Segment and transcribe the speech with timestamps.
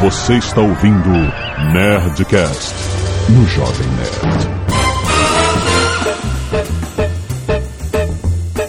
[0.00, 1.10] Você está ouvindo
[1.72, 2.72] Nerdcast
[3.30, 4.48] no Jovem Nerd.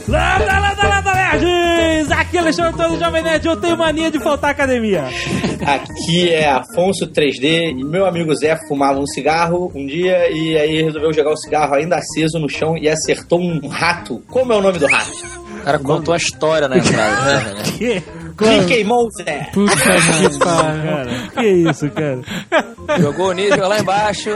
[0.07, 2.11] Landa, landa, landa, nerds!
[2.11, 3.45] Aqui é Alexandre Antônio do Jovem Nerd.
[3.45, 5.03] Eu tenho mania de faltar à academia.
[5.63, 10.81] Aqui é Afonso 3D e meu amigo Zé fumava um cigarro um dia e aí
[10.81, 14.23] resolveu jogar o cigarro ainda aceso no chão e acertou um rato.
[14.27, 15.11] Como é o nome do rato?
[15.59, 17.53] O cara contou a história na entrada.
[17.53, 18.03] né?
[18.67, 19.49] Queimou o Zé?
[19.53, 20.39] Puta que pariu.
[20.39, 22.21] Cara, que isso, cara?
[22.99, 24.29] Jogou o nível lá embaixo,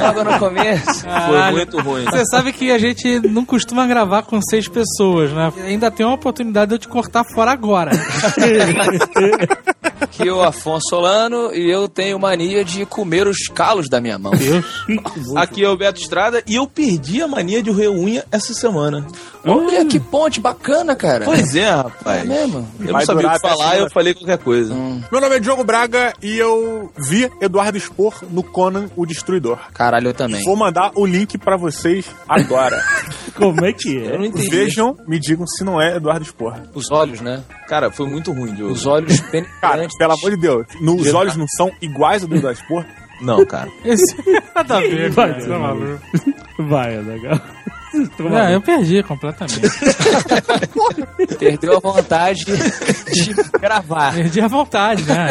[0.00, 1.04] logo no começo.
[1.26, 2.04] Foi muito ruim.
[2.04, 5.52] Você sabe que a gente não costuma gravar com seis pessoas, né?
[5.64, 7.90] Ainda tem uma oportunidade de eu te cortar fora agora.
[10.10, 14.32] Que o Afonso Solano e eu tenho mania de comer os calos da minha mão.
[15.36, 19.06] Aqui é o Beto Estrada e eu perdi a mania de roer unha essa semana.
[19.44, 21.24] Olha que ponte bacana, cara.
[21.24, 22.24] Pois é, É rapaz.
[22.28, 22.68] mesmo?
[22.80, 23.76] Eu não sabia o que falar, semana.
[23.86, 24.74] eu falei qualquer coisa.
[24.74, 29.58] Meu nome é Diogo Braga e eu vi Eduardo Spor no Conan o Destruidor.
[29.72, 30.42] Caralho, eu também.
[30.44, 32.82] Vou mandar o link pra vocês agora.
[33.34, 34.18] Como é que Eu é?
[34.18, 34.50] não entendi.
[34.50, 36.54] Vejam, me digam se não é Eduardo Spor.
[36.74, 37.42] Os olhos, né?
[37.66, 38.72] Cara, foi muito ruim, Diogo.
[38.72, 39.20] Os olhos
[39.60, 42.84] Cara, pelo amor de Deus, nos olhos não são iguais ao do Eduardo Spor?
[43.22, 43.68] Não, cara.
[43.84, 44.14] Esse...
[44.54, 45.46] Nada a ver, Vai, cara.
[45.46, 46.62] tá.
[46.62, 47.40] Vai, legal.
[48.18, 49.60] Não, eu perdi completamente.
[51.38, 54.14] Perdeu a vontade de gravar.
[54.14, 55.28] Perdi a vontade, né?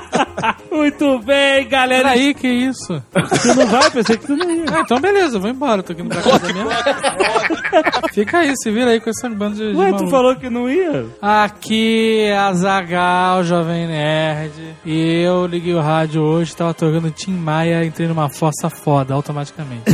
[0.72, 2.10] Muito bem, galera.
[2.10, 3.02] Peraí, que isso?
[3.42, 3.90] Tu não vai?
[3.90, 4.64] Pensei que tu não ia.
[4.72, 5.82] Ah, então beleza, vou embora.
[5.82, 6.70] Tô aqui no casa mesmo.
[8.14, 10.10] Fica aí, se vira aí com essa banda de, de Ué, tu maluco.
[10.10, 11.06] falou que não ia?
[11.20, 14.52] Aqui é a Zagal, Jovem Nerd.
[14.84, 19.84] E eu liguei o rádio hoje, tava tocando Tim Maia, entrei numa fossa foda automaticamente.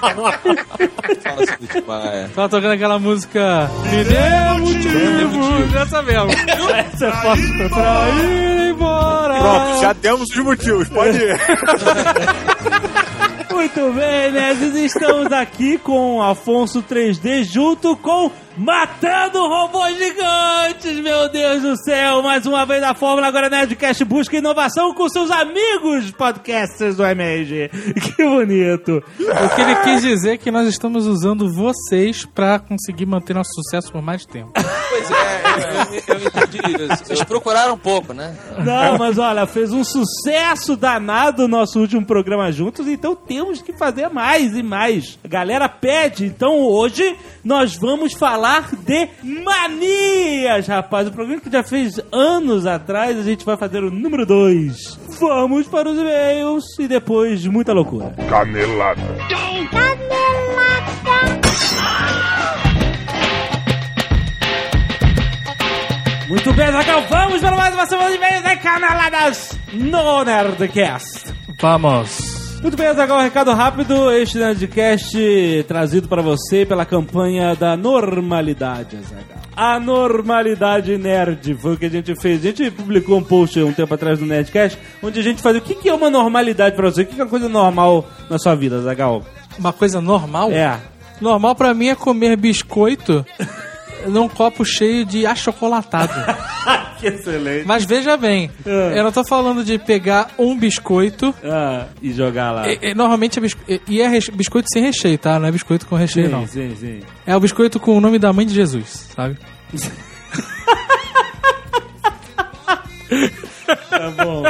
[0.00, 0.34] Fala
[1.88, 2.28] ah, é.
[2.28, 3.70] Tava tocando aquela música.
[3.90, 6.30] Me dê motivo, essa mesmo.
[6.30, 9.38] Essa é fácil Pra ir embora.
[9.40, 11.38] Pronto, já temos os motivos, pode ir.
[13.52, 21.62] Muito bem, nerds, estamos aqui com Afonso 3D junto com Matando Robôs Gigantes, meu Deus
[21.62, 22.20] do céu!
[22.20, 27.70] Mais uma vez a Fórmula agora Nerdcast busca inovação com seus amigos podcasters do MRG.
[28.00, 29.02] Que bonito!
[29.18, 33.52] O que ele quis dizer é que nós estamos usando vocês pra conseguir manter nosso
[33.54, 34.52] sucesso por mais tempo.
[34.52, 35.42] Pois é,
[36.08, 37.04] eu, eu, eu entendi isso.
[37.04, 38.36] Vocês procuraram um pouco, né?
[38.58, 43.72] Não, mas olha, fez um sucesso danado o nosso último programa juntos, então temos que
[43.72, 45.18] fazer mais e mais.
[45.24, 48.39] A galera pede, então hoje nós vamos falar
[48.84, 51.08] de manias, rapaz.
[51.08, 54.98] O programa que já fez anos atrás, a gente vai fazer o número 2.
[55.20, 58.14] Vamos para os e-mails e depois muita loucura.
[58.28, 59.02] Canelada.
[66.28, 71.34] Muito bem, Zagal, vamos para mais uma semana de e-mails e canaladas no Nerdcast.
[71.60, 72.19] Vamos.
[72.62, 74.12] Muito bem, Azaghal, um recado rápido.
[74.12, 79.40] Este Nerdcast trazido para você pela campanha da normalidade, Azaghal.
[79.56, 82.40] A normalidade nerd foi o que a gente fez.
[82.40, 85.64] A gente publicou um post um tempo atrás no Nerdcast, onde a gente fazia o
[85.64, 87.02] que é uma normalidade para você?
[87.02, 89.24] O que é uma coisa normal na sua vida, Azaghal?
[89.58, 90.52] Uma coisa normal?
[90.52, 90.78] É.
[91.18, 93.24] Normal pra mim é comer biscoito
[94.08, 96.12] num copo cheio de achocolatado.
[97.00, 97.66] que excelente.
[97.66, 98.98] Mas veja bem, É.
[98.98, 101.34] eu não tô falando de pegar um biscoito.
[101.44, 102.68] Ah, e jogar lá.
[102.70, 103.82] e- e normalmente é biscoito.
[103.88, 105.38] E é biscoito sem recheio, tá?
[105.38, 106.46] Não é biscoito com recheio, sim, não.
[106.46, 107.00] sim, sim.
[107.26, 109.38] É o biscoito com o nome da mãe de Jesus, sabe?
[113.88, 114.44] Tá bom.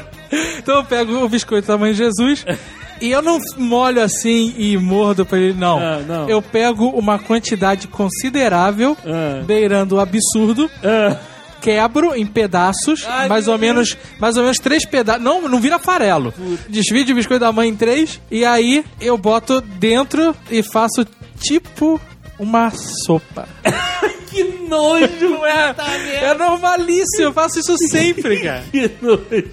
[0.59, 2.44] Então eu pego o biscoito da mãe de Jesus
[3.00, 5.78] e eu não molho assim e mordo pra ele, não.
[5.78, 6.28] Ah, não.
[6.28, 9.43] Eu pego uma quantidade considerável, Ah.
[9.44, 11.16] beirando o absurdo, Ah,
[11.61, 15.22] quebro em pedaços, Ai, mais ou menos, mais ou menos três pedaços.
[15.22, 16.33] Não, não vira farelo.
[16.69, 21.06] Desvio o biscoito da mãe em três e aí eu boto dentro e faço
[21.41, 22.00] tipo
[22.38, 23.47] uma sopa.
[24.31, 28.64] que nojo, É, é normalíssimo, eu faço isso sempre, cara.
[28.70, 29.50] Que nojo,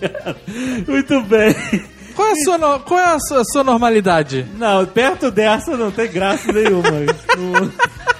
[0.00, 0.36] cara.
[0.88, 1.54] Muito bem.
[2.16, 4.46] Qual é a sua, no- qual é a sua, a sua normalidade?
[4.56, 6.88] Não, perto dessa não tem graça nenhuma.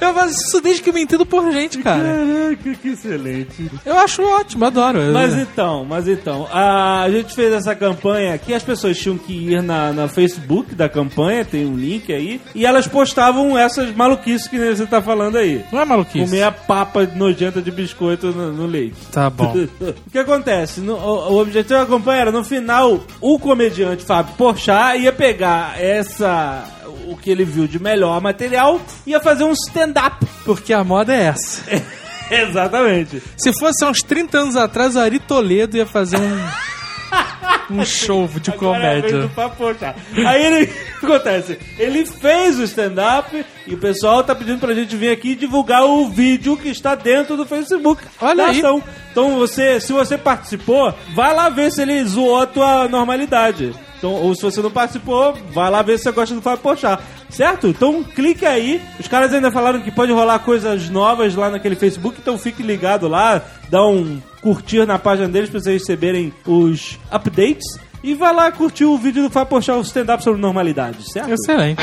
[0.00, 2.02] Eu faço isso desde que eu me entendo por gente, cara.
[2.02, 3.70] Caraca, que excelente.
[3.84, 4.98] Eu acho ótimo, adoro.
[5.12, 9.62] Mas então, mas então, a gente fez essa campanha que as pessoas tinham que ir
[9.62, 14.58] na, na Facebook da campanha, tem um link aí, e elas postavam essas maluquices que
[14.58, 15.64] você tá falando aí.
[15.72, 16.24] Não é maluquice?
[16.24, 18.96] Comer a papa nojenta de biscoito no, no leite.
[19.12, 19.54] Tá bom.
[19.80, 20.80] o que acontece?
[20.80, 25.80] No- o, o objetivo da campanha era, no final, o comediante Fábio Porchat ia pegar
[25.80, 26.64] essa...
[27.06, 30.24] o que ele viu de melhor material, ia fazer um stand-up.
[30.44, 31.62] Porque a moda é essa.
[32.30, 33.22] Exatamente.
[33.36, 37.78] Se fosse há uns 30 anos atrás, o Ari Toledo ia fazer um.
[37.78, 39.30] um show de Agora é comédia.
[39.34, 39.94] Papo Porchat.
[40.26, 40.64] Aí ele,
[40.96, 41.58] o que acontece?
[41.78, 46.08] Ele fez o stand-up e o pessoal tá pedindo pra gente vir aqui divulgar o
[46.08, 48.02] vídeo que está dentro do Facebook.
[48.20, 48.58] Olha da aí.
[48.58, 48.82] ação.
[49.10, 53.74] Então você, se você participou, vai lá ver se ele zoou a tua normalidade.
[54.04, 57.02] Então, ou se você não participou, vai lá ver se você gosta do Fábio Porchat.
[57.30, 57.66] Certo?
[57.66, 58.78] Então clique aí.
[59.00, 63.08] Os caras ainda falaram que pode rolar coisas novas lá naquele Facebook, então fique ligado
[63.08, 63.40] lá,
[63.70, 67.64] dá um curtir na página deles pra vocês receberem os updates.
[68.02, 71.32] E vai lá curtir o vídeo do Fábio Porchat, o stand-up sobre normalidade, certo?
[71.32, 71.80] Excelente.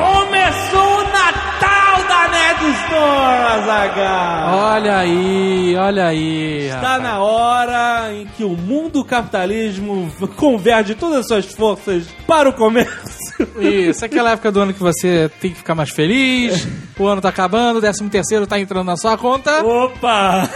[0.00, 4.58] Começou o Natal da Nerd Store, Azaghal!
[4.58, 6.68] Olha aí, olha aí.
[6.68, 12.52] Está na hora em que o mundo capitalismo converge todas as suas forças para o
[12.52, 13.20] comércio.
[13.60, 16.66] Isso, aquela época do ano que você tem que ficar mais feliz,
[16.98, 20.48] o ano tá acabando, o décimo terceiro tá entrando na sua conta, Opa!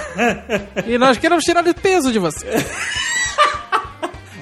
[0.86, 2.46] e nós queremos tirar o peso de você.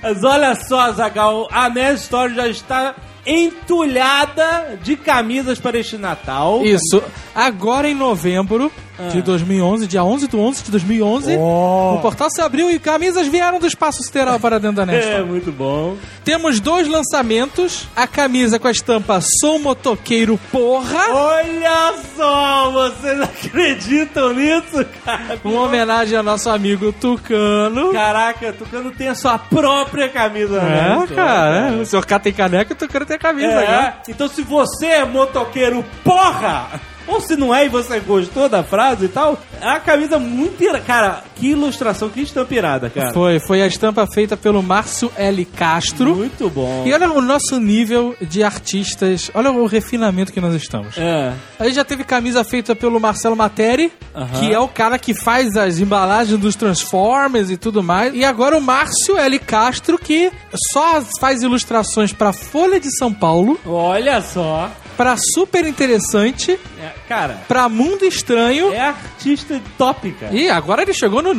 [0.02, 6.62] Mas olha só, Zagal, a Nerd Store já está entulhada de camisas para este Natal.
[6.64, 7.02] Isso,
[7.34, 8.70] agora em novembro
[9.10, 13.58] de 2011, dia 11 do 11 de 2011, o portal se abriu e camisas vieram
[13.58, 15.08] do espaço sideral para dentro da Nest.
[15.12, 15.96] É, muito bom.
[16.24, 24.34] Temos dois lançamentos, a camisa com a estampa Sou Motoqueiro Porra, Olha só, vocês acreditam
[24.34, 25.40] nisso, cara?
[25.42, 27.92] uma homenagem ao nosso amigo Tucano.
[27.92, 31.04] Caraca, Tucano tem a sua própria camisa, né?
[31.10, 33.94] É, cara, o senhor K tem caneca e o Tucano tem camisa, É, né?
[34.08, 39.06] então se você é motoqueiro porra, ou se não é e você gostou da frase
[39.06, 40.80] e tal, é uma camisa muito ira...
[40.80, 43.12] Cara, que ilustração, que estampa irada, cara.
[43.12, 45.44] Foi, foi a estampa feita pelo Márcio L.
[45.44, 46.14] Castro.
[46.16, 46.84] Muito bom.
[46.86, 50.96] E olha o nosso nível de artistas, olha o refinamento que nós estamos.
[50.98, 51.32] É.
[51.58, 54.40] A gente já teve camisa feita pelo Marcelo Materi, Aham.
[54.40, 58.14] que é o cara que faz as embalagens dos Transformers e tudo mais.
[58.14, 59.38] E agora o Márcio L.
[59.38, 60.32] Castro, que
[60.72, 64.70] só faz ilustrações pra Folha de São Paulo, Olha só.
[64.96, 68.72] Pra Super Interessante, É, cara, pra Mundo Estranho.
[68.72, 70.34] é artista top, cara.
[70.34, 71.30] E agora ele chegou no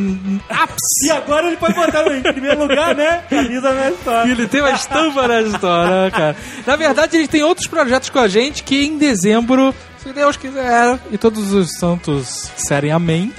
[0.50, 1.08] ápice.
[1.08, 3.24] E agora ele pode botar em primeiro lugar, né?
[3.30, 4.32] Camisa na história.
[4.32, 6.36] ele tem uma estampa na história, cara.
[6.66, 9.74] Na verdade, ele tem outros projetos com a gente que em dezembro,
[10.04, 13.32] se Deus quiser, e todos os santos disserem amém,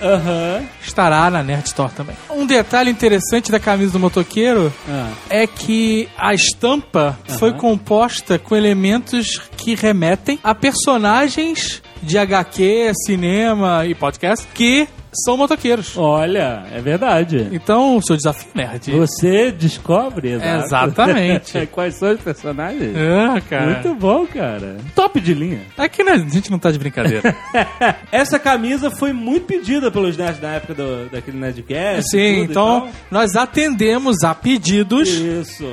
[0.82, 2.16] estará na Nerd Store também.
[2.30, 5.10] Um detalhe interessante da camisa do motoqueiro Ah.
[5.28, 13.86] é que a estampa foi composta com elementos que remetem a personagens de HQ, cinema
[13.86, 14.86] e podcast que
[15.24, 15.96] são motoqueiros.
[15.96, 17.48] Olha, é verdade.
[17.52, 18.90] Então, o seu desafio nerd.
[18.92, 20.64] Você descobre, exato.
[20.64, 21.66] Exatamente.
[21.72, 22.94] Quais são os personagens?
[22.96, 23.66] Ah, cara.
[23.66, 24.76] Muito bom, cara.
[24.94, 25.62] Top de linha.
[25.76, 27.34] Aqui né, a gente não tá de brincadeira.
[28.10, 32.10] Essa camisa foi muito pedida pelos nerds na época do, daquele Nerdcast.
[32.10, 35.08] Sim, então nós atendemos a pedidos.
[35.08, 35.64] Isso.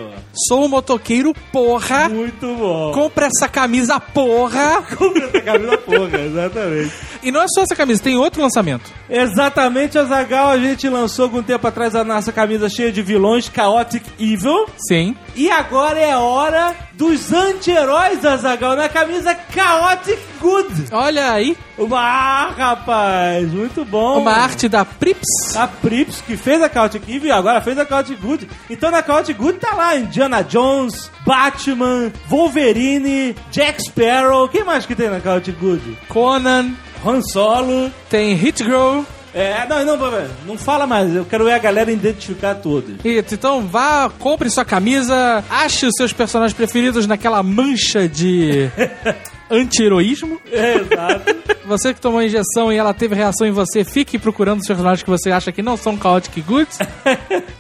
[0.48, 2.10] Sou um motoqueiro, porra.
[2.10, 2.92] Muito bom.
[2.94, 4.82] Compra essa camisa, porra.
[4.98, 6.92] Compre essa camisa porra, exatamente.
[7.24, 8.90] E não é só essa camisa, tem outro lançamento.
[9.10, 14.04] Exatamente, Azagal, a gente lançou algum tempo atrás a nossa camisa cheia de vilões, Chaotic
[14.20, 14.66] Evil.
[14.88, 15.16] Sim.
[15.36, 20.86] E agora é a hora dos anti-heróis, Azagal, na camisa Chaotic Good.
[20.92, 24.20] Olha aí, Uma, ah, rapaz, muito bom.
[24.20, 25.56] uma arte da Prips.
[25.56, 28.48] A Prips, que fez a Chaotic Evil e agora fez a Chaotic Good.
[28.70, 34.48] Então na Chaotic Good tá lá Indiana Jones, Batman, Wolverine, Jack Sparrow.
[34.48, 35.98] Quem mais que tem na Chaotic Good?
[36.08, 36.72] Conan,
[37.06, 37.92] Han Solo.
[38.10, 39.02] tem Hit Girl.
[39.34, 39.98] É, não, não,
[40.46, 41.16] não, fala mais.
[41.16, 42.96] Eu quero ver a galera identificar todos.
[43.04, 48.70] Isso, então vá, compre sua camisa, ache os seus personagens preferidos naquela mancha de
[49.52, 50.40] anti-heroísmo.
[50.52, 51.36] É, exato.
[51.66, 55.04] Você que tomou a injeção e ela teve reação em você, fique procurando os personagens
[55.04, 56.80] que você acha que não são Chaotic Goods.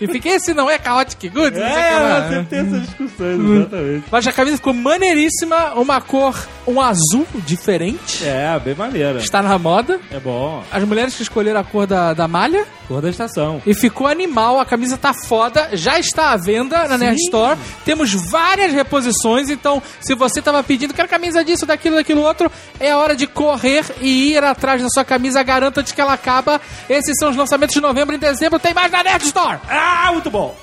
[0.01, 1.60] e fique, esse não é Chaotic Goods?
[1.60, 4.03] é, você tem essas discussões, exatamente.
[4.12, 6.36] Mas a camisa ficou maneiríssima, uma cor,
[6.67, 8.25] um azul diferente.
[8.25, 9.19] É, bem maneira.
[9.19, 10.00] Está na moda.
[10.12, 10.63] É bom.
[10.71, 12.65] As mulheres que escolheram a cor da, da malha.
[12.88, 13.62] Cor da estação.
[13.65, 17.57] E ficou animal, a camisa tá foda, já está à venda na Nerd Store.
[17.86, 22.95] Temos várias reposições, então se você tava pedindo, quero camisa disso, daquilo, daquilo outro, é
[22.95, 26.61] hora de correr e ir atrás da sua camisa, garanta antes que ela acaba.
[26.88, 29.59] Esses são os lançamentos de novembro e dezembro, tem mais na Nerd Store!
[29.67, 30.55] Ah, muito bom!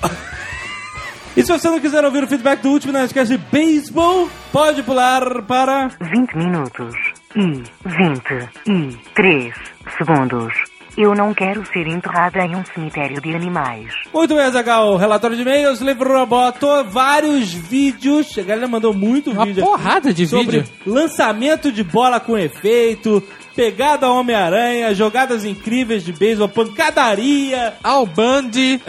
[1.35, 5.43] E se você não quiser ouvir o feedback do último Nerdcast de beisebol, pode pular
[5.43, 6.95] para 20 minutos
[7.35, 9.53] e 23
[9.97, 10.78] segundos.
[11.01, 13.87] Eu não quero ser enterrada em um cemitério de animais.
[14.13, 14.97] Muito bem, Zagal.
[14.97, 18.37] Relatório de e-mails, livro roboto, vários vídeos.
[18.37, 19.63] A galera mandou muito Uma vídeo.
[19.63, 20.73] porrada de sobre vídeo.
[20.85, 23.23] lançamento de bola com efeito,
[23.55, 27.75] pegada ao Homem-Aranha, jogadas incríveis de beisebol, pancadaria.
[27.81, 28.81] Al Bundy,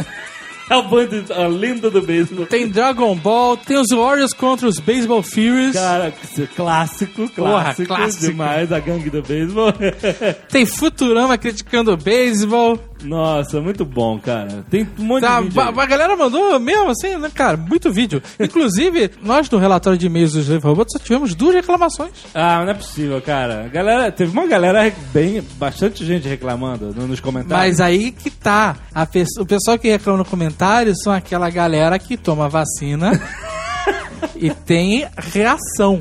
[0.73, 2.47] É o bando, a lenda do beisebol.
[2.47, 6.15] tem Dragon Ball, tem os Warriors contra os Baseball Furies, Cara,
[6.55, 8.27] clássico, Porra, clássico, clássico.
[8.27, 9.73] demais, a gangue do beisebol.
[10.49, 12.79] tem Futurama criticando o beisebol.
[13.03, 14.65] Nossa, muito bom, cara.
[14.71, 15.61] Tem um monte Tá, de vídeo.
[15.61, 17.57] a, a galera mandou mesmo assim, né, cara?
[17.57, 18.23] Muito vídeo.
[18.39, 22.11] Inclusive, nós no relatório de e-mails dos Slave Robots só tivemos duas reclamações.
[22.35, 23.69] Ah, não é possível, cara.
[23.73, 27.79] Galera, teve uma galera bem, bastante gente reclamando no- nos comentários.
[27.79, 28.77] Mas aí que tá.
[28.95, 33.13] A pe- o pessoal que reclama no comentário são aquela galera que toma vacina
[34.37, 35.99] e tem reação.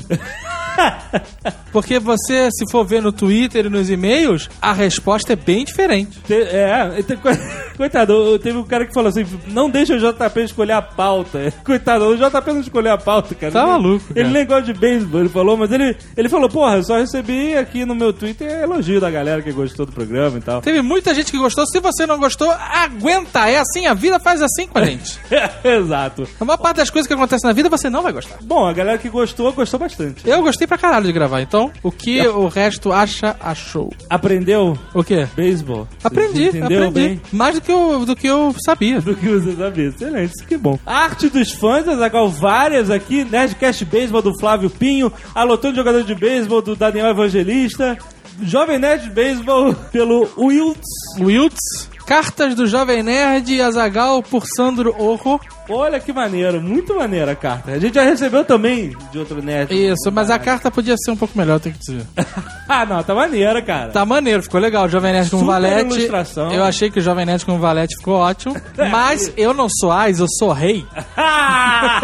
[1.72, 6.18] Porque você, se for ver no Twitter e nos e-mails, a resposta é bem diferente.
[6.26, 6.90] Te- é,
[7.76, 11.52] coitado, teve um cara que falou assim: não deixa o JP escolher a pauta.
[11.64, 13.52] Coitado, o JP não escolheu a pauta, cara.
[13.52, 14.20] Tá Ele- maluco, cara.
[14.20, 17.56] Ele nem gosta de beisebol, ele falou, mas ele, ele falou: porra, eu só recebi
[17.56, 20.60] aqui no meu Twitter elogio da galera que gostou do programa e tal.
[20.60, 21.64] Teve muita gente que gostou.
[21.66, 23.48] Se você não gostou, aguenta.
[23.48, 25.18] É assim, a vida faz assim com a gente.
[25.62, 26.26] Exato.
[26.40, 28.38] A maior parte das coisas que acontecem na vida você não vai gostar.
[28.42, 30.28] Bom, a galera que gostou, gostou bastante.
[30.28, 33.92] Eu gostei pra caralho de gravar, então o que o resto acha, achou.
[34.08, 35.26] Aprendeu O quê?
[35.36, 35.86] beisebol?
[36.02, 37.08] Aprendi, Entendeu aprendi.
[37.08, 37.22] bem?
[37.32, 39.00] Mais do que, eu, do que eu sabia.
[39.02, 39.88] do que você sabia.
[39.88, 40.78] Excelente, isso que bom.
[40.86, 43.24] Arte dos fãs, Azagal, várias aqui.
[43.24, 45.12] Nerdcast Baseball do Flávio Pinho.
[45.34, 47.96] Alotão de jogador de beisebol do Daniel Evangelista.
[48.42, 50.86] Jovem Nerd Baseball pelo Wilts.
[51.18, 55.40] Wilts, Cartas do Jovem Nerd e Azagal por Sandro Orro.
[55.68, 57.70] Olha que maneiro, muito maneira a carta.
[57.70, 59.72] A gente já recebeu também de outro nerd.
[59.72, 62.04] Isso, mas a carta podia ser um pouco melhor, tem que dizer.
[62.68, 63.92] ah, não, tá maneira, cara.
[63.92, 64.86] Tá maneiro, ficou legal.
[64.86, 65.94] O Jovem Nerd com Super Valete.
[65.94, 66.52] ilustração.
[66.52, 68.56] Eu achei que o Jovem Nerd com Valete ficou ótimo.
[68.90, 70.84] Mas eu não sou Ais, eu sou rei.
[71.14, 72.00] tá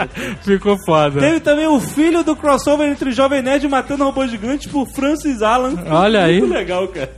[0.00, 0.36] ótimo.
[0.40, 1.20] Ficou foda.
[1.20, 5.42] Teve também o filho do crossover entre Jovem Nerd e Matando Robôs Gigantes por Francis
[5.42, 5.74] Alan.
[5.90, 6.40] Olha aí.
[6.40, 7.10] Muito legal, cara.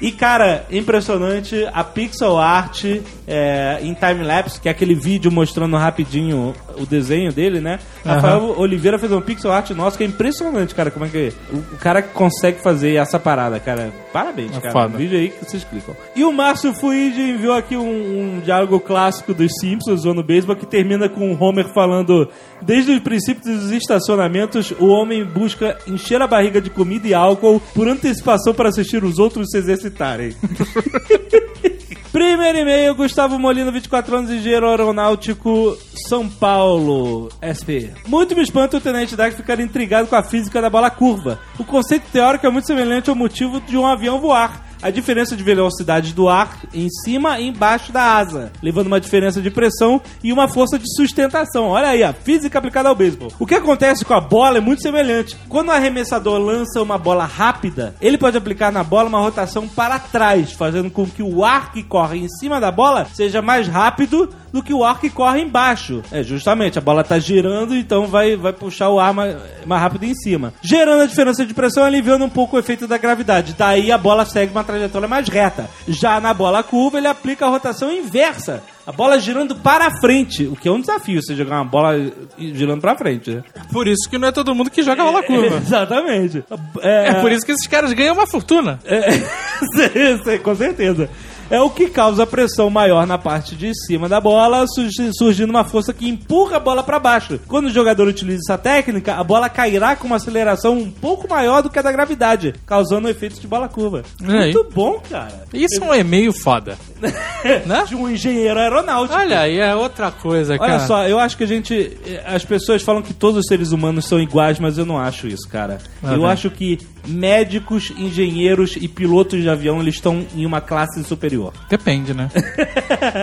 [0.00, 2.84] E, cara, impressionante a pixel art
[3.26, 7.78] é, em time-lapse, que é aquele vídeo mostrando rapidinho o desenho dele, né?
[8.04, 10.90] Rafael Oliveira fez um pixel art nosso que é impressionante, cara.
[10.90, 13.92] Como é que o, o cara consegue fazer essa parada, cara?
[14.12, 14.72] Parabéns, É cara.
[14.72, 14.94] foda.
[14.94, 15.94] Um vídeo aí que vocês clicam.
[16.16, 20.56] E o Márcio Fuid enviou aqui um, um diálogo clássico dos Simpsons, ou no beisebol,
[20.56, 22.28] que termina com o Homer falando:
[22.62, 27.60] Desde os princípios dos estacionamentos, o homem busca encher a barriga de comida e álcool
[27.74, 30.34] por antecipação para assistir os outros se exercitarem.
[32.12, 37.94] Primeiro e-mail, Gustavo Molina, 24 anos, engenheiro aeronáutico, São Paulo, SP.
[38.08, 41.38] Muito me espanta o Tenente Dag ficar intrigado com a física da bola curva.
[41.56, 44.69] O conceito teórico é muito semelhante ao motivo de um avião voar.
[44.82, 49.40] A diferença de velocidade do ar em cima e embaixo da asa, levando uma diferença
[49.40, 51.66] de pressão e uma força de sustentação.
[51.68, 53.32] Olha aí, a física aplicada ao beisebol.
[53.38, 55.36] O que acontece com a bola é muito semelhante.
[55.48, 59.98] Quando o arremessador lança uma bola rápida, ele pode aplicar na bola uma rotação para
[59.98, 64.28] trás, fazendo com que o ar que corre em cima da bola seja mais rápido
[64.52, 66.02] do que o ar que corre embaixo.
[66.10, 70.04] É, justamente, a bola está girando, então vai, vai puxar o ar mais, mais rápido
[70.04, 70.52] em cima.
[70.62, 73.54] Gerando a diferença de pressão, aliviando um pouco o efeito da gravidade.
[73.56, 75.68] Daí a bola segue uma trajetória mais reta.
[75.88, 78.62] Já na bola curva, ele aplica a rotação inversa.
[78.86, 81.94] A bola girando para frente, o que é um desafio, você jogar uma bola
[82.38, 83.30] girando para frente.
[83.30, 83.44] né?
[83.72, 85.56] Por isso que não é todo mundo que joga bola curva.
[85.62, 86.42] Exatamente.
[86.80, 88.80] É por isso que esses caras ganham uma fortuna.
[88.84, 91.08] É, com certeza.
[91.50, 95.64] É o que causa pressão maior na parte de cima da bola, surgi- surgindo uma
[95.64, 97.40] força que empurra a bola para baixo.
[97.48, 101.60] Quando o jogador utiliza essa técnica, a bola cairá com uma aceleração um pouco maior
[101.62, 104.02] do que a da gravidade, causando o efeito de bola curva.
[104.22, 104.52] Aí?
[104.52, 105.42] Muito bom, cara.
[105.52, 106.78] Isso é um e-mail foda.
[107.66, 107.84] né?
[107.88, 109.18] De um engenheiro aeronáutico.
[109.18, 110.72] Olha aí, é outra coisa, cara.
[110.74, 111.96] Olha só, eu acho que a gente.
[112.26, 115.48] As pessoas falam que todos os seres humanos são iguais, mas eu não acho isso,
[115.48, 115.78] cara.
[116.02, 116.30] Ah, eu bem.
[116.30, 121.52] acho que médicos, engenheiros e pilotos de avião eles estão em uma classe superior.
[121.68, 122.28] Depende, né?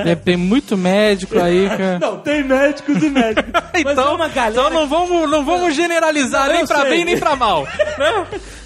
[0.06, 2.00] É, Tem muito médico aí, cara.
[2.00, 3.52] Não, tem médicos e médicos.
[3.74, 4.52] É Então, uma galera.
[4.52, 6.90] então não vamos, não vamos generalizar Não, nem pra sei.
[6.90, 7.68] bem nem pra mal.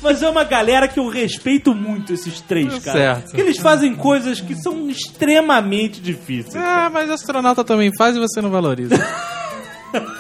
[0.02, 2.98] Mas é uma galera que eu respeito muito esses três, cara.
[2.98, 3.24] Certo.
[3.26, 4.74] Porque eles fazem coisas que são
[5.08, 6.56] extremamente difíceis.
[6.56, 8.96] Ah, mas astronauta também faz e você não valoriza.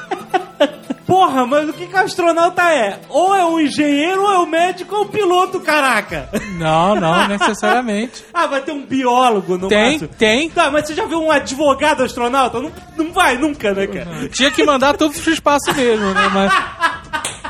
[1.06, 3.02] Porra, mas o que, que o astronauta é?
[3.10, 6.30] Ou é um engenheiro, ou é um médico, ou um piloto, caraca.
[6.58, 8.24] Não, não necessariamente.
[8.34, 10.10] Ah, vai ter um biólogo no Tem, máximo.
[10.18, 10.50] tem.
[10.50, 12.62] Tá, mas você já viu um advogado astronauta?
[12.62, 14.30] Não, não vai nunca, né, cara?
[14.30, 16.30] Tinha que mandar todos pro espaço mesmo, né?
[16.34, 16.54] Mas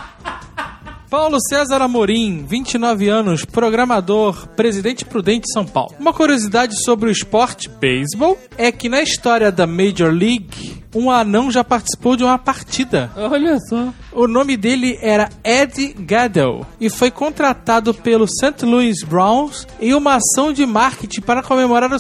[1.12, 5.94] Paulo César Amorim, 29 anos, programador, presidente prudente de São Paulo.
[6.00, 11.51] Uma curiosidade sobre o esporte beisebol é que na história da Major League, um anão
[11.51, 13.12] já participou de uma partida.
[13.18, 13.94] Olha só.
[14.13, 18.65] O nome dele era Ed Gaddell e foi contratado pelo St.
[18.65, 21.98] Louis Browns em uma ação de marketing para comemorar o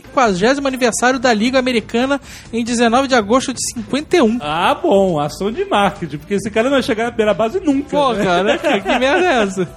[0.00, 2.20] 50 aniversário da Liga Americana
[2.52, 4.38] em 19 de agosto de 51.
[4.40, 7.90] Ah, bom, ação de marketing, porque esse cara não vai chegar na primeira base nunca.
[7.90, 8.24] Pô, né?
[8.24, 9.68] cara, que, que merda é essa?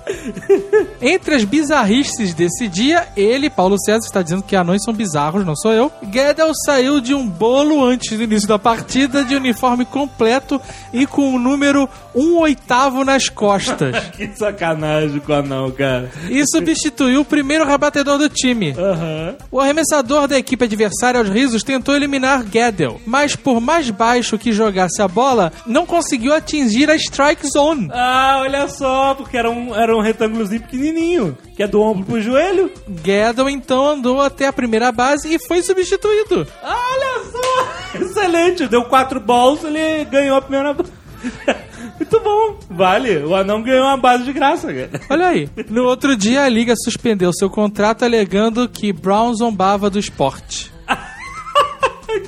[1.02, 5.56] Entre as bizarrices desse dia, ele, Paulo César, está dizendo que anões são bizarros, não
[5.56, 5.92] sou eu.
[6.04, 10.62] Gaddell saiu de um bolo antes do início da partida de uniforme completo
[10.94, 13.96] e com o número um oitavo nas costas.
[14.16, 16.10] Que sacanagem com o anão, cara.
[16.30, 18.74] E substituiu o primeiro rebatedor do time.
[18.78, 19.36] Aham.
[19.52, 24.54] O arremessador da equipe adversária aos risos tentou eliminar Gaddell, mas por mais baixo que
[24.54, 27.90] jogasse a bola, não conseguiu atingir a strike zone.
[27.92, 32.22] Ah, olha só, porque era um, era um retângulozinho pequenininho, que é do ombro pro
[32.22, 32.72] joelho.
[32.88, 36.48] Gaddell então andou até a primeira base e foi substituído.
[36.64, 38.00] Ah, olha só!
[38.00, 40.92] Excelente, deu quatro balls, ele ganhou a primeira base.
[42.00, 43.18] Muito bom, vale.
[43.20, 45.02] O anão ganhou uma base de graça, cara.
[45.10, 45.50] Olha aí.
[45.70, 50.72] No outro dia, a liga suspendeu seu contrato alegando que Brown zombava do esporte.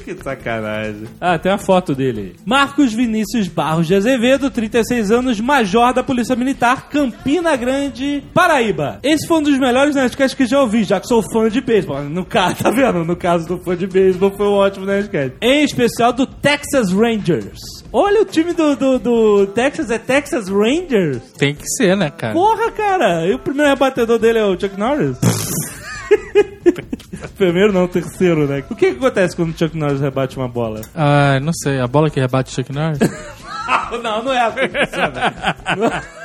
[0.03, 1.03] Que sacanagem.
[1.19, 2.21] Ah, tem uma foto dele.
[2.21, 2.35] aí.
[2.45, 8.99] Marcos Vinícius Barros de Azevedo, 36 anos, major da Polícia Militar, Campina Grande, Paraíba.
[9.03, 12.03] Esse foi um dos melhores Nerdcasts que já ouvi, já que sou fã de beisebol.
[12.03, 13.05] No caso, tá vendo?
[13.05, 15.35] No caso do fã de beisebol, foi um ótimo Nerdcast.
[15.41, 17.59] Em especial do Texas Rangers.
[17.91, 21.21] Olha, o time do, do, do Texas é Texas Rangers.
[21.37, 22.33] Tem que ser, né, cara?
[22.33, 23.25] Porra, cara!
[23.25, 25.17] E o primeiro rebatedor dele é o Chuck Norris?
[27.37, 28.63] primeiro não, terceiro, né?
[28.69, 30.81] O que, que acontece quando o Chuck Norris rebate uma bola?
[30.93, 31.79] Ah, não sei.
[31.79, 32.99] A bola que rebate o Chuck Norris?
[34.03, 35.33] não, não é que funciona.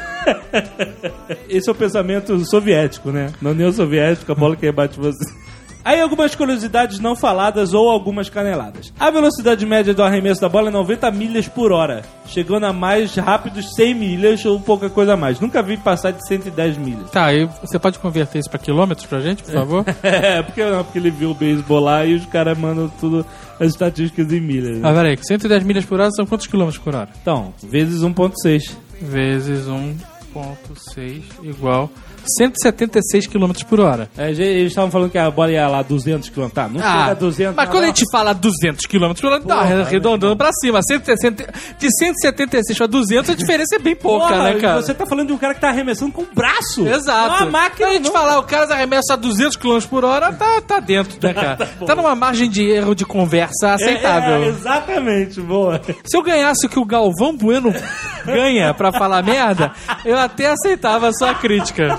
[1.48, 3.32] Esse é o pensamento soviético, né?
[3.40, 5.41] Na União Soviética, a bola que rebate você.
[5.84, 8.92] Aí algumas curiosidades não faladas ou algumas caneladas.
[8.98, 13.14] A velocidade média do arremesso da bola é 90 milhas por hora, chegando a mais
[13.16, 15.40] rápidos 100 milhas ou pouca coisa a mais.
[15.40, 17.10] Nunca vi passar de 110 milhas.
[17.10, 19.84] tá, aí você pode converter isso pra quilômetros pra gente, por favor?
[20.02, 23.24] É, porque não, porque ele viu o beisebol lá e os caras mandam tudo
[23.58, 24.78] as estatísticas em milhas.
[24.78, 24.88] né?
[24.88, 25.16] ah, peraí.
[25.20, 27.08] 110 milhas por hora são quantos quilômetros por hora?
[27.20, 28.70] Então, vezes 1.6.
[29.00, 31.90] Vezes 1.6 igual
[32.26, 34.08] 176 km por hora.
[34.16, 36.48] É, eles estavam falando que a bola ia lá 200 km.
[36.48, 39.40] Tá, não chega a 200 Ah, mas quando a gente fala 200 km por hora,
[39.40, 40.80] tá Porra, arredondando pra cima.
[40.82, 44.82] 160, de 176 pra 200, a diferença é bem pouca, Porra, né, cara?
[44.82, 46.86] Você tá falando de um cara que tá arremessando com o braço.
[46.86, 47.44] Exato.
[47.44, 47.86] Uma máquina.
[47.86, 50.80] Quando a gente não- falar o cara arremessa a 200 km por hora, tá, tá
[50.80, 51.56] dentro, né, cara?
[51.86, 54.34] tá, numa margem de erro de conversa É, aceitável.
[54.44, 55.80] é, exatamente, boa.
[56.04, 57.72] Se eu ganhasse o que o Galvão Bueno
[58.24, 59.72] ganha pra falar merda,
[60.04, 61.98] eu até aceitava a sua crítica.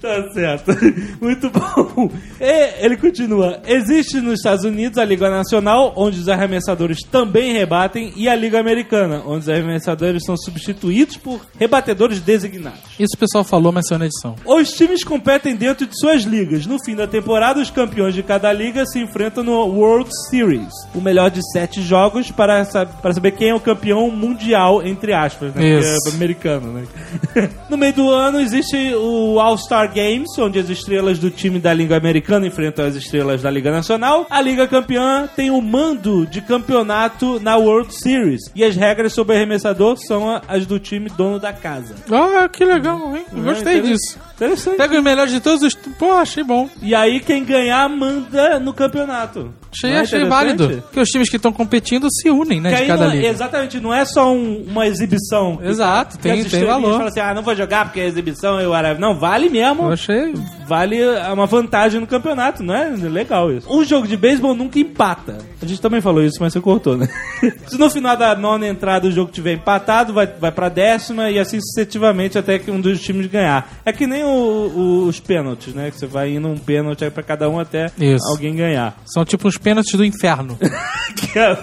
[0.00, 0.72] Tá certo.
[1.20, 2.10] Muito bom.
[2.40, 3.60] E ele continua.
[3.66, 8.58] Existe nos Estados Unidos a Liga Nacional, onde os arremessadores também rebatem, e a Liga
[8.58, 12.80] Americana, onde os arremessadores são substituídos por rebatedores designados.
[12.98, 14.34] Isso o pessoal falou, mas saiu na edição.
[14.46, 16.64] Os times competem dentro de suas ligas.
[16.64, 20.72] No fim da temporada, os campeões de cada liga se enfrentam no World Series.
[20.94, 25.54] O melhor de sete jogos para, para saber quem é o campeão mundial, entre aspas,
[25.54, 25.78] né?
[25.78, 25.94] Isso.
[25.94, 26.84] Porque é americano, né?
[27.68, 31.96] no meio do ano existe o All-Star Games, onde as estrelas do time da Liga
[31.96, 34.26] Americana enfrentam as estrelas da Liga Nacional.
[34.30, 38.40] A Liga Campeã tem o mando de campeonato na World Series.
[38.54, 41.94] E as regras sobre arremessador são as do time dono da casa.
[42.10, 43.24] Ah, que legal, hein?
[43.32, 44.18] Gostei Inter- disso.
[44.36, 44.76] Interessante.
[44.78, 45.74] Pega os melhores de todos os.
[45.74, 46.68] Pô, achei bom.
[46.80, 49.52] E aí quem ganhar manda no campeonato.
[49.72, 50.82] Achei, é achei válido.
[50.82, 52.72] Porque os times que estão competindo se unem, né?
[52.74, 53.28] Que De cada não- liga.
[53.28, 55.60] Exatamente, não é só um- uma exibição.
[55.62, 56.92] Exato, Que tem, as tem valor.
[56.92, 58.98] falam assim, ah, não vou jogar porque é exibição e whatever.
[58.98, 59.79] Não, vale mesmo.
[59.86, 60.34] Eu achei.
[60.66, 60.98] Vale
[61.32, 62.88] uma vantagem no campeonato, não é?
[62.90, 63.66] Legal isso.
[63.72, 65.38] Um jogo de beisebol nunca empata.
[65.60, 67.08] A gente também falou isso, mas você cortou, né?
[67.66, 71.38] Se no final da nona entrada o jogo tiver empatado, vai, vai pra décima e
[71.38, 73.68] assim sucessivamente até que um dos times ganhar.
[73.84, 75.90] É que nem o- o- os pênaltis, né?
[75.90, 78.26] Que você vai indo um pênalti aí pra cada um até Isso.
[78.30, 78.96] alguém ganhar.
[79.06, 80.56] São tipo uns pênaltis do inferno.
[81.34, 81.56] Cara,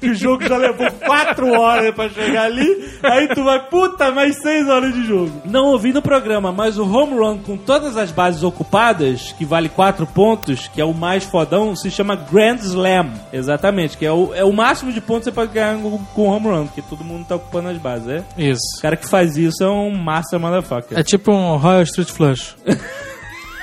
[0.00, 2.66] que o jogo já levou 4 horas pra chegar ali,
[3.02, 5.30] aí tu vai, puta, mais 6 horas de jogo.
[5.44, 9.68] Não ouvi no programa, mas o home run com todas as bases ocupadas, que vale
[9.68, 13.12] 4 pontos, que é o mais fodão, se chama Grand Slam.
[13.32, 15.78] Exatamente, que é o, é o máximo de pontos que você pode ganhar
[16.14, 18.24] com, home run, porque todo mundo tá ocupando as bases, é?
[18.36, 18.78] Isso.
[18.78, 20.98] O cara que faz isso é um master motherfucker.
[20.98, 22.56] É tipo um Royal Street Flush.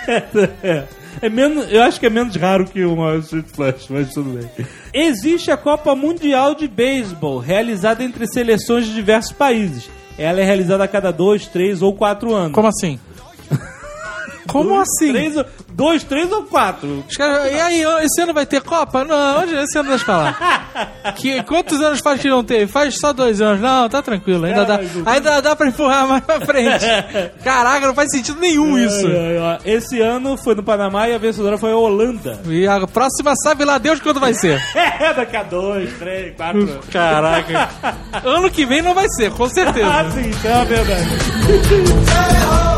[0.08, 0.84] É.
[1.22, 4.50] É menos, eu acho que é menos raro que uma Street Flash, mas tudo bem.
[4.94, 9.90] Existe a Copa Mundial de Beisebol, realizada entre seleções de diversos países.
[10.18, 12.54] ela é realizada a cada dois, três ou quatro anos.
[12.54, 13.00] Como assim?
[14.48, 15.12] Como assim?
[15.12, 15.36] Três,
[15.74, 17.04] dois, três ou quatro?
[17.18, 19.04] Caras- e aí, esse ano vai ter Copa?
[19.04, 20.64] Não, hoje- esse ano pra lá.
[21.16, 22.66] Que, quantos anos faz que não teve?
[22.66, 23.62] Faz só dois anos.
[23.62, 24.46] Não, tá tranquilo.
[24.46, 26.86] Ainda, dá, ainda dá pra empurrar mais pra frente.
[27.44, 29.06] Caraca, não faz sentido nenhum isso.
[29.66, 32.40] Esse ano foi no Panamá e a vencedora foi a Holanda.
[32.48, 34.62] E a próxima sabe lá Deus quando vai ser.
[35.04, 36.80] É, daqui a dois, três, quatro.
[36.92, 37.70] Caraca.
[38.24, 40.12] ano que vem não vai ser, com Ah, certeza.
[40.12, 42.73] sim, isso é verdade.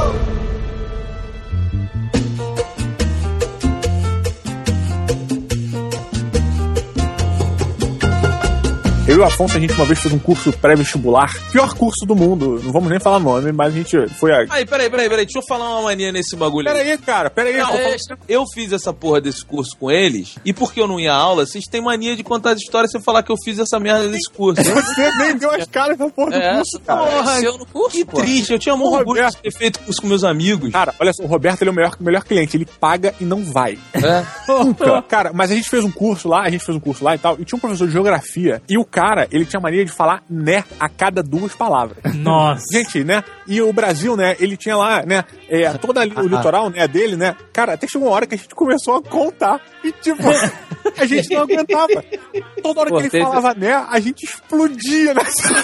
[9.07, 11.31] Eu e o Afonso, a gente uma vez fez um curso pré-vestibular.
[11.51, 12.59] Pior curso do mundo.
[12.63, 14.39] Não vamos nem falar nome, mas a gente foi a.
[14.49, 15.25] Aí, peraí, peraí, peraí.
[15.25, 17.57] Deixa eu falar uma mania nesse bagulho Pera aí, cara, pera aí.
[17.57, 17.95] Não, é,
[18.27, 21.45] eu fiz essa porra desse curso com eles, e porque eu não ia à aula,
[21.45, 24.27] vocês têm mania de contar as histórias sem falar que eu fiz essa merda desse
[24.27, 24.63] curso.
[24.63, 27.03] Você nem deu as caras da porra do É, curso, cara.
[27.19, 28.17] apareceu no curso, Que pô.
[28.17, 29.41] triste, eu tinha Porra, orgulho de Roberto.
[29.43, 30.71] ter feito curso com meus amigos.
[30.71, 32.57] Cara, olha só, o Roberto ele é o melhor, o melhor cliente.
[32.57, 33.77] Ele paga e não vai.
[33.93, 34.25] É.
[34.51, 34.99] Nunca.
[35.03, 37.19] Cara, mas a gente fez um curso lá, a gente fez um curso lá e
[37.19, 40.23] tal, e tinha um professor de geografia, e o cara, ele tinha mania de falar
[40.29, 41.97] né a cada duas palavras.
[42.15, 42.63] Nossa.
[42.71, 43.21] Gente, né?
[43.45, 44.37] E o Brasil, né?
[44.39, 45.25] Ele tinha lá, né?
[45.49, 46.87] É, todo ali, o litoral, né?
[46.87, 47.35] Dele, né?
[47.51, 49.59] Cara, até chegou uma hora que a gente começou a contar.
[49.83, 50.23] E, tipo,
[50.97, 52.05] a gente não aguentava.
[52.63, 55.61] Toda hora Pô, que ele teve- falava né, a gente explodia nessa.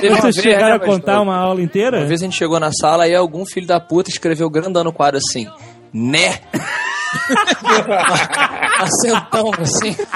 [0.00, 1.98] Teve uma Vocês chegaram né, a contar mas- uma aula inteira?
[1.98, 4.92] Uma vez a gente chegou na sala e algum filho da puta escreveu grandão no
[4.92, 5.48] quadro assim,
[5.92, 6.38] né?
[8.82, 9.96] Acentão, assim.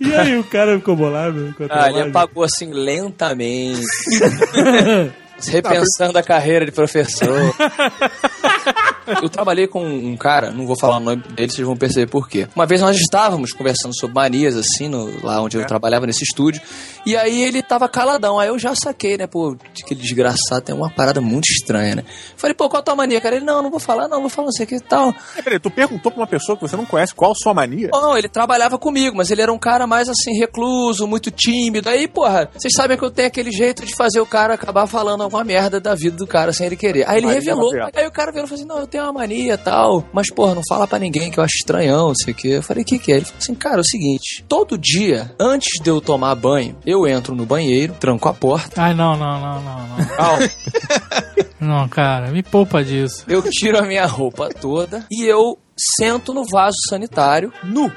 [0.00, 1.54] E aí o cara ficou bolado?
[1.68, 3.80] Ah, ele apagou assim lentamente.
[5.48, 7.28] Repensando a carreira de professor.
[9.22, 12.28] Eu trabalhei com um cara, não vou falar o nome dele, vocês vão perceber por
[12.28, 12.46] quê.
[12.54, 16.60] Uma vez nós estávamos conversando sobre manias, assim, no- lá onde eu trabalhava nesse estúdio,
[17.04, 18.38] e aí ele tava caladão.
[18.38, 22.04] Aí eu já saquei, né, pô, aquele desgraçado tem uma parada muito estranha, né?
[22.36, 23.36] Falei, pô, qual a tua mania, cara?
[23.36, 25.12] Ele, não, não vou falar, não, vou falar não sei o que e tal.
[25.42, 27.88] Peraí, tu perguntou pra uma pessoa que você não conhece qual a sua mania?
[27.92, 31.88] Não, ele trabalhava comigo, mas ele era um cara mais assim, recluso, muito tímido.
[31.88, 35.22] Aí, porra, vocês sabem que eu tenho aquele jeito de fazer o cara acabar falando
[35.30, 37.08] alguma merda da vida do cara sem ele querer.
[37.08, 37.70] Aí ele revelou.
[37.94, 40.04] Aí o cara virou e falou assim: Não, eu tenho uma mania e tal.
[40.12, 42.48] Mas, porra, não fala pra ninguém que eu acho estranhão, não sei o quê.
[42.48, 43.16] Eu falei: O que, que é?
[43.16, 47.06] Ele falou assim: Cara, é o seguinte: todo dia, antes de eu tomar banho, eu
[47.06, 50.00] entro no banheiro, tranco a porta, Ai, não, não, não, não, não.
[51.60, 53.22] Não, cara, me poupa disso.
[53.28, 57.92] eu tiro a minha roupa toda e eu sento no vaso sanitário nu.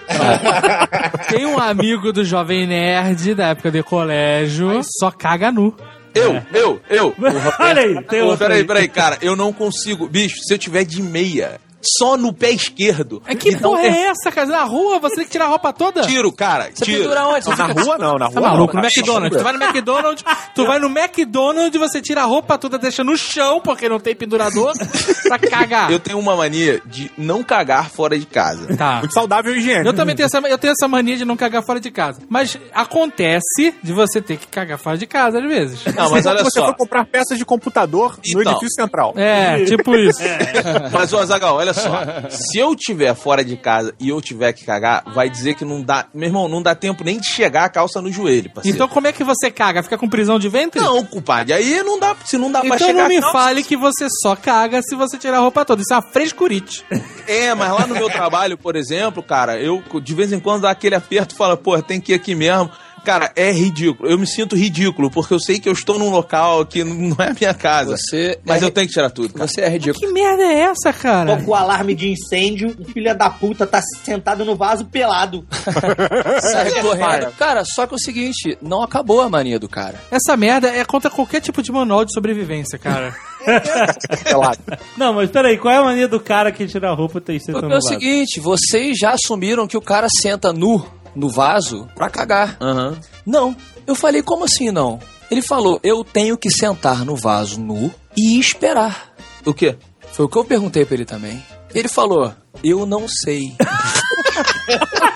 [1.30, 5.74] Tem um amigo do Jovem Nerd da época de colégio, só caga nu.
[6.14, 7.16] Eu, eu, eu.
[7.60, 8.64] Olha aí, tem outro peraí, aí.
[8.64, 10.08] peraí, cara, eu não consigo.
[10.08, 11.60] Bicho, se eu tiver de meia,
[11.98, 13.22] só no pé esquerdo.
[13.28, 14.48] É que um porra é essa, cara?
[14.48, 16.02] Na rua você tem que tirar a roupa toda?
[16.02, 17.02] Tiro, cara, Você tiro.
[17.04, 17.46] pendura onde?
[17.46, 18.74] Você Na rua não, na rua Tá maluco?
[18.76, 18.82] não.
[18.82, 19.38] No McDonald's.
[19.38, 20.24] Tu vai no McDonald's,
[20.56, 24.16] tu vai no McDonald's, você tira a roupa toda, deixa no chão, porque não tem
[24.16, 24.74] pendurador,
[25.28, 25.92] pra cagar.
[25.92, 28.76] Eu tenho uma mania de não cagar fora de casa.
[28.76, 29.00] Tá.
[29.00, 29.88] Muito saudável e higiênico.
[29.88, 32.22] Eu também tenho essa, eu tenho essa mania de não cagar fora de casa.
[32.30, 35.80] Mas acontece de você ter que cagar fora de casa às vezes.
[35.96, 36.66] Não, mas olha você só.
[36.68, 38.52] foi comprar peças de computador no Então.
[38.54, 39.14] edifício central.
[39.16, 40.20] É, tipo isso.
[40.92, 42.30] Mas, ô Azagal, olha só.
[42.30, 45.82] Se eu tiver fora de casa e eu tiver que cagar, vai dizer que não
[45.82, 46.06] dá.
[46.14, 48.76] Meu irmão, não dá tempo nem de chegar a calça no joelho, parceiro.
[48.76, 49.84] Então como é que você caga?
[49.84, 50.80] Fica com prisão de ventre?
[50.80, 52.16] Não, compadre, aí não dá.
[52.26, 54.96] Se não dá pra Então chegar não me calça, fale que você só caga se
[54.96, 55.82] você tirar a roupa toda.
[55.82, 56.86] Isso é uma frescurite.
[57.28, 60.72] É, mas lá no meu trabalho, por exemplo, cara, eu de vez em quando dá
[60.72, 62.70] aquele aperto e fala, pô, tem que ir aqui mesmo.
[63.04, 64.10] Cara, é ridículo.
[64.10, 67.30] Eu me sinto ridículo, porque eu sei que eu estou num local que não é
[67.30, 67.98] a minha casa.
[67.98, 69.48] Você Mas é eu tenho que tirar tudo, cara.
[69.48, 70.00] Você é ridículo.
[70.00, 71.36] Que merda é essa, cara?
[71.36, 75.46] Toca o alarme de incêndio, o filho da puta tá sentado no vaso pelado.
[76.42, 77.32] Sai correndo.
[77.38, 80.00] Cara, só que é o seguinte, não acabou a mania do cara.
[80.10, 83.14] Essa merda é contra qualquer tipo de manual de sobrevivência, cara.
[84.24, 84.60] Pelado.
[84.96, 87.38] Não, mas peraí, qual é a mania do cara que tira a roupa e tem
[87.38, 87.88] Porque sentando é no o vaso?
[87.90, 90.86] seguinte, vocês já assumiram que o cara senta nu
[91.16, 92.58] no vaso pra cagar.
[92.62, 92.98] Aham.
[93.26, 93.56] Não.
[93.86, 95.00] Eu falei, como assim não?
[95.30, 99.14] Ele falou, eu tenho que sentar no vaso nu e esperar.
[99.46, 99.78] O quê?
[100.12, 101.44] Foi o que eu perguntei pra ele também.
[101.74, 103.56] Ele falou, eu não sei.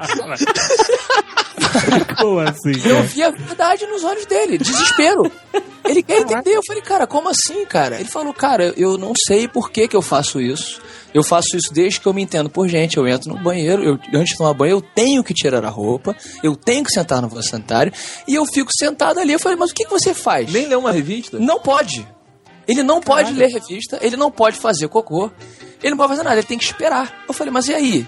[2.18, 2.72] Como assim?
[2.84, 3.02] Eu cara?
[3.02, 5.30] vi a verdade nos olhos dele, desespero.
[5.84, 6.56] Ele quer entender.
[6.56, 7.98] Eu falei, cara, como assim, cara?
[7.98, 10.80] Ele falou, cara, eu não sei por que, que eu faço isso.
[11.12, 12.96] Eu faço isso desde que eu me entendo por gente.
[12.96, 16.16] Eu entro no banheiro, eu, antes de tomar banho, eu tenho que tirar a roupa,
[16.42, 17.92] eu tenho que sentar no vaso sanitário,
[18.28, 19.32] e eu fico sentado ali.
[19.32, 20.50] Eu falei, mas o que, que você faz?
[20.52, 21.38] Nem leu uma revista?
[21.38, 22.06] Não pode.
[22.68, 25.30] Ele não pode ler revista, ele não pode fazer cocô,
[25.82, 27.24] ele não pode fazer nada, ele tem que esperar.
[27.26, 28.06] Eu falei, mas e aí?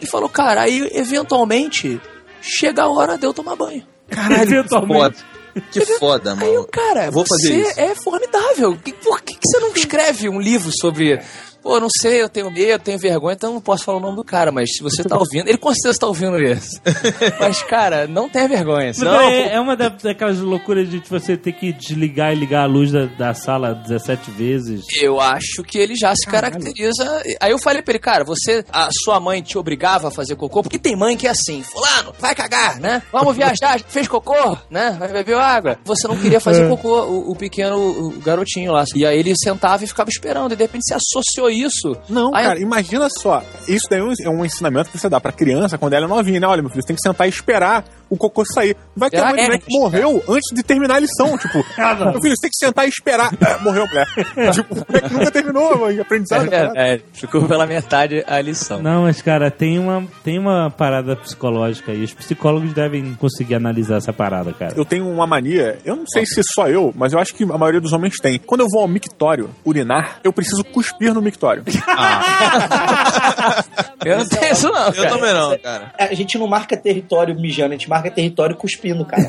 [0.00, 2.00] Ele falou, cara, aí eventualmente
[2.40, 3.86] chega a hora de eu tomar banho.
[4.08, 5.24] Caralho, eventualmente.
[5.72, 6.68] Que foda, Aí eu, mano.
[6.70, 7.80] cara, Vou fazer você isso.
[7.80, 8.76] é formidável.
[8.76, 11.18] Que- Por que, que você não escreve um livro sobre.
[11.66, 14.14] Pô, não sei, eu tenho medo, eu tenho vergonha, então não posso falar o nome
[14.14, 15.48] do cara, mas se você tá ouvindo.
[15.48, 16.80] Ele com certeza tá ouvindo isso.
[17.40, 18.94] Mas, cara, não tenha vergonha.
[18.94, 22.66] Senão, é, é uma da- daquelas loucuras de você ter que desligar e ligar a
[22.66, 24.82] luz da, da sala 17 vezes.
[25.00, 27.22] Eu acho que ele já se caracteriza.
[27.40, 30.62] Aí eu falei pra ele, cara, você, a sua mãe te obrigava a fazer cocô,
[30.62, 33.02] porque tem mãe que é assim, fulano, vai cagar, né?
[33.10, 34.94] Vamos viajar, fez cocô, né?
[35.00, 35.78] Vai beber água.
[35.84, 38.84] Você não queria fazer cocô, o, o pequeno o garotinho lá.
[38.94, 41.96] E aí ele sentava e ficava esperando, e de repente você associou isso.
[42.08, 43.42] Não, Aí- cara, imagina só.
[43.68, 46.08] Isso daí é um- é um ensinamento que você dá pra criança quando ela é
[46.08, 46.46] novinha, né?
[46.46, 48.76] Olha, meu filho, você tem que sentar e esperar o cocô sair.
[48.96, 51.36] Vai ter uma mulher É, que morreu antes de terminar a lição.
[51.36, 51.54] Tipo,
[52.12, 53.30] meu filho, você tem que sentar e esperar.
[53.40, 54.06] Ah, morreu, mulher.
[54.54, 56.48] tipo, o moleque nunca terminou o aprendizado.
[56.76, 58.80] É, ficou pela metade a lição.
[58.82, 62.04] Não, mas cara, tem uma, tem uma parada psicológica aí.
[62.04, 64.74] Os psicólogos devem conseguir analisar essa parada, cara.
[64.76, 67.58] Eu tenho uma mania, eu não sei se só eu, mas eu acho que a
[67.58, 68.38] maioria dos homens tem.
[68.38, 71.45] Quando eu vou ao mictório urinar, eu preciso cuspir no mictório.
[74.04, 74.86] Eu não tenho isso, não.
[74.86, 75.08] Eu cara.
[75.08, 75.92] também não, cara.
[75.98, 79.24] A gente não marca território mijando, a gente marca território cuspindo, cara.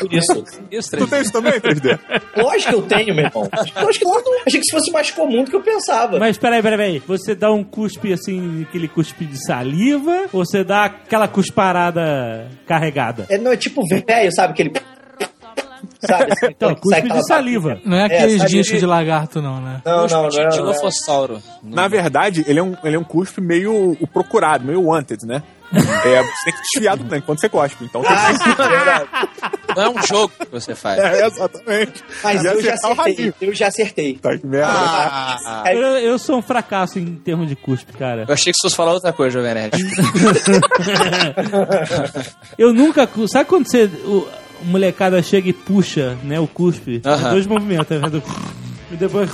[0.00, 0.44] Por isso.
[0.70, 1.98] Isso, Tu tem isso também, 3D?
[2.36, 3.48] Lógico que eu tenho, meu irmão.
[3.80, 4.18] Lógico que não.
[4.46, 6.18] Achei que isso fosse mais comum do que eu pensava.
[6.18, 7.02] Mas peraí, peraí, peraí.
[7.06, 13.26] Você dá um cuspe assim, aquele cuspe de saliva, ou você dá aquela cusparada carregada?
[13.28, 14.52] É, não, é tipo velho, sabe?
[14.52, 14.72] Aquele.
[16.00, 16.32] Sabe?
[16.32, 17.80] Assim, Então, cuspe de saliva.
[17.84, 19.82] Não é É, aqueles sabe- discos de lagarto, não, né?
[19.84, 20.28] Não, não, não.
[20.28, 20.56] de é- não, é.
[20.56, 21.42] Dilofossauro.
[21.62, 25.42] Na verdade, ele é um, ele é um cuspe meio o procurado, meio wanted, né?
[25.70, 27.84] É, você tem que desfiar do tanque quando você cospe.
[27.84, 29.06] Então tem Ah, é verdade.
[29.76, 30.98] Não é um jogo que você faz.
[30.98, 31.06] que...
[31.06, 32.02] É, exatamente.
[32.24, 33.34] Mas eu já acertei.
[33.38, 34.14] Eu já acertei.
[34.16, 34.66] Tá, que merda.
[34.72, 38.24] Ah, Aí- Eu, eu sou um fracasso em termos de cuspe, cara.
[38.26, 39.76] Eu achei que você fosse falar outra coisa, Jovem Nerd.
[42.56, 43.06] Eu nunca.
[43.28, 43.84] Sabe quando você.
[43.84, 44.28] O, o
[44.64, 47.00] molecada chega e puxa, né, o cuspe?
[47.04, 47.30] Aham.
[47.30, 48.22] Dois movimentos, tá vendo?
[48.90, 49.30] E depois.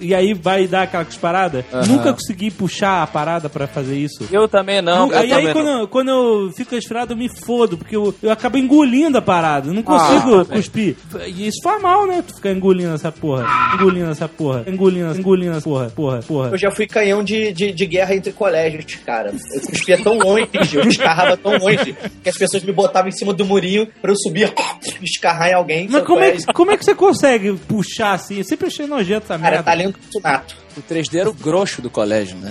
[0.00, 1.64] E aí vai dar aquela cusparada.
[1.86, 4.26] Nunca consegui puxar a parada pra fazer isso.
[4.30, 5.10] Eu também não.
[5.10, 5.80] eu aí aí também quando, não.
[5.80, 9.68] eu- quando eu fico resfriado, eu me fodo, porque eu, eu acabo engolindo a parada.
[9.68, 10.96] Eu não consigo cuspir.
[11.26, 12.22] E isso faz mal, né?
[12.26, 13.46] Tu ficar engolindo essa porra.
[13.74, 14.64] Engolindo essa porra.
[14.66, 15.90] Engolindo, engolindo essa porra.
[15.90, 16.48] Porra, porra.
[16.50, 19.32] Eu já fui canhão de, de, de guerra entre colégios, cara.
[19.54, 23.32] Eu cuspia tão longe, eu descarrava tão longe, que as pessoas me botavam em cima
[23.34, 24.52] do murinho pra eu subir
[25.00, 25.88] e escarrar em alguém.
[25.90, 28.38] Mas como qual é, que- como é que você consegue puxar assim?
[28.38, 29.62] Eu sempre achei nojento essa Cara, merda.
[29.62, 30.56] talento nato.
[30.78, 32.50] O 3D era o grosso do colégio, né?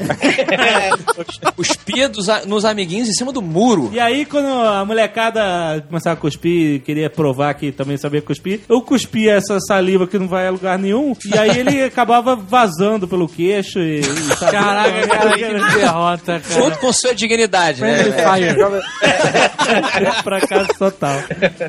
[1.56, 3.90] Cuspia dos nos amiguinhos em cima do muro.
[3.94, 8.82] E aí, quando a molecada começava a cuspir, queria provar que também sabia cuspir, eu
[8.82, 13.28] cuspia essa saliva que não vai a lugar nenhum, e aí ele acabava vazando pelo
[13.28, 14.02] queixo e...
[14.02, 14.36] e?
[14.52, 16.62] Caraca, cara, que derrota, cara.
[16.64, 18.18] Junto com sua dignidade, Friendly né?
[18.18, 18.56] Fire.
[20.24, 21.18] fracasso total.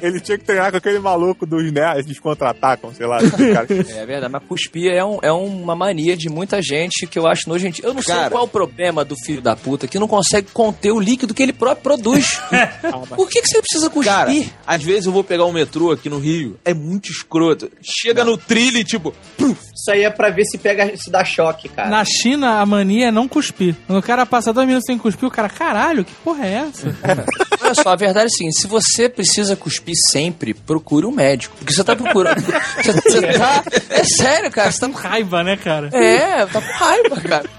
[0.02, 3.18] Ele tinha que treinar com aquele maluco dos nerds, eles contra-atacam, sei lá.
[3.18, 3.66] cara.
[3.96, 7.48] É verdade, mas cuspir é, um- é uma mania de muita gente que eu acho
[7.48, 7.80] nojento.
[7.84, 8.30] Eu não sei Cara.
[8.30, 11.42] qual é o problema do filho da puta que não consegue conter o líquido que
[11.42, 12.40] ele próprio produz.
[13.14, 14.12] Por que, que você precisa cuspir?
[14.12, 14.32] Cara,
[14.66, 17.70] às vezes eu vou pegar um metrô aqui no Rio, é muito escroto.
[17.82, 21.68] Chega no trilho e tipo, Isso aí é pra ver se pega, se dá choque,
[21.68, 21.90] cara.
[21.90, 23.76] Na China, a mania é não cuspir.
[23.86, 26.96] Quando o cara passa dois minutos sem cuspir, o cara, caralho, que porra é essa?
[27.60, 31.56] Olha só, a verdade é assim, se você precisa cuspir sempre, procure um médico.
[31.58, 32.38] Porque você tá procurando.
[32.78, 33.62] Você, você tá.
[33.90, 34.70] É sério, cara.
[34.70, 35.90] Você tá Com raiva, né, cara?
[35.92, 37.50] É, tá com raiva, cara.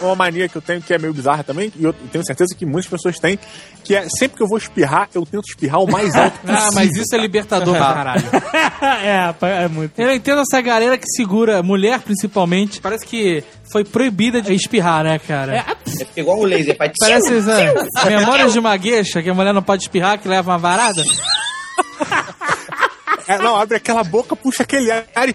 [0.00, 2.66] Uma mania que eu tenho que é meio bizarra também, e eu tenho certeza que
[2.66, 3.38] muitas pessoas têm,
[3.82, 6.58] que é sempre que eu vou espirrar, eu tento espirrar o mais alto possível.
[6.68, 8.24] Ah, mas isso é libertador pra caralho.
[9.04, 9.98] é, rapaz, é muito.
[9.98, 15.18] Eu entendo essa galera que segura, mulher principalmente, parece que foi proibida de espirrar, né,
[15.18, 15.64] cara?
[16.16, 19.62] É igual um laser, faz Parece essa memórias de uma gueixa, que a mulher não
[19.62, 21.02] pode espirrar, que leva uma varada.
[23.28, 25.34] É, não, abre aquela boca, puxa aquele ar e...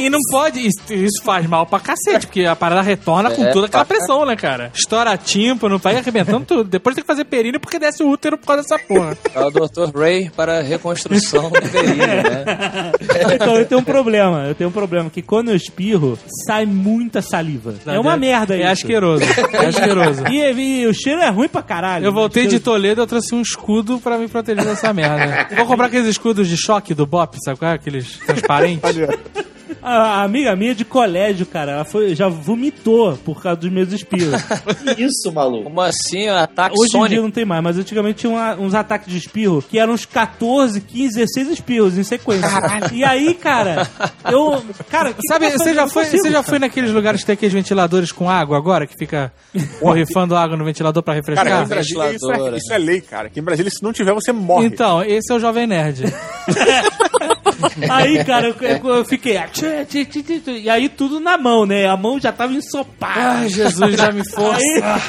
[0.00, 3.44] E, e não pode, isso, isso faz mal pra cacete, porque a parada retorna com
[3.44, 4.70] É, toda aquela pressão, né, cara?
[4.74, 6.64] Estoura tímpano, vai arrebentando tudo.
[6.64, 9.16] Depois tem que fazer períneo porque desce o útero por causa dessa porra.
[9.34, 9.96] É o Dr.
[9.96, 12.92] Ray para reconstrução do períneo, né?
[13.34, 14.44] Então, eu tenho um problema.
[14.48, 17.74] Eu tenho um problema, que quando eu espirro, sai muita saliva.
[17.86, 18.68] É uma merda É isso.
[18.84, 19.24] asqueroso.
[19.52, 20.26] É asqueroso.
[20.28, 20.52] E,
[20.82, 22.04] e o cheiro é ruim pra caralho.
[22.06, 25.48] Eu voltei O de Toledo, eu trouxe um escudo pra me proteger dessa merda.
[25.50, 27.74] Eu vou comprar aqueles escudos de choque do Bop, sabe qual é?
[27.74, 28.90] Aqueles transparentes.
[29.84, 34.40] A, amiga minha de colégio, cara, ela foi, já vomitou por causa dos meus espirros.
[34.96, 35.64] Que isso, maluco?
[35.64, 39.10] Como assim, ataque Hoje em dia não tem mais, mas antigamente tinha uma- uns ataques
[39.10, 42.48] de espirro que eram uns 14, 15, 16 espirros em sequência.
[42.92, 43.86] E aí, cara,
[44.30, 44.62] eu.
[44.90, 46.46] Cara, que Sabe, que você já, foi, consigo, você já cara.
[46.48, 49.32] foi naqueles lugares que tem aqueles ventiladores com água agora, que fica
[49.80, 51.46] borrifando água no ventilador pra refrescar?
[51.46, 53.26] Cara, Brasília isso é, isso é lei, cara.
[53.26, 54.66] Aqui em Brasília, se não tiver, você morre.
[54.66, 56.04] Então, esse é o Jovem Nerd.
[57.90, 59.36] Aí, cara, eu, eu- eu fiquei.
[59.36, 59.48] ah.
[60.50, 61.86] E aí tudo na mão, né?
[61.86, 63.20] A mão já tava ensopada.
[63.40, 64.60] Ai, Jesus, já me força.
[64.60, 65.02] Aí,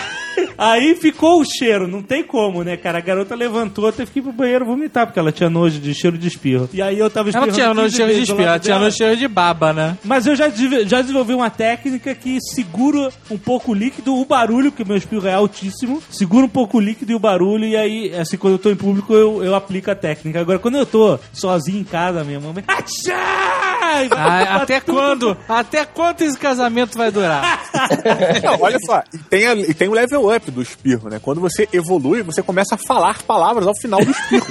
[0.57, 2.97] aí ficou o cheiro, não tem como, né, cara?
[2.97, 6.27] A garota levantou, que ir pro banheiro vomitar, porque ela tinha nojo de cheiro de
[6.27, 6.69] espirro.
[6.73, 8.85] E aí eu tava Ela espirrando tinha no 15 cheiro de espirro, ela tinha dela.
[8.85, 9.97] no cheiro de baba, né?
[10.03, 14.71] Mas eu já, já desenvolvi uma técnica que segura um pouco o líquido, o barulho,
[14.71, 18.15] porque meu espirro é altíssimo, segura um pouco o líquido e o barulho, e aí,
[18.15, 20.39] assim, quando eu tô em público, eu, eu aplico a técnica.
[20.39, 22.63] Agora, quando eu tô sozinho em casa, minha mãe.
[22.67, 23.74] Atchá!
[23.85, 24.95] Vai Ah, até tudo.
[24.95, 25.37] quando?
[25.47, 27.63] Até quanto esse casamento vai durar?
[28.43, 31.19] Não, olha só, e tem, a- e tem o level up do espirro, né?
[31.21, 34.45] Quando você evolui, você começa a falar palavras ao final do espirro.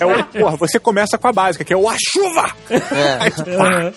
[0.00, 2.50] é o, porra, você começa com a básica, que é o a chuva!
[3.20, 3.92] Aí, tu, pá,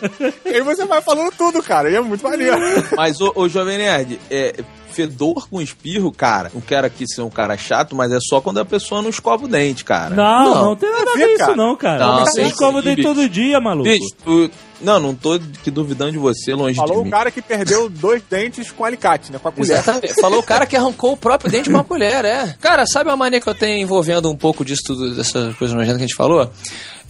[0.46, 2.58] e aí você vai falando tudo, cara, e é muito maneiro.
[2.96, 4.54] Mas, ô, ô Jovem Nerd, é,
[4.92, 8.60] fedor com espirro, cara, não quero aqui ser um cara chato, mas é só quando
[8.60, 10.16] a pessoa não escova o dente, cara.
[10.16, 10.76] Não, não, Não.
[10.76, 11.56] tem nada a ver isso, cara.
[11.56, 12.06] não, cara.
[12.06, 13.08] Não, Você sim, escova o dente bicho.
[13.08, 13.90] todo dia, maluco.
[13.90, 14.52] Bicho, tu...
[14.84, 17.12] Não, não tô que duvidando de você, longe Falou de o mim.
[17.12, 19.38] cara que perdeu dois dentes com alicate, né?
[19.38, 19.78] Com a colher.
[19.78, 20.16] Exatamente.
[20.20, 22.56] Falou o cara que arrancou o próprio dente de uma colher, é.
[22.60, 25.98] Cara, sabe uma mania que eu tenho envolvendo um pouco disso tudo, dessa coisa nojenta
[26.00, 26.50] que a gente falou?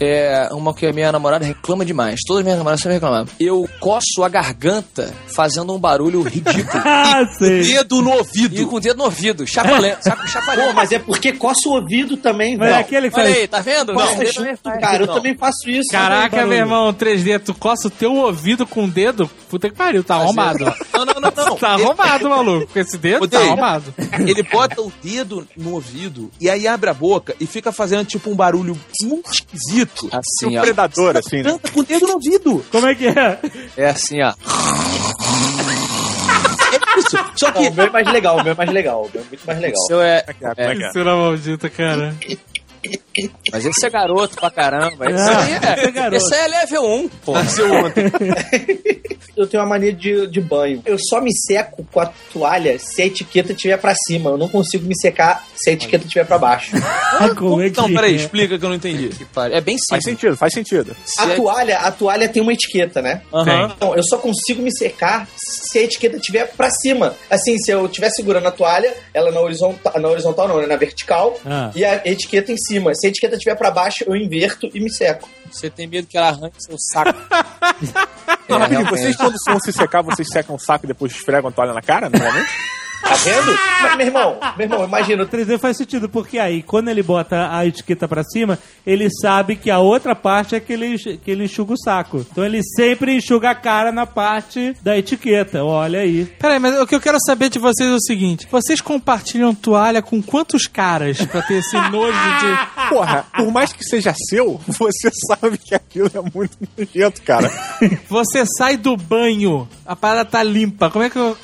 [0.03, 2.19] É uma que a minha namorada reclama demais.
[2.25, 3.27] Todas as minhas namoradas sempre reclamam.
[3.39, 6.81] Eu coço a garganta fazendo um barulho ridículo.
[7.03, 7.61] Ah, sei.
[7.63, 8.67] Dedo no e ouvido.
[8.67, 9.69] com o dedo no ouvido, saco-
[10.55, 12.75] Pô, mas é porque coça o ouvido também, é velho.
[12.75, 13.37] aquele que Olha faz.
[13.37, 13.93] aí, tá vendo?
[13.93, 15.03] Coça Não, junto, cara.
[15.03, 15.13] Eu Não.
[15.15, 15.89] também faço isso.
[15.91, 16.49] Caraca, barulho.
[16.49, 19.29] meu irmão, 3D, tu coça o teu ouvido com o dedo?
[19.49, 20.65] Puta que pariu, tá arrombado.
[20.93, 21.55] Não, não, não, não.
[21.61, 22.67] Tá arrombado, maluco.
[22.73, 23.51] Com esse dedo, tá Odeio.
[23.51, 23.93] arrombado.
[24.19, 28.29] Ele bota o dedo no ouvido e aí abre a boca e fica fazendo tipo
[28.29, 29.90] um barulho muito esquisito.
[30.11, 30.61] Assim, um ó.
[30.61, 31.51] predador, assim, né?
[31.51, 32.65] Canta com o dedo no ouvido.
[32.71, 33.39] Como é que é?
[33.77, 34.33] É assim, ó.
[36.73, 37.17] É isso.
[37.35, 39.01] Só Não, que o meu é mais legal, o meu é mais legal.
[39.03, 39.81] O meu é muito mais legal.
[39.87, 40.21] Seu é.
[40.21, 40.65] Como é que é?
[40.65, 40.91] É que é?
[40.91, 42.15] Cera maldita, cara.
[43.51, 45.05] Mas esse é garoto pra caramba.
[45.09, 45.91] Esse Ah, aí é é.
[45.91, 46.15] garoto.
[46.15, 47.33] Esse aí é level 1, pô.
[47.33, 48.03] nasceu ontem.
[49.35, 50.81] Eu tenho uma mania de, de banho.
[50.85, 54.29] Eu só me seco com a toalha se a etiqueta estiver pra cima.
[54.29, 56.71] Eu não consigo me secar se a etiqueta estiver pra baixo.
[57.39, 58.15] Como é que Então, peraí, é?
[58.17, 59.09] explica que eu não entendi.
[59.51, 60.03] É bem Faz simples.
[60.03, 60.95] sentido, faz sentido.
[61.17, 63.21] A toalha, a toalha tem uma etiqueta, né?
[63.33, 63.71] Aham.
[63.75, 67.15] Então, eu só consigo me secar se a etiqueta estiver pra cima.
[67.29, 70.67] Assim, se eu estiver segurando a toalha, ela na horizontal, na horizontal não, né?
[70.67, 71.71] Na vertical, Ah.
[71.73, 72.91] e a etiqueta em cima.
[73.01, 75.27] Se a etiqueta estiver pra baixo, eu inverto e me seco.
[75.51, 77.17] Você tem medo que ela arranque seu saco.
[78.47, 78.89] Não, É, realmente.
[78.91, 81.81] vocês quando vão se secar, vocês secam o saco e depois esfregam a toalha na
[81.81, 82.49] cara, normalmente?
[83.01, 83.57] Tá vendo?
[83.81, 85.23] Mas, meu irmão, meu irmão, imagina.
[85.23, 89.55] O 3D faz sentido, porque aí, quando ele bota a etiqueta pra cima, ele sabe
[89.55, 92.25] que a outra parte é que ele, que ele enxuga o saco.
[92.31, 95.63] Então ele sempre enxuga a cara na parte da etiqueta.
[95.63, 96.25] Olha aí.
[96.39, 100.01] Peraí, mas o que eu quero saber de vocês é o seguinte: vocês compartilham toalha
[100.01, 102.89] com quantos caras pra ter esse nojo de.
[102.89, 107.49] Porra, por mais que seja seu, você sabe que aquilo é muito nojento, cara.
[108.07, 110.89] Você sai do banho, a parada tá limpa.
[110.89, 111.17] Como é que.
[111.17, 111.37] eu-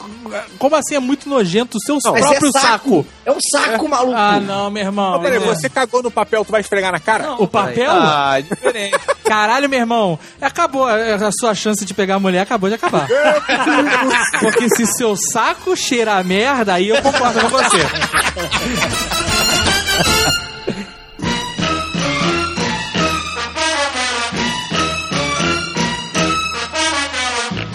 [0.60, 3.06] Como assim é muito nojento o seu Mas próprio é saco.
[3.26, 4.14] É um saco, maluco.
[4.18, 5.14] Ah, não, meu irmão.
[5.14, 5.46] Mas peraí, É.
[5.46, 7.34] você cagou no papel, tu vai esfregar na cara?
[7.34, 7.92] O papel?
[7.92, 8.98] Ah, diferente.
[9.26, 10.20] Caralho, meu irmão.
[10.42, 10.86] Acabou.
[10.88, 13.08] A sua chance de pegar a mulher acabou de acabar.
[14.40, 17.78] Porque se seu saco cheira a merda, aí eu concordo com você.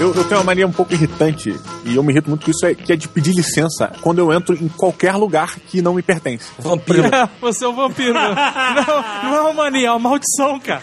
[0.03, 2.67] Eu, eu tenho uma mania um pouco irritante, e eu me irrito muito com isso,
[2.67, 6.03] é, que é de pedir licença quando eu entro em qualquer lugar que não me
[6.03, 6.47] pertence.
[6.59, 7.05] Vampiro.
[7.41, 8.15] Você é um vampiro.
[8.83, 10.83] Não, não é uma mania, é uma maldição, cara.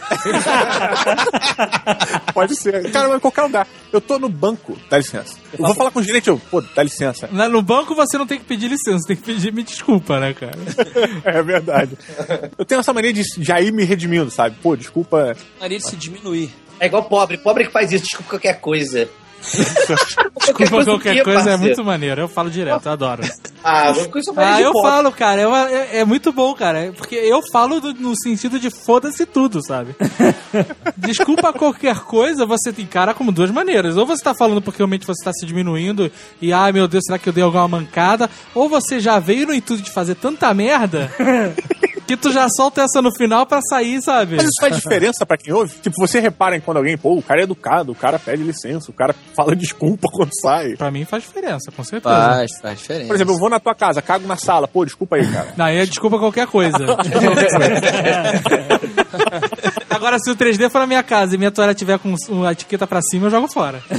[2.34, 2.92] Pode ser.
[2.92, 3.68] Cara, mas em qualquer lugar.
[3.92, 5.36] Eu tô no banco, dá licença.
[5.58, 7.28] Eu vou falar com o gerente, eu, pô, dá licença.
[7.32, 10.34] Na- No banco você não tem que pedir licença, tem que pedir me desculpa, né,
[10.34, 10.58] cara?
[11.26, 11.98] É verdade.
[12.58, 14.56] Eu tenho essa mania de já ir me redimindo, sabe?
[14.62, 15.36] Pô, desculpa.
[15.60, 16.54] Maria de se diminuir.
[16.80, 17.38] É igual pobre.
[17.38, 18.04] Pobre que faz isso.
[18.06, 19.08] Desculpa qualquer coisa.
[20.60, 22.22] Desculpa qualquer coisa é muito maneiro.
[22.22, 23.22] Eu falo direto, eu adoro.
[23.64, 23.94] Ah,
[24.36, 24.90] Ah, eu pobre.
[24.92, 25.42] falo, cara.
[25.42, 26.94] eu- é, é muito bom, cara.
[26.98, 29.96] Porque eu falo do- no sentido de foda-se tudo, sabe?
[30.98, 33.96] Desculpa qualquer coisa, você tem cara como duas maneiras.
[33.98, 36.12] Ou você tá falando porque realmente você tá se diminuindo
[36.42, 38.30] e, ai meu Deus, será que eu dei alguma mancada?
[38.54, 41.12] Ou você já veio no intuito de fazer tanta merda
[42.10, 44.38] Que tu já solta essa no final pra sair, sabe?
[44.38, 45.76] Mas isso faz diferença pra quem ouve?
[45.76, 48.90] Tipo, você repara em quando alguém, pô, o cara é educado, o cara pede licença,
[48.90, 50.76] o cara fala desculpa quando sai.
[50.76, 52.16] Pra mim faz diferença, com certeza.
[52.16, 53.06] Faz, faz diferença.
[53.06, 55.54] Por exemplo, eu vou na tua casa, cago na sala, pô, desculpa aí, cara.
[55.56, 56.80] Não, aí é desculpa qualquer coisa.
[59.88, 62.88] Agora, se o 3D for na minha casa e minha toalha tiver com a etiqueta
[62.88, 63.84] pra cima, eu jogo fora.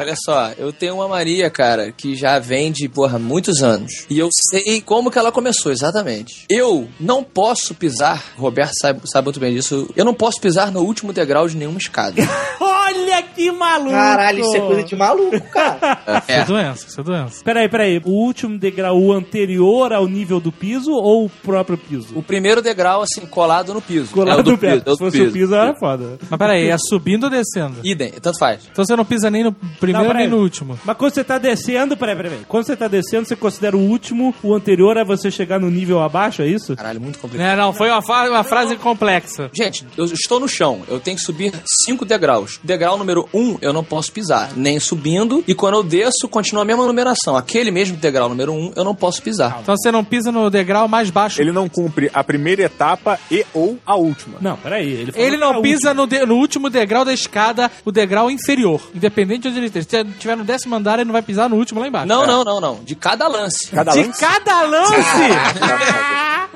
[0.00, 4.06] Olha só, eu tenho uma Maria, cara, que já vem de, porra, muitos anos.
[4.10, 6.44] E eu sei como que ela começou, exatamente.
[6.50, 10.80] Eu não posso pisar, Roberto sabe, sabe muito bem disso, eu não posso pisar no
[10.80, 12.16] último degrau de nenhuma escada.
[12.60, 13.90] Olha que maluco!
[13.90, 15.96] Caralho, isso é coisa de maluco, cara.
[16.26, 17.44] Isso é doença, isso é doença.
[17.44, 18.00] Peraí, peraí.
[18.04, 22.16] O último degrau o anterior ao nível do piso ou o próprio piso?
[22.16, 24.12] O primeiro degrau, assim, colado no piso.
[24.12, 25.32] Colado É o do no piso, é o Se fosse o piso.
[25.32, 26.18] piso, era foda.
[26.28, 27.80] Mas peraí, é subindo ou descendo?
[27.84, 28.68] Idem, tanto faz.
[28.70, 29.52] Então você não pisa nem no
[29.92, 30.78] primeiro Não, nem no último.
[30.84, 32.38] Mas quando você tá descendo, peraí, peraí.
[32.48, 36.00] Quando você tá descendo, você considera o último, o anterior é você chegar no nível
[36.00, 36.76] abaixo, é isso?
[36.76, 37.56] Caralho, muito complicado.
[37.56, 39.50] Não, não, foi uma, fa- uma frase complexa.
[39.52, 41.52] Gente, eu estou no chão, eu tenho que subir
[41.84, 42.58] cinco degraus.
[42.62, 45.42] Degrau número um, eu não posso pisar, nem subindo.
[45.46, 47.36] E quando eu desço, continua a mesma numeração.
[47.36, 49.58] Aquele mesmo degrau número um, eu não posso pisar.
[49.62, 51.40] Então você não pisa no degrau mais baixo.
[51.40, 54.38] Ele não cumpre a primeira etapa e ou a última.
[54.40, 54.90] Não, peraí.
[54.90, 58.80] Ele, Ele não pisa no, de- no último degrau da escada, o degrau inferior.
[58.94, 60.04] Independente de onde ele esteja.
[60.04, 62.06] Se tiver no décimo andar, ele não vai pisar no último lá embaixo.
[62.08, 62.84] Não, não, não, não.
[62.84, 63.68] De cada lance.
[63.70, 64.20] Cada De lance.
[64.20, 64.94] cada lance!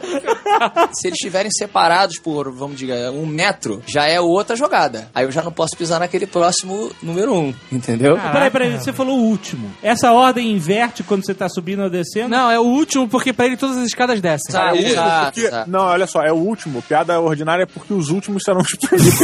[0.93, 5.09] Se eles estiverem separados por, vamos dizer, um metro, já é outra jogada.
[5.15, 8.17] Aí eu já não posso pisar naquele próximo número um, entendeu?
[8.33, 9.71] Peraí, peraí, você falou o último.
[9.83, 12.29] Essa ordem inverte quando você tá subindo ou descendo?
[12.31, 14.53] não, é o último, porque pra ele todas as escadas descem.
[14.53, 15.71] Tá, É, exato, porque- exato.
[15.71, 16.83] Não, olha só, é o último.
[16.83, 19.21] Piada ordinária é porque os últimos serão os primeiros.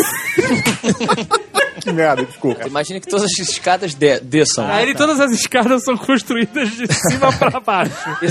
[1.81, 2.67] que merda, desculpa.
[2.67, 4.69] Imagina que todas as escadas de- desçam.
[4.81, 7.93] Ele todas as escadas são construídas de cima pra baixo.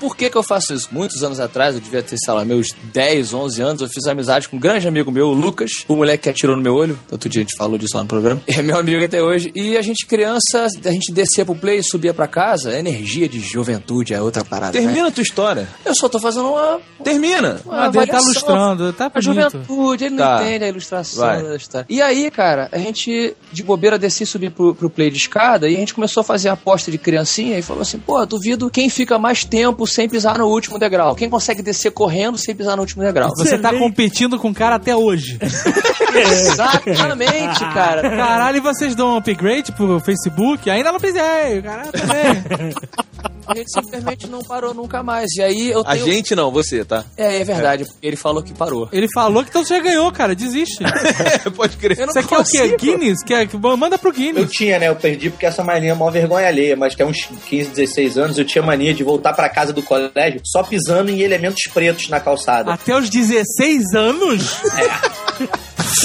[0.00, 0.88] Por que que eu faço isso?
[0.90, 4.48] Muitos anos atrás, eu devia ter, sei lá, meus 10, 11 anos, eu fiz amizade
[4.48, 6.98] com um grande amigo meu, o Lucas, o moleque que atirou no meu olho.
[7.10, 8.40] Outro dia a gente falou disso lá no programa.
[8.46, 9.52] É meu amigo até hoje.
[9.54, 12.76] E a gente, criança, a gente descia pro play e subia pra casa.
[12.76, 14.78] Energia de juventude é outra parada.
[14.78, 14.84] né?
[14.84, 15.68] Termina a tua história.
[15.84, 16.80] Eu só tô fazendo uma.
[17.02, 17.60] Termina.
[17.70, 19.50] Ah, dele tá ilustrando, tá A bonito.
[19.50, 20.36] juventude, ele Tá.
[20.36, 21.42] não entende a ilustração Vai.
[21.42, 21.86] da história.
[21.88, 25.68] E aí, cara, a gente de bobeira descia e subia pro, pro play de escada
[25.68, 28.88] e a gente começou a fazer aposta de criancinha e falou assim: pô, duvido quem
[28.88, 31.14] fica mais tempo sem pisar no último degrau.
[31.14, 33.30] Quem consegue descer correndo sem pisar no último degrau.
[33.36, 35.38] Você tá competindo com o cara até hoje.
[36.14, 38.02] Exatamente, cara.
[38.10, 40.68] Caralho, e vocês dão um upgrade pro Facebook?
[40.70, 42.74] Ainda não pisei, caralho, também.
[43.46, 45.30] A gente simplesmente não parou nunca mais.
[45.36, 46.04] E aí eu A tenho.
[46.06, 47.04] gente não, você, tá?
[47.16, 48.88] É, é verdade, porque ele falou que parou.
[48.92, 50.78] Ele falou que então você já ganhou, cara, desiste.
[51.56, 51.98] Pode crer.
[51.98, 52.76] Eu não Você quer o quê?
[52.76, 53.22] Guinness?
[53.22, 54.50] Quer, manda pro Eu Guinness.
[54.50, 54.88] tinha, né?
[54.88, 58.18] Eu perdi porque essa mania é uma vergonha alheia, mas que é uns 15, 16
[58.18, 62.08] anos, eu tinha mania de voltar pra casa do colégio só pisando em elementos pretos
[62.08, 62.72] na calçada.
[62.72, 64.56] Até os 16 anos?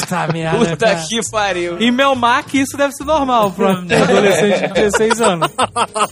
[0.02, 0.58] Puta merda.
[0.58, 1.04] Puta cara.
[1.08, 1.80] que pariu.
[1.80, 3.72] Em Melmac, isso deve ser normal pra um
[4.04, 5.50] adolescente de 16 anos.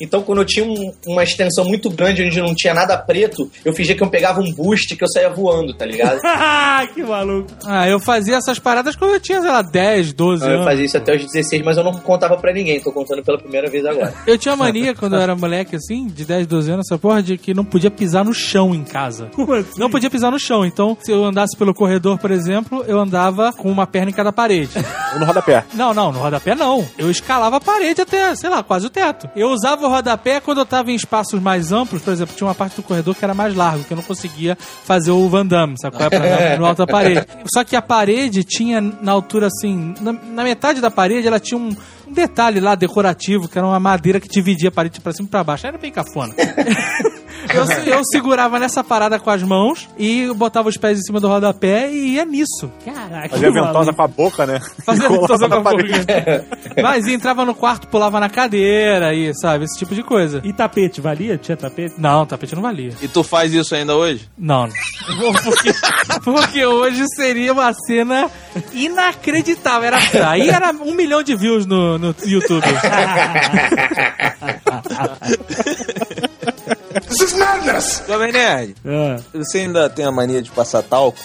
[0.01, 3.73] Então, quando eu tinha um- uma extensão muito grande onde não tinha nada preto, eu
[3.73, 6.19] fingia que eu pegava um boost que eu saía voando, tá ligado?
[6.93, 7.49] que maluco.
[7.65, 10.65] Ah, eu fazia essas paradas quando eu tinha, sei lá, 10, 12 eu anos.
[10.65, 13.69] fazia isso até os 16, mas eu não contava pra ninguém, tô contando pela primeira
[13.69, 14.13] vez agora.
[14.27, 17.37] Eu tinha mania, quando eu era moleque, assim, de 10, 12 anos, essa porra, de
[17.37, 19.29] que não podia pisar no chão em casa.
[19.33, 19.79] Como assim?
[19.79, 20.65] Não podia pisar no chão.
[20.65, 24.31] Então, se eu andasse pelo corredor, por exemplo, eu andava com uma perna em cada
[24.31, 24.71] parede.
[25.13, 25.63] Ou no rodapé.
[25.73, 26.85] Não, não, no rodapé não.
[26.97, 29.29] Eu escalava a parede até, sei lá, quase o teto.
[29.35, 32.53] Eu usava o rodapé quando eu tava em espaços mais amplos, por exemplo, tinha uma
[32.53, 35.75] parte do corredor que era mais largo, que eu não conseguia fazer o Van Damme,
[35.79, 36.09] qual é?
[36.17, 37.25] Pra andar no alto da parede.
[37.53, 41.57] Só que a parede tinha, na altura assim, na, na metade da parede, ela tinha
[41.57, 41.75] um,
[42.07, 45.31] um detalhe lá decorativo, que era uma madeira que dividia a parede pra cima e
[45.31, 45.65] pra baixo.
[45.65, 46.33] Era bem cafona.
[47.53, 51.27] Eu, eu segurava nessa parada com as mãos e botava os pés em cima do
[51.27, 52.71] rodapé e ia nisso.
[52.83, 54.59] Caraca, Fazia ventosa com a boca, né?
[54.85, 56.45] Fazia ventosa com a boca.
[56.81, 60.41] Mas entrava no quarto, pulava na cadeira e, sabe, esse tipo de coisa.
[60.43, 61.37] E tapete, valia?
[61.37, 61.95] Tinha tapete?
[61.97, 62.93] Não, tapete não valia.
[63.01, 64.29] E tu faz isso ainda hoje?
[64.37, 64.73] Não, não.
[65.43, 65.73] Porque,
[66.23, 68.29] porque hoje seria uma cena
[68.73, 69.87] inacreditável.
[69.87, 72.65] Era, aí era um milhão de views no, no YouTube.
[78.07, 81.19] Jovem Nerd, Ah, você ainda tem a mania de passar talco?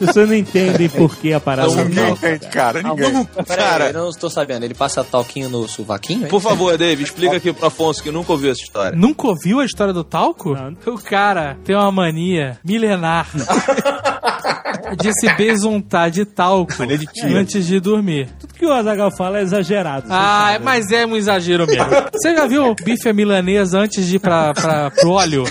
[0.00, 2.82] vocês não entendem por que a parada Ninguém não entende, cara.
[2.82, 3.24] Ninguém.
[3.46, 3.84] Cara.
[3.86, 4.64] aí, eu não estou sabendo.
[4.64, 6.24] Ele passa talquinho no sovaquinho?
[6.24, 8.96] é Por favor, Dave, explica aqui pro Afonso que nunca ouviu essa história.
[8.96, 10.54] Nunca ouviu a história do talco?
[10.54, 10.76] Não.
[10.94, 13.28] O cara tem uma mania milenar
[14.96, 18.28] de se besuntar de talco de antes de dormir.
[18.38, 20.06] Tudo que o Azagal fala é exagerado.
[20.10, 20.64] Ah, sabe.
[20.64, 21.86] mas é um exagero mesmo.
[22.12, 25.44] Você já viu bife à milanesa antes de ir pra, pra, pro óleo?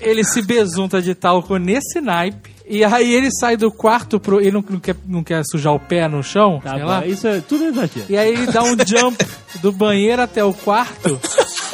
[0.00, 2.57] Ele se besunta de talco nesse naipe.
[2.68, 4.40] E aí ele sai do quarto pro.
[4.40, 7.06] Ele não, não quer, não quer sujar o pé no chão, Tá sei bom, lá.
[7.06, 8.06] isso é tudo exagero.
[8.08, 9.16] E aí ele dá um jump
[9.62, 11.18] do banheiro até o quarto.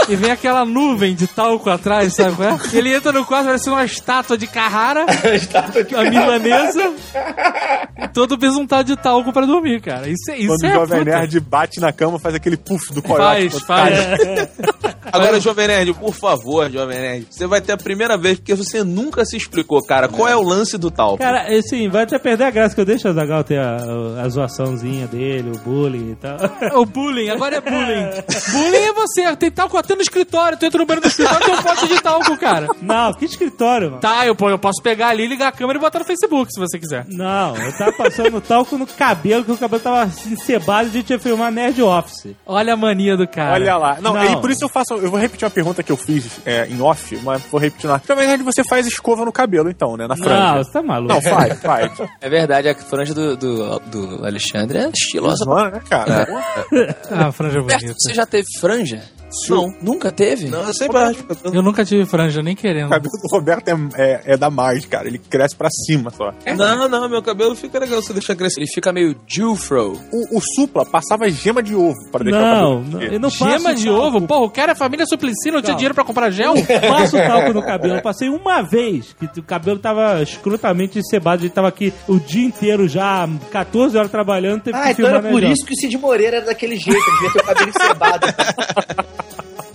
[0.09, 2.59] E vem aquela nuvem de talco atrás, sabe qual é?
[2.77, 5.07] Ele entra no quarto, parece uma estátua de Carrara,
[5.97, 6.93] a milanesa,
[8.13, 10.07] todo besuntado de talco pra dormir, cara.
[10.09, 11.11] Isso, é- isso Quando o é Jovem puta.
[11.11, 13.49] Nerd bate na cama, faz aquele puff do coiote.
[13.49, 13.99] Faz, quando faz.
[13.99, 14.95] cai.
[15.13, 18.83] Agora, Jovem Nerd, por favor, Jovem Nerd, você vai ter a primeira vez, porque você
[18.83, 21.19] nunca se explicou, cara, qual é o lance do talco.
[21.19, 23.77] Cara, assim, vai até perder a graça que eu deixo o Azagal ter a,
[24.23, 26.37] a zoaçãozinha dele, o bullying e tal.
[26.81, 28.11] O bullying, agora é bullying.
[28.53, 31.55] bullying é você, tem talco até no escritório, tu entra no banheiro do escritório tem
[31.55, 32.69] um pote de talco, cara.
[32.81, 34.01] Não, que escritório, mano.
[34.01, 36.79] Tá, eu, eu posso pegar ali, ligar a câmera e botar no Facebook, se você
[36.79, 37.07] quiser.
[37.09, 41.11] Não, eu tava passando talco no cabelo, que o cabelo tava encebado e a gente
[41.11, 42.35] ia filmar Nerd Office.
[42.47, 43.55] Olha a mania do cara.
[43.55, 43.99] Olha lá.
[44.01, 44.21] Não, Não.
[44.21, 44.95] aí por isso eu faço.
[44.95, 48.01] Eu vou repetir uma pergunta que eu fiz é, em off, mas vou repetir na.
[48.07, 50.07] Na verdade, você faz escova no cabelo, então, né?
[50.07, 50.65] Na Não, franja.
[50.65, 51.15] você tá maluco.
[51.15, 51.93] Não, faz, faz.
[52.21, 55.45] É verdade, a franja do, do, do Alexandre é estilosa.
[55.45, 56.27] Zona, né, cara?
[57.11, 57.97] Ah, franja Roberto, bonita.
[57.99, 59.03] você já teve franja?
[59.51, 59.75] Não.
[59.83, 60.49] Nunca teve?
[60.49, 61.25] Não, eu sempre acho.
[61.45, 62.87] Eu nunca tive franja, nem querendo.
[62.87, 65.07] O cabelo do Roberto é, é, é da mais, cara.
[65.09, 66.33] Ele cresce pra cima só.
[66.57, 68.61] Não, não, meu cabelo fica legal se deixar crescer.
[68.61, 69.93] Ele fica meio Jufro.
[70.13, 73.13] O, o Supla passava gema de ovo pra deixar Não, o não, cabelo.
[73.15, 74.21] eu não Gema de ovo?
[74.27, 76.55] Porra, o cara é família Suplicy, não tinha dinheiro pra comprar gel?
[76.89, 77.95] Passo talco no cabelo.
[77.97, 81.41] Eu passei uma vez que o cabelo tava escrutamente encebado.
[81.41, 85.07] A gente tava aqui o dia inteiro já, 14 horas trabalhando, teve Ah, que então
[85.07, 87.45] filmar era por isso que o Cid Moreira era daquele jeito, ele devia ter o
[87.45, 88.27] cabelo encebado.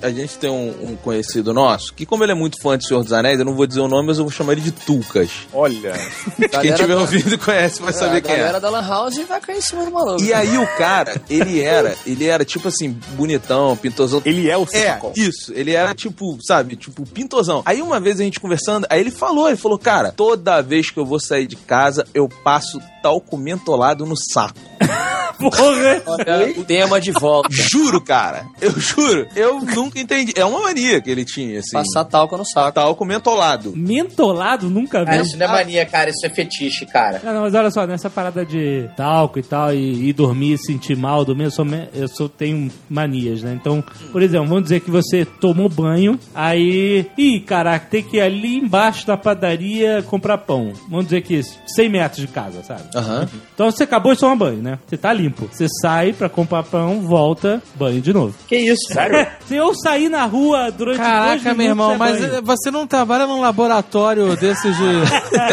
[0.02, 3.04] A gente tem um, um conhecido nosso, que como ele é muito fã de Senhor
[3.04, 5.30] dos Anéis, eu não vou dizer o nome, mas eu vou chamar ele de Tucas.
[5.54, 5.94] Olha.
[6.62, 8.38] Quem tiver da- ouvido e conhece vai saber a quem é.
[8.38, 10.22] galera da Lan House vai cair em cima do maluco.
[10.24, 14.22] E aí o cara, ele era, ele era tipo assim, bonitão, pintosão.
[14.26, 15.12] Ele é o É, Supla.
[15.18, 15.52] isso.
[15.54, 17.62] Ele era tipo, sabe, tipo, pintosão.
[17.66, 21.00] Aí uma vez a gente conversando, aí ele falou, ele falou, cara, toda vez que
[21.00, 24.60] eu vou sair de casa, eu passo talco mentolado no saco.
[25.38, 26.02] Porra!
[26.06, 27.50] Olha o tema de volta.
[27.52, 28.46] Juro, cara.
[28.62, 29.28] Eu juro.
[29.36, 30.34] Eu nunca entendi.
[30.36, 31.74] É uma mania que ele tinha, assim.
[31.74, 32.72] Passar talco no saco.
[32.74, 33.74] talco mentolado.
[33.76, 35.12] Mentolado, nunca vi.
[35.12, 37.22] Ah, isso não é mania, cara, isso é fetiche, cara.
[37.24, 40.96] Não, não, mas olha só, nessa parada de talco e tal, e, e dormir, sentir
[40.96, 43.58] mal, dormir, eu sou, eu sou tenho manias, né?
[43.60, 47.06] Então, por exemplo, vamos dizer que você tomou banho, aí.
[47.18, 50.74] Ih, caraca, tem que ir ali embaixo da padaria comprar pão.
[50.90, 52.84] Vamos dizer que 100 metros de casa, sabe?
[52.96, 53.28] Aham.
[53.54, 54.80] Então você acabou de tomar banho, né?
[54.88, 55.50] Você tá limpo.
[55.52, 58.34] Você sai pra comprar pão, volta, banho de novo.
[58.48, 58.94] Que isso?
[58.94, 59.28] Sério?
[59.46, 62.44] Se eu sair na rua durante dois Caraca, minutos, meu irmão, é mas banho.
[62.44, 64.84] você não trabalha num laboratório desses de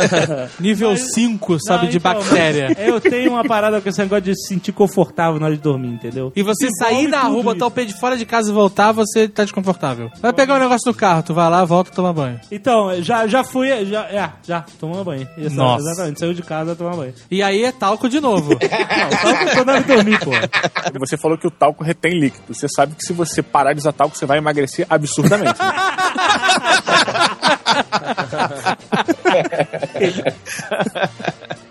[0.60, 2.76] nível 5, sabe, Não, de então, bactéria.
[2.78, 5.88] Eu tenho uma parada com esse negócio de se sentir confortável na hora de dormir,
[5.88, 6.32] entendeu?
[6.34, 7.66] E você sair na rua, botar isso.
[7.66, 10.10] o pé de fora de casa e voltar, você tá desconfortável.
[10.20, 12.40] Vai pegar um negócio do carro, tu vai lá, volta e toma banho.
[12.50, 15.26] Então, já, já fui, já, é, já, tomou banho.
[15.36, 15.88] Isso, Nossa.
[15.88, 17.14] Exatamente, saiu de casa, tomar banho.
[17.30, 18.50] E aí é talco de novo.
[18.50, 19.18] Não,
[19.54, 20.30] só de dormir, pô.
[20.98, 22.54] Você falou que o talco retém líquido.
[22.54, 25.60] Você sabe que se você parar de usar talco, você vai emagrecer absurdamente.
[25.60, 25.66] né?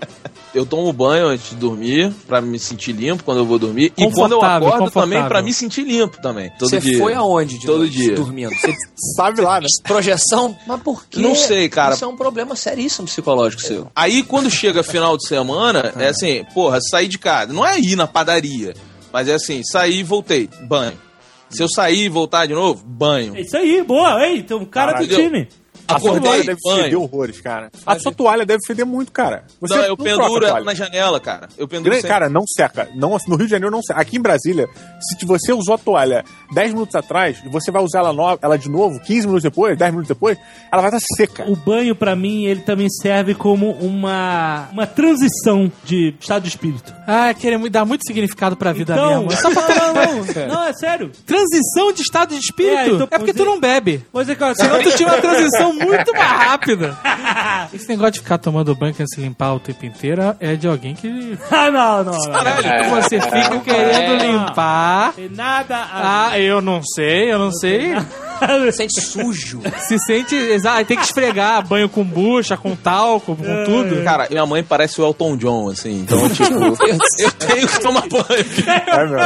[0.56, 3.92] Eu tomo banho antes de dormir, pra me sentir limpo quando eu vou dormir.
[3.98, 6.50] E quando eu acordo também pra me sentir limpo também.
[6.58, 6.98] Todo Você dia.
[6.98, 7.60] foi aonde?
[7.60, 8.16] De Todo noite, dia.
[8.16, 8.56] Dormindo.
[8.56, 8.74] Você
[9.18, 9.68] sabe lá, né?
[9.84, 10.58] projeção?
[10.66, 11.20] Mas por quê?
[11.20, 11.94] Não sei, cara.
[11.94, 13.92] Isso é um problema seríssimo psicológico seu.
[13.94, 17.52] Aí quando chega final de semana, é assim, porra, sair de casa.
[17.52, 18.74] Não é ir na padaria,
[19.12, 20.98] mas é assim, sair e voltei, banho.
[21.50, 23.36] Se eu sair e voltar de novo, banho.
[23.36, 25.08] É isso aí, boa, ei, tem um cara Caralho.
[25.08, 25.48] do time.
[25.88, 26.84] Acordei, toalha deve banho.
[26.84, 27.70] feder horrores, cara.
[27.86, 29.44] A sua toalha deve feder muito, cara.
[29.62, 31.48] Você Não, eu troca penduro a na janela, cara.
[31.58, 32.08] Eu penduro Grande-.
[32.08, 32.90] Cara, não seca.
[32.96, 34.00] Não, no Rio de Janeiro não seca.
[34.00, 34.68] Aqui em Brasília,
[35.02, 36.24] se você usou a toalha
[36.54, 39.92] 10 minutos atrás, você vai usar ela, no- ela de novo 15 minutos depois, 10
[39.92, 40.38] minutos depois,
[40.72, 41.46] ela vai estar seca.
[41.50, 46.94] O banho, pra mim, ele também serve como uma, uma transição de estado de espírito.
[47.08, 49.32] ah, querer dar muito significado pra vida Então, mesmo.
[49.34, 51.12] É só pra- não, não, não, é sério.
[51.26, 52.76] Transição de estado de espírito?
[52.78, 53.46] É, então, é porque tu é.
[53.46, 54.04] não bebe.
[54.12, 56.98] Pois é, cara, Senão tu tinha uma transição muito mais rápida.
[57.74, 60.96] Esse negócio de ficar tomando banho sem se limpar o tempo inteiro é de alguém
[60.96, 62.84] que Ah, não, não, não.
[62.84, 65.14] que você fica querendo limpar.
[65.14, 67.94] Tem nada a Ah, eu não sei, eu não sei.
[68.74, 69.62] Sente sujo.
[69.80, 70.36] Se sente.
[70.36, 74.04] Exato, tem que esfregar banho com bucha, com talco, com tudo.
[74.04, 76.02] Cara, minha mãe parece o Elton John, assim.
[76.02, 78.46] Então, tipo, eu tenho que tomar banho.
[78.88, 79.20] É, meu.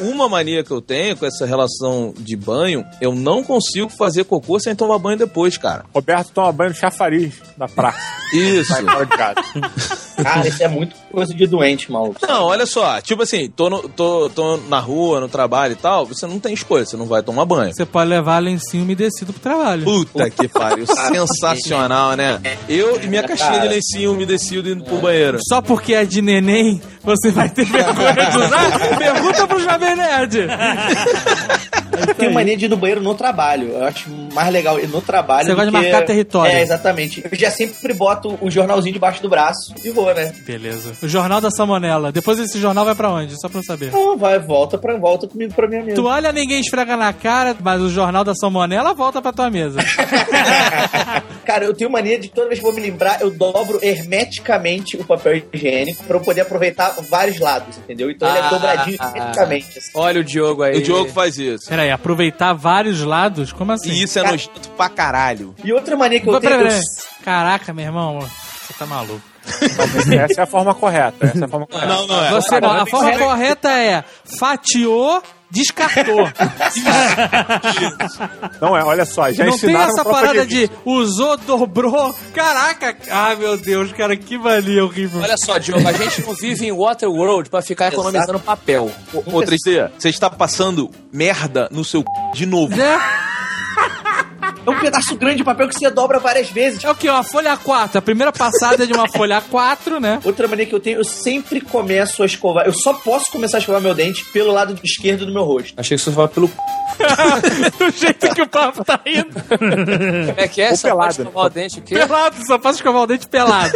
[0.00, 4.58] Uma mania que eu tenho com essa relação de banho, eu não consigo fazer cocô
[4.58, 5.84] sem tomar banho depois, cara.
[5.94, 7.98] Roberto toma banho no chafariz da praça.
[8.32, 8.72] Isso.
[10.14, 12.24] Cara, isso é muito coisa de doente, maluco.
[12.26, 16.06] Não, olha só, tipo assim, tô, no- tô, tô na rua, no trabalho e tal,
[16.06, 17.74] você não tem escolha, você não vai tomar banho.
[17.74, 19.82] Você pode levar lencinho umedecido pro trabalho.
[19.84, 22.40] Puta que pariu, sensacional, né?
[22.68, 25.38] Eu e minha caixinha de lencinho umedecido indo pro banheiro.
[25.48, 28.78] Só porque é de neném, você vai ter vergonha de usar?
[28.96, 30.38] Pergunta pro Jovem Nerd.
[32.08, 33.33] Eu tenho mania de ir no banheiro no trabalho.
[33.34, 35.44] Eu acho mais legal ir no trabalho.
[35.46, 36.52] Você do gosta de que- marcar território.
[36.52, 37.24] É, exatamente.
[37.30, 40.32] Eu já sempre boto o jornalzinho debaixo do braço e vou, né?
[40.46, 40.92] Beleza.
[41.02, 42.10] O Jornal da Salmonela.
[42.12, 43.38] Depois esse jornal vai pra onde?
[43.40, 43.88] Só pra eu saber.
[43.88, 45.96] Então vai, volta, pra, volta comigo pra minha mesa.
[46.00, 49.80] Toalha ninguém esfrega na cara, mas o Jornal da Salmonela volta pra tua mesa.
[51.44, 55.04] Cara, eu tenho mania de toda vez que vou me lembrar, eu dobro hermeticamente o
[55.04, 58.10] papel higiênico pra eu poder aproveitar vários lados, entendeu?
[58.10, 59.78] Então ele é Ah, dobradinho ah, hermeticamente.
[59.78, 59.90] assim.
[59.94, 60.78] Olha o Diogo aí.
[60.78, 61.68] O Diogo faz isso.
[61.68, 63.23] Peraí, aproveitar vários lados?
[63.52, 63.90] Como assim?
[63.90, 65.54] E isso é nojento pra caralho.
[65.62, 66.58] E outra mania que eu tenho...
[66.58, 66.80] que peraí.
[67.22, 69.22] Caraca, meu irmão, você tá maluco.
[70.20, 71.26] Essa é a forma correta.
[71.26, 71.86] Essa é a forma correta.
[71.86, 72.30] Não, não é.
[72.30, 74.04] Você não, a forma correta é
[74.38, 75.22] fatiou,
[75.54, 76.28] descartou.
[78.60, 82.14] Não é, olha só, já não tem ensinaram essa parada de usou, dobrou.
[82.34, 85.22] Caraca, ah meu Deus, cara, que mania horrível.
[85.22, 88.90] Olha só, Diogo, a gente não vive em Waterworld pra ficar economizando papel.
[89.12, 92.06] Ô, ô 3D, você está passando merda no seu c...
[92.34, 92.76] de novo.
[92.76, 92.98] Né?
[94.66, 96.82] É um pedaço grande de papel que você dobra várias vezes.
[96.84, 97.08] É o que?
[97.08, 97.98] Uma folha 4.
[97.98, 100.20] A primeira passada é de uma folha 4, né?
[100.24, 102.66] Outra mania que eu tenho, eu sempre começo a escovar.
[102.66, 105.74] Eu só posso começar a escovar meu dente pelo lado esquerdo do meu rosto.
[105.76, 106.54] Achei que você falava pelo c...
[107.78, 109.34] Do jeito que o papo tá indo.
[109.48, 110.70] Como é que é?
[110.70, 111.94] Ou Só pelado, pode escovar o dente o quê?
[111.94, 113.72] Pelado, só posso escovar o dente pelado.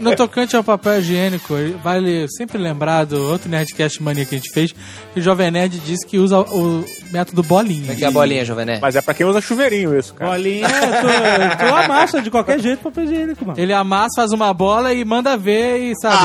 [0.00, 4.52] no tocante ao papel higiênico, vale sempre lembrar do outro Nerdcast Mania que a gente
[4.52, 4.72] fez,
[5.12, 7.80] que o Jovem Nerd disse que usa o método bolinha.
[7.80, 8.80] Como é que é a bolinha, Jovem Nerd?
[8.80, 10.30] Mas é pra quem usa chuveirinho isso, cara.
[10.32, 13.58] Bolinha, tu, tu amassa de qualquer jeito papel higiênico, mano.
[13.58, 16.16] Ele amassa, faz uma bola e manda ver e sabe.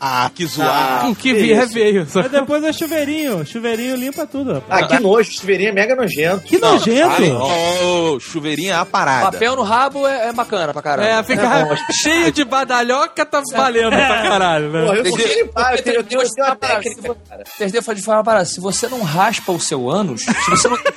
[0.00, 1.10] Ah, que zoado.
[1.10, 2.06] o que vier é veio.
[2.14, 3.44] Mas depois é chuveirinho.
[3.46, 4.82] Chuveirinho limpa tudo, rapaz.
[4.82, 6.40] Ah, que nojo, chuveirinho é mega nojento.
[6.44, 7.22] Que nojento!
[7.32, 9.32] Ô, chuveirinho é a parada.
[9.32, 11.08] Papel no rabo é, é bacana pra caramba.
[11.08, 14.84] É, fica cheio de badalhoca, tá valendo pra caralho, né?
[14.84, 17.44] Porra, eu sei que- limpar, eu tenho, eu tenho, eu tenho uma técnica, cara.
[17.56, 17.82] Entendeu?
[17.82, 18.44] Pode falar uma parada.
[18.44, 20.76] Se você não raspa o seu ânus, se você não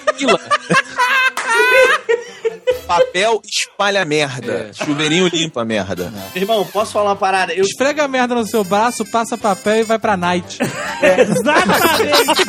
[2.87, 4.71] Papel espalha merda.
[4.73, 6.13] Chuveirinho limpa merda.
[6.35, 7.53] Irmão, posso falar uma parada?
[7.53, 10.59] Eu Esfrega a merda no seu braço, passa papel e vai pra night.
[11.01, 12.45] Exatamente!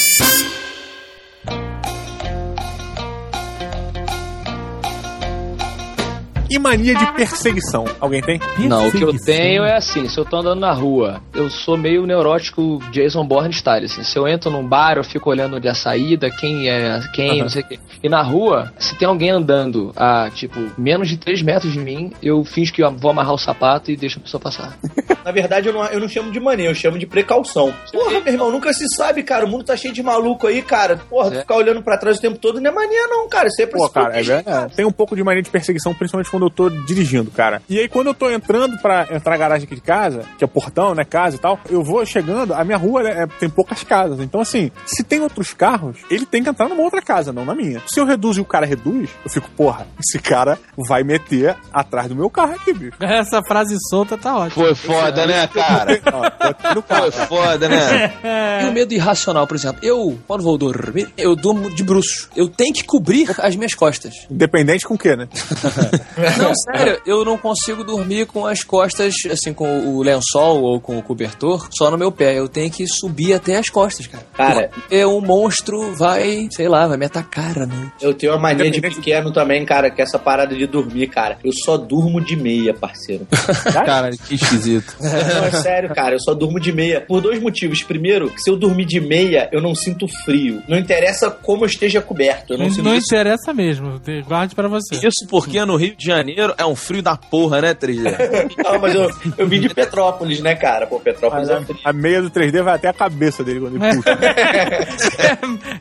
[6.48, 7.84] E mania de perseguição.
[8.00, 8.40] Alguém tem?
[8.58, 11.76] Não, o que eu tenho é assim, se eu tô andando na rua, eu sou
[11.76, 14.02] meio neurótico Jason Bourne style, assim.
[14.02, 17.42] Se eu entro num bar, eu fico olhando onde é a saída, quem é quem,
[17.42, 17.78] não sei o quê.
[18.02, 22.12] E na rua, se tem alguém andando a, tipo, menos de 3 metros de mim,
[22.22, 24.76] eu finjo que eu vou amarrar o sapato e deixo a pessoa passar.
[25.24, 27.74] Na verdade, eu não, eu não chamo de mania, eu chamo de precaução.
[27.92, 29.44] Porra, meu irmão, nunca se sabe, cara.
[29.44, 30.98] O mundo tá cheio de maluco aí, cara.
[31.10, 31.40] Porra, É.
[31.40, 33.48] ficar olhando pra trás o tempo todo não é mania, não, cara.
[33.48, 34.74] Isso é pra Pô, cara, é verdade.
[34.76, 37.62] Tem um pouco de mania de perseguição, principalmente quando eu tô dirigindo, cara.
[37.68, 40.46] E aí, quando eu tô entrando pra entrar na garagem aqui de casa, que é
[40.46, 43.48] o portão, né, casa e tal, eu vou chegando, a minha rua né, é- tem
[43.48, 44.20] poucas casas.
[44.20, 47.54] Então, assim, se tem outros carros, ele tem que entrar numa outra casa, não na
[47.54, 47.80] minha.
[47.88, 52.08] Se eu reduzo e o cara reduz, eu fico, porra, esse cara vai meter atrás
[52.08, 52.96] do meu carro aqui, bicho.
[53.00, 54.64] Essa frase solta tá ótima.
[54.66, 55.98] Foi foda, né, cara?
[56.12, 57.10] Ó, no carro.
[57.10, 58.12] Foi foda, né?
[58.62, 59.78] E o medo irracional, por exemplo.
[59.82, 62.28] Eu, quando vou dormir, eu durmo de bruxo.
[62.34, 64.14] Eu tenho que cobrir as minhas costas.
[64.30, 65.28] Independente com o quê, né?
[66.38, 70.98] Não, sério, eu não consigo dormir com as costas, assim, com o lençol ou com
[70.98, 72.38] o cobertor, só no meu pé.
[72.38, 74.24] Eu tenho que subir até as costas, cara.
[74.34, 77.92] Cara, É um monstro, vai, sei lá, vai me atacar à noite.
[78.00, 81.38] eu tenho uma mania de pequeno também, cara, que é essa parada de dormir, cara.
[81.44, 83.26] Eu só durmo de meia, parceiro.
[83.86, 84.96] Cara, que esquisito.
[85.00, 86.14] Não, é sério, cara.
[86.14, 87.00] Eu só durmo de meia.
[87.00, 87.82] Por dois motivos.
[87.82, 90.62] Primeiro, se eu dormir de meia, eu não sinto frio.
[90.68, 92.52] Não interessa como eu esteja coberto.
[92.54, 93.98] Eu não, Não, sinto não interessa mesmo.
[94.00, 94.96] de- Guarde pra você.
[94.96, 96.15] Isso porque no Rio de Janeiro
[96.58, 98.06] é um frio da porra, né, 3D?
[98.64, 100.86] Não, mas eu, eu vim de Petrópolis, né, cara?
[100.86, 101.78] Pô, Petrópolis é frio.
[101.84, 103.94] A meia do 3D vai até a cabeça dele quando ele É.
[103.96, 104.16] puxa.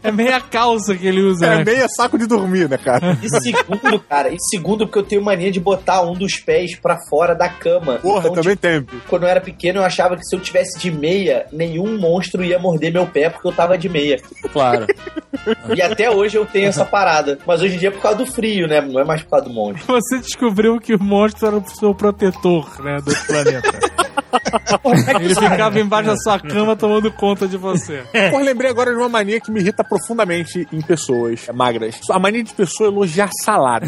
[0.03, 1.63] É, é meia calça que ele usa, É né?
[1.63, 3.17] meia saco de dormir, né, cara?
[3.21, 6.97] E segundo, cara, e segundo, porque eu tenho mania de botar um dos pés pra
[7.09, 7.95] fora da cama.
[7.99, 9.01] Porra, Então, também tem, bicho.
[9.07, 12.57] quando eu era pequeno, eu achava que se eu tivesse de meia, nenhum monstro ia
[12.59, 14.17] morder meu pé porque eu tava de meia.
[14.51, 14.86] Claro.
[15.75, 17.38] E até hoje eu tenho essa parada.
[17.45, 18.81] Mas hoje em dia é por causa do frio, né?
[18.81, 19.86] Não é mais por causa do monstro.
[19.88, 23.80] Você descobriu que o monstro era o seu protetor, né, do planeta.
[25.20, 28.03] Ele ficava embaixo da sua cama tomando conta de você.
[28.32, 31.99] Pô, lembrei agora de uma mania que me irrita profundamente em pessoas magras.
[32.11, 33.88] A mania de pessoa elogiar salada.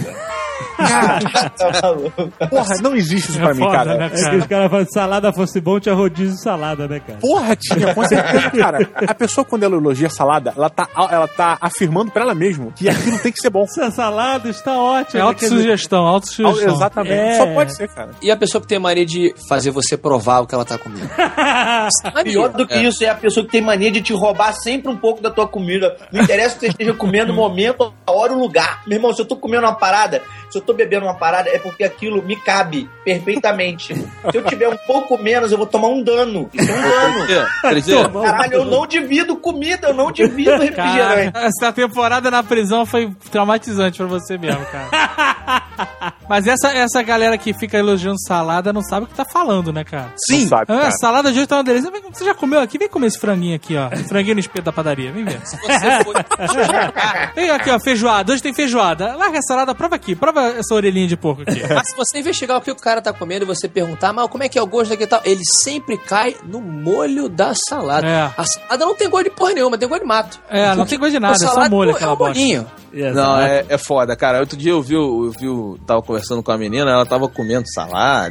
[1.81, 2.31] Maluco?
[2.49, 3.97] Porra, não existe isso É pra mim, foda, cara.
[3.97, 4.37] né, É que cara?
[4.37, 7.19] os caras falam, se salada fosse bom, tinha rodízio de salada, né, cara?
[7.19, 8.89] Porra, tinha, com certeza, cara.
[9.07, 12.89] A pessoa, quando ela elogia salada, ela tá, ela tá afirmando pra ela mesma que
[12.89, 13.63] aquilo tem que ser bom.
[13.65, 15.19] Essa salada está ótima.
[15.19, 16.73] É autossugestão, autossugestão.
[16.75, 17.13] Exatamente.
[17.13, 17.33] É.
[17.37, 18.09] Só pode ser, cara.
[18.21, 21.09] E a pessoa que tem mania de fazer você provar o que ela tá comendo.
[22.23, 22.83] Pior do que É.
[22.83, 25.47] isso é a pessoa que tem mania de te roubar sempre um pouco da tua
[25.47, 25.95] comida.
[26.11, 28.81] Não interessa que você esteja comendo, o momento, a hora, o lugar.
[28.87, 31.59] Meu irmão, se eu tô comendo uma parada, se eu tô bebendo uma parada, é
[31.59, 33.93] porque aquilo me cabe perfeitamente.
[33.95, 36.49] Se eu tiver um pouco menos, eu vou tomar um dano.
[36.53, 37.47] Isso é um dano.
[37.63, 41.31] 3D, Caralho, eu não divido comida, eu não divido refrigerante.
[41.31, 44.87] Cara, essa temporada na prisão foi traumatizante pra você mesmo, cara.
[46.29, 49.83] Mas essa, essa galera que fica elogiando salada não sabe o que tá falando, né,
[49.83, 50.06] cara?
[50.15, 50.41] Sim.
[50.41, 50.87] Não sabe, Ah, cara.
[50.87, 51.91] a salada de hoje tá uma delícia.
[52.11, 52.77] Você já comeu aqui?
[52.77, 53.89] Vem comer esse franguinho aqui, ó.
[54.07, 55.11] Franguinho no espeto da padaria.
[55.11, 55.39] Vem ver.
[55.45, 56.13] Se você for...
[57.35, 58.33] Vem aqui, ó, feijoada.
[58.33, 59.15] Hoje tem feijoada.
[59.15, 60.15] Larga a salada, prova aqui.
[60.15, 61.61] Prova essa orelhinha de porco aqui.
[61.73, 64.43] Mas se você investigar o que o cara tá comendo e você perguntar, mas como
[64.43, 68.07] é que é o gosto daquele tal, ele sempre cai no molho da salada.
[68.07, 68.31] É.
[68.37, 70.39] A salada não tem gosto de porra nenhuma, tem gosto de mato.
[70.49, 72.67] É, não tem gosto de nada, é só molho pô, aquela é um bosta.
[73.13, 74.39] Não, é, é foda, cara.
[74.39, 77.65] Outro dia eu vi, eu vi, eu tava conversando com a menina, ela tava comendo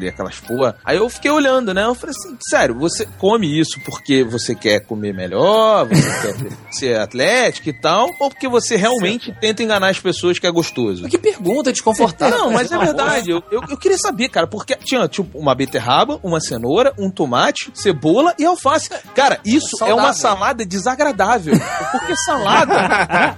[0.03, 0.77] e aquelas porra.
[0.85, 1.85] Aí eu fiquei olhando, né?
[1.85, 7.01] Eu falei assim, sério, você come isso porque você quer comer melhor, você quer ser
[7.01, 11.09] atlético e tal, ou porque você realmente tenta enganar as pessoas que é gostoso?
[11.09, 12.37] Que pergunta desconfortável.
[12.39, 13.31] Não, mas é verdade.
[13.31, 17.71] Eu, eu, eu queria saber, cara, porque tinha tipo uma beterraba, uma cenoura, um tomate,
[17.75, 18.91] cebola e alface.
[19.15, 21.55] Cara, isso é uma salada desagradável.
[21.93, 22.75] Porque salada.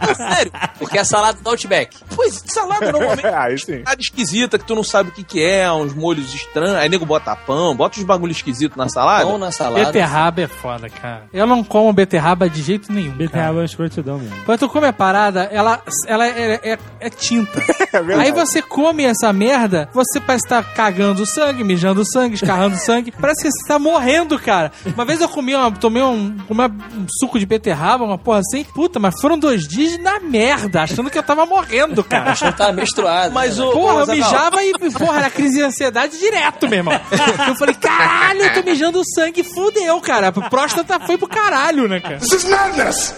[0.08, 0.52] é sério.
[0.78, 1.96] Porque é a salada do Outback.
[2.14, 3.82] Pois, salada normalmente Aí sim.
[3.84, 6.76] salada esquisita que tu não sabe o que, que é, uns molhos estranhos.
[6.76, 9.24] Aí nego bota pão, bota uns bagulho esquisito na salada.
[9.26, 9.84] Pão na salada.
[9.86, 11.24] Beterraba é foda, cara.
[11.32, 13.08] Eu não como beterraba de jeito nenhum.
[13.12, 13.18] cara.
[13.18, 14.44] Beterraba é uma escrotidão mesmo.
[14.44, 17.60] Quando tu come a parada, ela, ela é, é- é tinta.
[17.92, 18.14] É.
[18.14, 23.12] Aí você come essa merda, você parece estar cagando sangue, mijando sangue, escarrando sangue.
[23.12, 24.70] Parece que você tá morrendo, cara.
[24.94, 28.64] Uma vez eu comi uma, tomei um, uma- um suco de beterraba, uma porra assim.
[28.64, 32.34] Puta, mas foram dois dias na merda, achando que eu tava morrendo, cara.
[32.48, 33.32] Eu tava menstruado.
[33.34, 33.64] Mas né?
[33.64, 33.72] o.
[33.72, 36.98] Porra, eu mijava e, porra, era crise de ansiedade direto, meu irmão.
[37.48, 40.28] Eu falei, caralho, eu tô mijando sangue, fudeu, cara.
[40.28, 42.18] A próstata foi pro caralho, né, cara?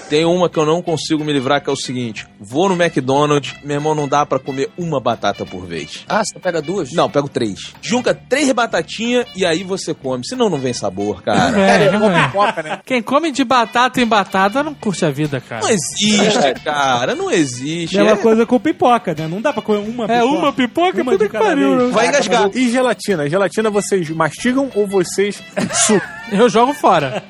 [0.08, 3.54] Tem uma que eu não consigo me livrar, que é o seguinte: vou no McDonald's,
[3.64, 6.04] meu irmão, não dá pra comer uma batata por vez.
[6.08, 6.92] Ah, você pega duas?
[6.92, 7.72] Não, pego três.
[7.80, 10.26] Junta três batatinhas e aí você come.
[10.26, 11.58] Senão não vem sabor, cara.
[11.60, 12.26] É, é.
[12.26, 12.80] Pipoca, né?
[12.84, 15.62] Quem come de batata em batata não curte a vida, cara.
[15.62, 17.14] Não existe, cara.
[17.14, 17.98] Não existe.
[17.98, 19.26] É uma É- coisa com pipoca, né?
[19.28, 20.12] Não dá pra comer uma pipoca.
[20.12, 21.76] É uma pipoca, Uma puta que pariu.
[21.76, 21.92] né?
[21.92, 22.50] Vai engasgar.
[22.54, 23.28] E gelatina?
[23.28, 25.42] Gelatina vocês mastigam ou vocês
[25.86, 26.19] sucam?
[26.32, 27.22] Eu jogo fora.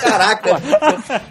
[0.00, 0.60] Caraca.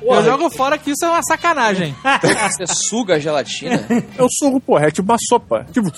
[0.01, 1.95] Eu jogo fora que isso é uma sacanagem.
[2.21, 3.86] Você suga a gelatina?
[4.17, 5.65] Eu sugo, porra, é tipo uma sopa.
[5.71, 5.91] Tipo,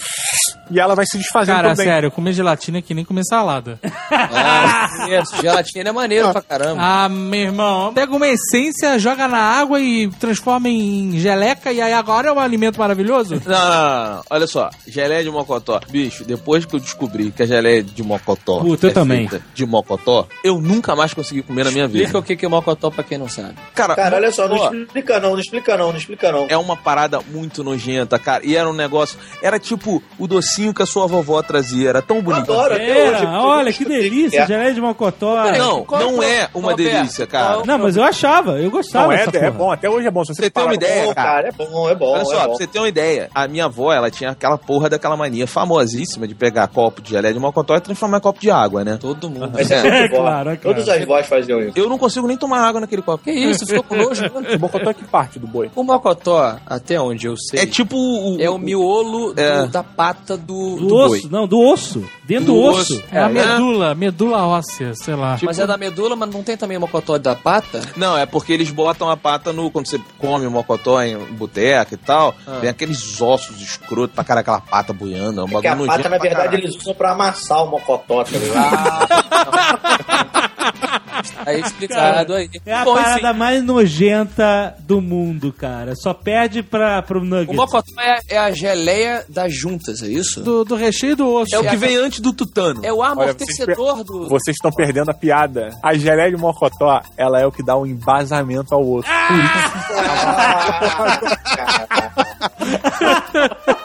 [0.70, 1.86] e ela vai se desfazendo Cara, também.
[1.86, 3.80] sério, comer gelatina é que nem comer salada.
[4.12, 5.42] Ah, isso.
[5.42, 6.82] Gelatina é maneiro pra caramba.
[6.82, 11.94] Ah, meu irmão, pega uma essência, joga na água e transforma em geleca e aí
[11.94, 13.42] agora é um alimento maravilhoso?
[13.46, 14.22] Não, não, não.
[14.30, 15.80] Olha só, geleia de mocotó.
[15.90, 19.28] Bicho, depois que eu descobri que a geleia de mocotó Puta, eu é também.
[19.28, 22.06] feita de mocotó, eu nunca mais consegui comer na minha vida.
[22.06, 23.56] Explica o que é mocotó pra quem não sabe.
[23.74, 26.46] Cara, Cara, olha só, não explica não, não explica não, não explica não.
[26.50, 28.46] é uma parada muito nojenta, cara.
[28.46, 29.18] E era um negócio.
[29.42, 31.90] Era tipo o docinho que a sua vovó trazia.
[31.90, 32.52] Era tão Eu bonito.
[32.52, 33.22] adoro até hoje.
[33.26, 34.48] Era, olha que delícia, É.
[34.48, 35.36] geleia de mocotó.
[35.36, 36.76] Não, é não pro- é uma é?
[36.76, 37.64] delícia, cara.
[37.66, 40.24] Não, mas eu achava, eu gostava Não, é, dessa é bom, até hoje é bom.
[40.24, 41.28] Se Você tem uma ideia, Bom, cara.
[41.30, 42.12] cara, é bom, é bom.
[42.14, 42.40] Olha é só, bom.
[42.50, 46.28] pra você ter uma ideia, a minha avó, ela tinha aquela porra daquela mania famosíssima
[46.28, 48.98] de pegar copo de geleia de mocotó e transformar em copo de água, né?
[49.00, 49.52] Todo mundo.
[49.54, 50.60] Mas é, É, claro, é claro.
[50.62, 51.78] Todas as faziam isso.
[51.78, 53.24] Eu não consigo nem tomar água naquele copo.
[53.24, 53.66] Que isso?
[53.66, 54.24] Ficou com nojo?
[54.56, 55.70] O bocotó é que parte do boi.
[55.76, 58.38] O mocotó, até onde eu sei, É tipo o.
[58.40, 59.68] é o miolo do- É.
[59.68, 61.20] da pata do, Do, do boi.
[61.20, 62.04] osso, não, do osso.
[62.26, 62.94] Dentro do, Do osso.
[62.96, 63.04] osso.
[63.12, 63.30] É a É.
[63.30, 65.38] medula, medula óssea, sei lá.
[65.42, 67.82] Mas é da medula, mas não tem também o mocotó da pata?
[67.96, 69.70] Não, é porque eles botam a pata no.
[69.72, 72.60] Quando você come o mocotó em boteca e tal, Ah.
[72.60, 75.42] vem aqueles ossos escrotos pra cara, aquela pata boiando.
[75.42, 76.64] É um Porque bagulho a pata, na verdade, caralho.
[76.66, 79.08] eles usam pra amassar o mocotó, tá ligado?
[81.46, 82.50] Aí explicado aí.
[82.66, 85.96] É a Bom, enfim, parada mais nojenta do mundo, cara.
[85.96, 87.56] Só perde pra, pro o Nuggets.
[87.56, 90.42] mocotó é, é a geleia das juntas, é isso?
[90.42, 91.56] Do, do recheio do osso.
[91.56, 92.82] É o que vem antes do tutano.
[92.84, 94.28] É o Olha, amortecedor do...
[94.30, 95.70] Vocês estão perdendo a piada.
[95.84, 99.10] A geleia de mocotó, ela é o que dá um embasamento ao osso.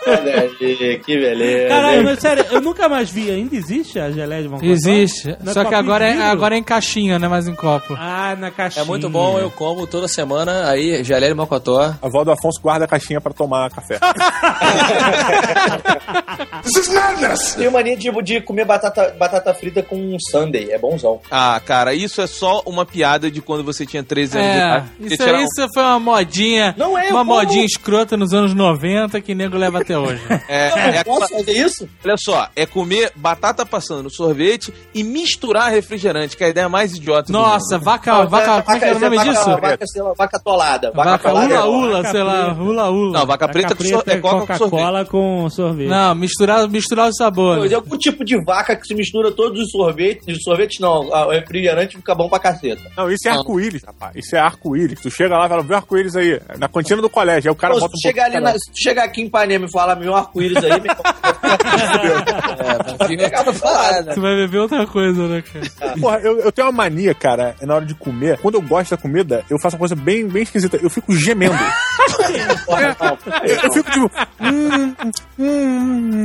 [0.06, 1.68] Olha aí, que beleza.
[1.68, 3.30] Caralho, mas sério, eu nunca mais vi.
[3.30, 4.66] Ainda existe a geleia de mocotó?
[4.70, 5.36] Existe.
[5.42, 7.54] Não é Só que agora de é, agora é em caixinha, não é mais em
[7.54, 7.94] copo.
[7.98, 8.82] Ah, na caixinha.
[8.84, 11.80] É muito bom, eu como toda semana, aí geleia de mocotó.
[11.80, 13.98] A avó do Afonso guarda a caixinha pra tomar café.
[17.56, 20.70] Tenho mania de, de comer batata, batata frita com um sundae.
[20.70, 21.20] É bonzão.
[21.30, 24.60] Ah, cara, isso é só uma piada de quando você tinha 13 anos de É,
[24.62, 24.86] idade.
[25.00, 26.74] Você isso aí um- isso foi uma modinha.
[26.76, 27.34] Não é, Uma como.
[27.34, 30.20] modinha escrota nos anos 90 que nego leva até hoje.
[30.48, 31.88] É, Eu é aquela- posso fazer isso?
[32.04, 36.68] olha só, é comer batata passando no sorvete e misturar refrigerante, que é a ideia
[36.68, 37.84] mais idiota do Nossa, mundo.
[37.84, 39.44] vaca, vaca, como é que era o nome vaca, disso?
[39.50, 40.90] Vaca, sei lá, vaca atolada.
[40.92, 43.18] Vaca, Vaca é ula ula, Vaca sei lá, ula ula.
[43.18, 44.58] Não, vaca preta, com sor- é com sorvete.
[44.58, 45.88] Coca-Cola com sorvete.
[45.88, 47.72] Não, misturar, misturar os Mas sabores.
[47.72, 50.26] é algum tipo de vaca que se mistura todos os sorvetes.
[50.26, 52.80] De sorvete não, ah, o refrigerante fica bom pra caceta.
[52.96, 54.14] Não, isso é arco-íris, rapaz.
[54.16, 55.00] Isso é arco-íris.
[55.00, 56.40] Tu chega lá e fala, vê o arco-íris aí.
[56.58, 57.50] Na cantina do colégio.
[57.50, 58.54] Aí o cara Pô, se bota tu um chegar ali, na-
[58.92, 61.02] chegar aqui em Ipanema e falar meu arco-íris aí, meu irmão,
[63.22, 64.14] É, falada.
[64.14, 65.96] Você vai beber outra coisa, né, cara?
[65.98, 68.38] Porra, eu, eu tenho uma mania, cara, na hora de comer.
[68.38, 70.76] Quando eu gosto da comida, eu faço uma coisa bem, bem esquisita.
[70.76, 71.54] Eu fico gemendo.
[72.66, 73.18] porra, não.
[73.44, 74.10] Eu, eu fico tipo.
[74.40, 74.94] hum,
[75.38, 75.48] hum,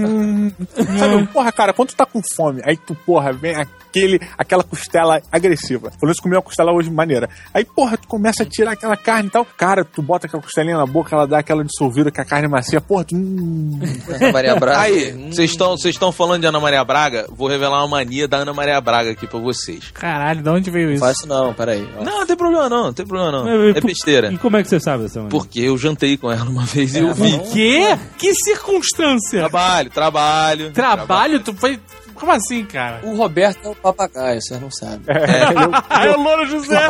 [0.03, 0.51] hum.
[0.97, 3.55] Sabe, porra, cara, quando tu tá com fome, aí tu, porra, vem
[3.97, 5.89] aquele, aquela costela agressiva.
[5.91, 7.29] Pelo menos comi uma costela hoje maneira.
[7.53, 9.45] Aí, porra, tu começa a tirar aquela carne e tal.
[9.45, 12.79] Cara, tu bota aquela costelinha na boca, ela dá aquela dissolvida com a carne macia.
[12.81, 13.15] Porra, tu.
[13.15, 13.79] hum.
[14.09, 14.79] Ana Maria Braga.
[14.79, 15.31] Aí, Hum.
[15.31, 17.27] vocês estão vocês estão falando de Ana Maria Braga?
[17.29, 19.91] Vou revelar uma mania da Ana Maria Braga aqui pra vocês.
[19.91, 20.99] Caralho, de onde veio isso?
[20.99, 21.87] Faz isso não, peraí.
[21.97, 22.03] ó.
[22.03, 23.43] Não, não tem problema não, não tem problema não.
[23.45, 24.31] Mas, É por- besteira.
[24.31, 25.29] E como é que você sabe essa mania?
[25.31, 27.39] Porque eu jantei com ela uma vez e eu vi.
[27.53, 27.97] Quê?
[28.17, 29.39] Que circunstância?
[29.39, 30.71] Trabalho, trabalho.
[30.71, 31.39] Trabalho?
[31.39, 31.79] Tu foi...
[32.19, 33.01] Como assim, cara?
[33.03, 35.01] O Roberto é o papagaio, vocês não sabem.
[35.89, 36.77] Ah, é o Louro José.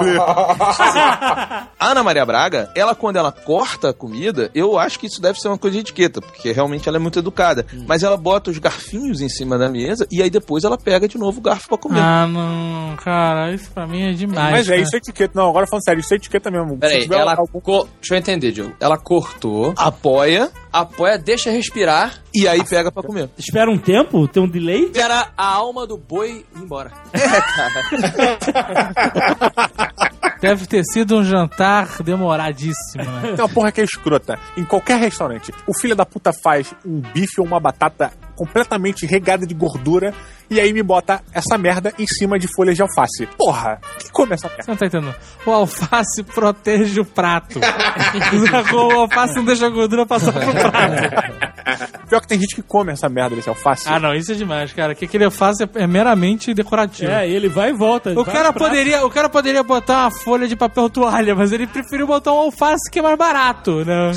[0.98, 5.40] A Ana Maria Braga, ela quando ela corta a comida, eu acho que isso deve
[5.40, 7.66] ser uma coisa de etiqueta, porque realmente ela é muito educada.
[7.88, 11.18] Mas ela bota os garfinhos em cima da mesa e aí depois ela pega de
[11.18, 12.00] novo o garfo pra comer.
[12.02, 14.52] Ah, não, cara, isso pra mim é demais.
[14.52, 14.82] Mas é cara.
[14.82, 15.34] isso é etiqueta.
[15.36, 16.78] Não, agora falando sério, isso é etiqueta mesmo.
[16.78, 17.36] Peraí, ela.
[17.36, 18.74] algum- co- Deixa eu entender, Diogo.
[18.80, 20.50] Ela cortou, Apoia
[20.80, 23.30] apoia, deixa respirar, e aí pega pra comer.
[23.38, 24.28] Espera um tempo?
[24.28, 24.86] Tem um delay?
[24.86, 26.92] espera a alma do boi ir embora.
[30.40, 33.34] Deve ter sido um jantar demoradíssimo, né?
[33.36, 34.38] Tem uma porra que é escrota.
[34.56, 39.46] Em qualquer restaurante, o filho da puta faz um bife ou uma batata completamente regada
[39.46, 40.14] de gordura
[40.50, 43.28] e aí me bota essa merda em cima de folhas de alface.
[43.38, 44.64] Porra, quem come essa merda?
[44.64, 45.16] Você não tá entendendo?
[45.46, 47.60] O alface protege o prato.
[47.60, 51.48] o alface não deixa a gordura passar pro prato.
[52.08, 53.90] Pior que tem gente que come essa merda desse alface.
[53.90, 54.96] Ah, não, isso é demais, cara.
[54.96, 57.12] Que aquele alface é, é meramente decorativo.
[57.12, 58.12] É, ele vai e volta.
[58.18, 62.08] O cara, poderia, o cara poderia botar uma folha de papel toalha, mas ele preferiu
[62.08, 64.12] botar um alface que é mais barato, né?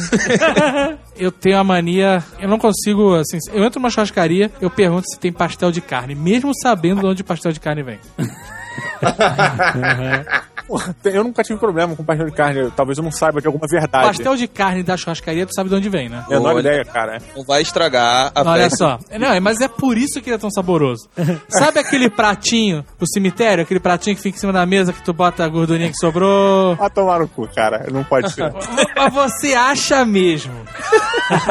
[1.21, 5.21] eu tenho a mania, eu não consigo, assim, eu entro numa churrascaria, eu pergunto se
[5.21, 7.99] tem pastel de carne, mesmo sabendo de onde pastel de carne vem.
[9.01, 10.27] Porra,
[11.05, 12.71] eu nunca tive problema com pastel de carne.
[12.77, 14.07] Talvez eu não saiba de alguma verdade.
[14.07, 16.25] Pastel de carne da churrascaria, tu sabe de onde vem, né?
[16.29, 16.61] Menor Olha.
[16.61, 17.19] ideia, cara.
[17.37, 18.77] Não vai estragar a Olha festa.
[18.77, 18.99] só.
[19.19, 21.09] Não, mas é por isso que ele é tão saboroso.
[21.49, 23.63] Sabe aquele pratinho do cemitério?
[23.63, 26.77] Aquele pratinho que fica em cima da mesa que tu bota a gordurinha que sobrou?
[26.77, 27.87] Vai tomar no cu, cara.
[27.91, 28.53] Não pode ser.
[28.97, 30.53] Mas você acha mesmo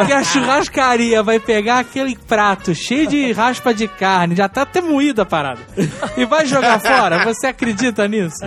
[0.05, 4.82] que a churrascaria vai pegar aquele prato cheio de raspa de carne, já tá até
[4.82, 5.59] moída a parada,
[6.17, 7.24] e vai jogar fora?
[7.26, 8.38] Você acredita nisso?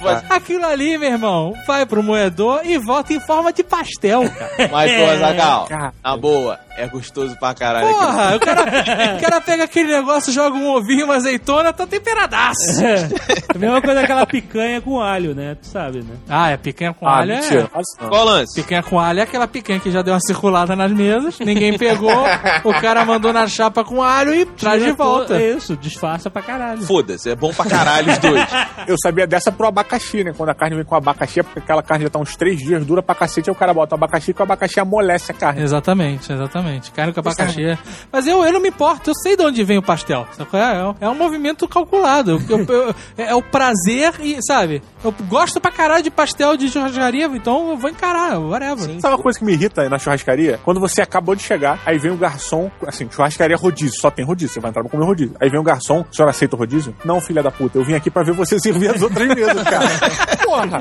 [0.00, 4.68] Mas Aquilo ali, meu irmão, vai pro moedor e volta em forma de pastel, cara.
[4.70, 5.68] Mas, pô, Zagal,
[6.02, 7.88] na boa, é gostoso pra caralho.
[7.88, 8.62] Porra, o cara,
[9.16, 12.62] o cara pega aquele negócio, joga um ovinho, uma azeitona, tá temperadaço.
[12.82, 13.08] É.
[13.54, 15.54] A mesma coisa aquela picanha com alho, né?
[15.60, 16.14] Tu sabe, né?
[16.28, 17.60] Ah, é picanha com Ah, alho, mentira.
[17.74, 17.80] é...
[17.80, 18.08] Isso não.
[18.08, 18.54] Qual o lance?
[18.60, 22.10] Picanha com alho é aquela picanha que já deu uma circulada nas mesas, ninguém pegou,
[22.64, 25.36] o cara mandou na chapa com alho e traz de volta.
[25.36, 26.82] É isso, disfarça pra caralho.
[26.82, 28.46] Foda-se, é bom pra caralho os dois.
[28.86, 30.32] Eu sabia dessa pro abacaxi, né?
[30.36, 32.84] Quando a carne vem com abacaxi, é porque aquela carne já tá uns três dias,
[32.84, 35.62] dura pra cacete, aí o cara bota o abacaxi que o abacaxi amolece a carne.
[35.62, 36.61] Exatamente, exatamente.
[36.62, 36.90] Exatamente.
[36.92, 37.78] Carne com abacaxi.
[38.10, 40.26] Mas eu, eu não me importo, eu sei de onde vem o pastel.
[40.50, 42.40] Qual É, é um movimento calculado.
[42.48, 44.82] Eu- eu- é, é o prazer e, sabe?
[45.04, 49.00] Eu gosto pra caralho de pastel de churrascaria, então eu vou encarar, whatever.
[49.00, 50.60] Sabe uma coisa que me irrita na churrascaria?
[50.64, 54.54] Quando você acabou de chegar, aí vem o garçom, assim, churrascaria rodízio, só tem rodízio,
[54.54, 55.34] você vai entrar pra comer rodízio.
[55.40, 56.94] Aí vem o garçom, o senhor aceita o rodízio?
[57.04, 59.88] Não, filha da puta, eu vim aqui pra ver você servir as outras mesas, cara.
[60.44, 60.80] Porra!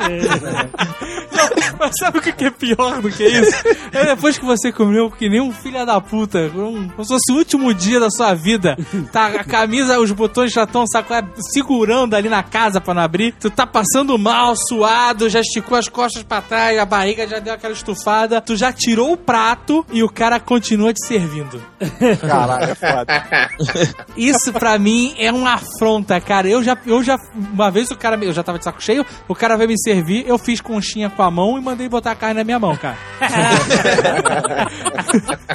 [1.80, 3.52] Mas sabe o que que é pior do que isso?
[3.92, 7.36] É depois que você comeu que nem um filho da puta, como se fosse o
[7.36, 8.78] último dia da sua vida,
[9.12, 10.86] tá, a camisa, os botões já estão
[11.54, 15.88] segurando ali na casa pra não abrir, tu tá passando mal, suado, já esticou as
[15.88, 20.04] costas pra trás, a barriga já deu aquela estufada, tu já tirou o prato e
[20.04, 21.62] o cara continua te servindo.
[22.22, 23.24] Caralho, é foda.
[24.16, 26.48] Isso pra mim é uma afronta, cara.
[26.48, 29.36] Eu já, eu já, uma vez o cara, eu já tava de saco cheio, o
[29.36, 32.36] cara veio me servir, eu fiz conchinha com a mão e mandei botar a carne
[32.36, 32.98] na minha mão, cara.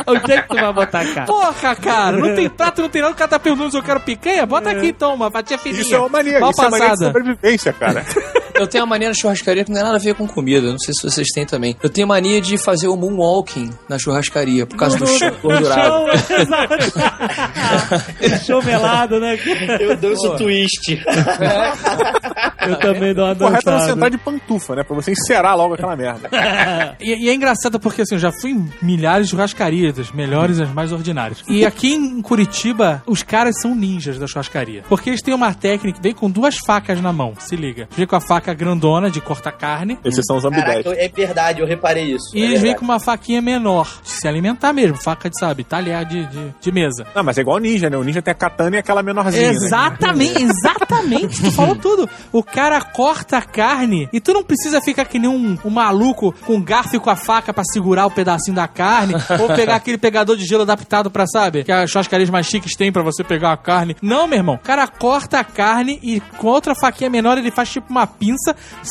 [0.12, 1.26] Onde é que tu vai botar a cara?
[1.26, 4.00] Porra, cara, não tem prato, não tem nada, o cara tá perguntando se eu quero
[4.00, 4.46] picanha?
[4.46, 5.82] Bota aqui então, uma fatia fininha.
[5.82, 7.06] Isso é uma mania, Mal isso é uma mania de passada.
[7.12, 8.04] sobrevivência, cara.
[8.58, 10.70] Eu tenho uma mania na churrascaria que não tem nada a ver com comida.
[10.70, 11.76] Não sei se vocês têm também.
[11.82, 16.06] Eu tenho mania de fazer o moonwalking na churrascaria por causa do chão gordurado.
[18.44, 19.38] Show melado, né?
[19.80, 21.00] Eu danço twist.
[22.66, 23.92] Eu também dou uma O correto é você dançada.
[23.92, 24.82] entrar de pantufa, né?
[24.82, 26.28] Pra você encerar logo aquela merda.
[27.00, 30.58] E, e é engraçado porque assim, eu já fui em milhares de churrascarias, das melhores
[30.58, 31.42] e as mais ordinárias.
[31.48, 34.82] E aqui em Curitiba, os caras são ninjas da churrascaria.
[34.88, 37.88] Porque eles têm uma técnica, vem com duas facas na mão, se liga.
[37.96, 39.98] Vem com a faca grandona de cortar carne.
[40.04, 40.92] Esses são os Caraca, ambidetes.
[40.98, 42.36] é verdade, eu reparei isso.
[42.36, 45.64] E é eles vêm com uma faquinha menor, de se alimentar mesmo, faca de, sabe,
[45.64, 47.06] talher de, de, de mesa.
[47.14, 47.96] Não, mas é igual o ninja, né?
[47.96, 49.54] O ninja tem a katana e aquela menorzinha, né?
[49.54, 51.42] Exatamente, exatamente.
[51.42, 52.08] Tu falou tudo.
[52.32, 56.32] O cara corta a carne e tu não precisa ficar que nem um, um maluco
[56.44, 59.76] com um garfo e com a faca pra segurar o pedacinho da carne ou pegar
[59.76, 61.64] aquele pegador de gelo adaptado pra, sabe?
[61.64, 63.96] Que as churrascarias mais chiques têm pra você pegar a carne.
[64.02, 64.54] Não, meu irmão.
[64.56, 68.35] O cara corta a carne e com outra faquinha menor ele faz tipo uma pinça,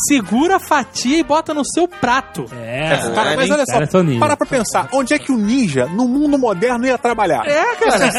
[0.07, 2.45] segura a fatia e bota no seu prato.
[2.53, 3.87] É, Cara, mas olha só, Cara,
[4.19, 7.45] para pra pensar, onde é que o ninja, no mundo moderno, ia trabalhar?
[7.47, 8.11] É, cara.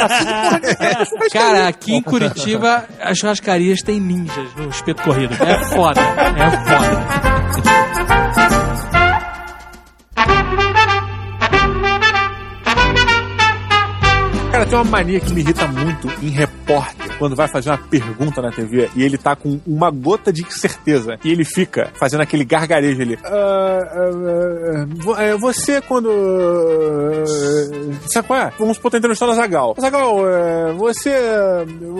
[1.32, 5.34] Cara, aqui em Curitiba, as churrascarias têm ninjas no espeto corrido.
[5.42, 6.00] É foda.
[6.00, 8.06] É foda.
[14.50, 18.40] Cara, tem uma mania que me irrita muito em repórter, quando vai fazer uma pergunta
[18.42, 22.44] na TV e ele tá com uma gota de certeza e ele fica fazendo aquele
[22.44, 23.18] gargarejo ali.
[23.24, 26.10] "Ah, ah, ah, vo- é, você quando.
[26.10, 28.52] ah, Sabe qual é?
[28.58, 29.74] Vamos supor, tá entrevistando a Zagal.
[29.80, 31.12] Zagal, é, você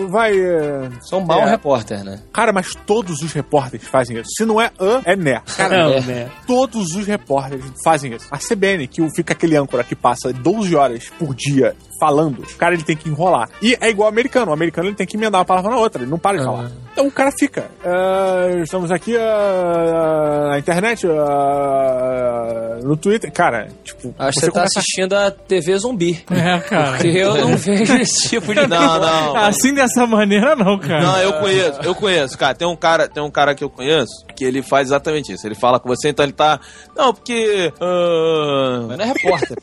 [0.09, 0.37] vai.
[0.39, 1.49] é, Sou um mau É.
[1.49, 2.21] repórter, né?
[2.33, 4.29] Cara, mas todos os repórteres fazem isso.
[4.35, 5.41] Se não é an, é né.
[5.55, 6.01] Cara, Não, É.
[6.01, 6.31] né?
[6.45, 8.27] todos os repórteres fazem isso.
[8.31, 12.73] A CBN, que fica aquele âncora que passa 12 horas por dia falando, o cara
[12.73, 13.49] ele tem que enrolar.
[13.61, 14.51] E é igual o americano.
[14.51, 16.71] O americano ele tem que emendar uma palavra na outra, ele não para de falar.
[16.97, 17.65] Então o cara fica.
[17.85, 23.31] "Ah, estamos aqui ah, na internet, ah, no Twitter.
[23.31, 24.15] Cara, tipo.
[24.17, 26.23] Acho que você tá começa a- assistindo a TV zumbi.
[26.31, 26.93] É, cara.
[26.97, 29.35] Porque eu não vejo esse tipo de Não, não.
[29.35, 31.01] Assim dessa maneira, não, cara.
[31.03, 32.55] Não, eu conheço, eu conheço, cara.
[32.55, 35.45] Tem um cara, tem um cara que eu conheço que ele faz exatamente isso.
[35.47, 36.59] Ele fala com você, então ele tá.
[36.95, 37.71] Não, porque.
[37.79, 39.57] ah, Mas não é repórter.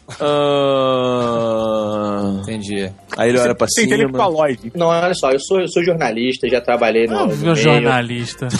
[1.04, 2.90] ah, Entendi.
[3.16, 3.94] aí ele olha pra Você é cima.
[3.96, 4.72] intelectualoide.
[4.74, 7.14] Não, olha só, eu sou, eu sou jornalista, já trabalhei no.
[7.14, 7.54] Não, meio.
[7.56, 8.48] jornalista.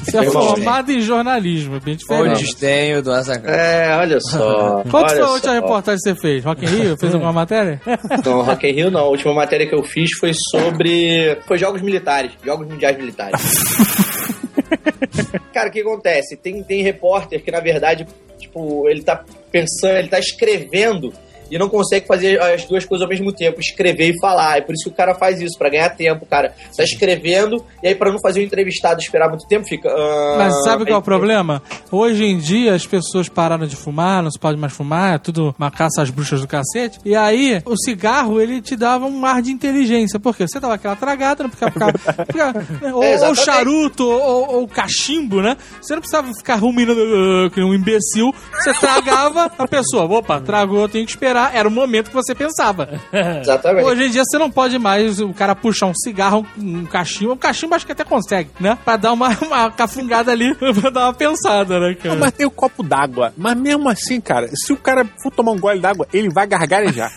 [0.00, 2.42] Você é formado em jornalismo, é bem O diferente.
[2.42, 3.54] desdenho do Azaghal.
[3.54, 4.82] É, olha só.
[4.90, 5.60] Qual que olha foi a última só.
[5.60, 6.44] reportagem que você fez?
[6.44, 6.96] Rock in Rio?
[6.96, 7.80] Fez alguma matéria?
[8.24, 9.00] Não, Rock in Rio não.
[9.00, 11.36] A última matéria que eu fiz foi sobre.
[11.46, 12.32] Foi jogos militares.
[12.44, 13.40] Jogos mundiais militares.
[15.52, 16.36] Cara, o que acontece?
[16.36, 18.06] Tem, tem repórter que, na verdade,
[18.38, 21.12] tipo, ele tá pensando, ele tá escrevendo
[21.50, 24.58] e não consegue fazer as duas coisas ao mesmo tempo, escrever e falar.
[24.58, 26.54] É por isso que o cara faz isso, pra ganhar tempo, cara.
[26.76, 29.88] Tá escrevendo e aí pra não fazer o entrevistado esperar muito tempo, fica.
[29.90, 31.62] ah, Mas sabe qual é o aí- problema?
[31.90, 35.54] Hoje em dia as pessoas pararam de fumar, não se pode mais fumar, é tudo
[35.58, 36.98] uma caça às bruxas do cacete.
[37.04, 40.18] E aí o cigarro ele te dava um ar de inteligência.
[40.20, 40.46] Por quê?
[40.46, 41.72] Você dava aquela tragada, não ficava.
[41.72, 41.92] ficava,
[42.26, 43.44] ficava- né, ou, ou exatamente.
[43.44, 45.56] charuto, ou, ou cachimbo, né?
[45.80, 48.32] Você não precisava ficar ruminando uh, que um imbecil.
[48.54, 50.04] Você tragava a pessoa.
[50.04, 51.39] Opa, tragou, eu tenho que esperar.
[51.54, 53.00] Era o momento que você pensava.
[53.40, 53.86] Exatamente.
[53.86, 57.32] Hoje em dia você não pode mais o cara puxar um cigarro, um cachimbo.
[57.32, 58.76] Um cachimbo acho que até consegue, né?
[58.84, 62.14] Pra dar uma, uma cafungada ali, pra dar uma pensada, né, cara?
[62.14, 63.32] Não, mas tem o copo d'água.
[63.36, 67.10] Mas mesmo assim, cara, se o cara for tomar um gole d'água, ele vai gargarejar.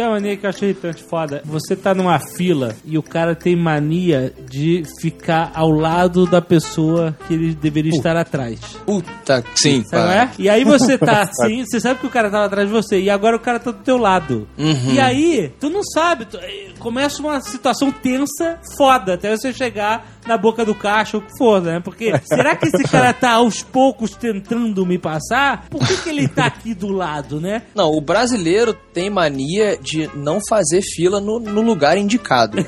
[0.00, 1.42] Tem uma mania que eu achei irritante foda.
[1.44, 7.14] Você tá numa fila e o cara tem mania de ficar ao lado da pessoa
[7.28, 8.58] que ele deveria estar atrás.
[8.86, 9.84] Puta, sim.
[9.84, 10.30] Sabe é?
[10.38, 13.10] E aí você tá assim, você sabe que o cara tava atrás de você, e
[13.10, 14.48] agora o cara tá do teu lado.
[14.56, 14.94] Uhum.
[14.94, 16.38] E aí, tu não sabe, tu-
[16.80, 21.38] começa uma situação tensa, foda, até você chegar na boca do caixa, ou o que
[21.38, 21.80] for, né?
[21.80, 25.66] Porque será que esse cara tá aos poucos tentando me passar?
[25.68, 27.62] Por que, que ele tá aqui do lado, né?
[27.74, 32.64] Não, o brasileiro tem mania de não fazer fila no, no lugar indicado.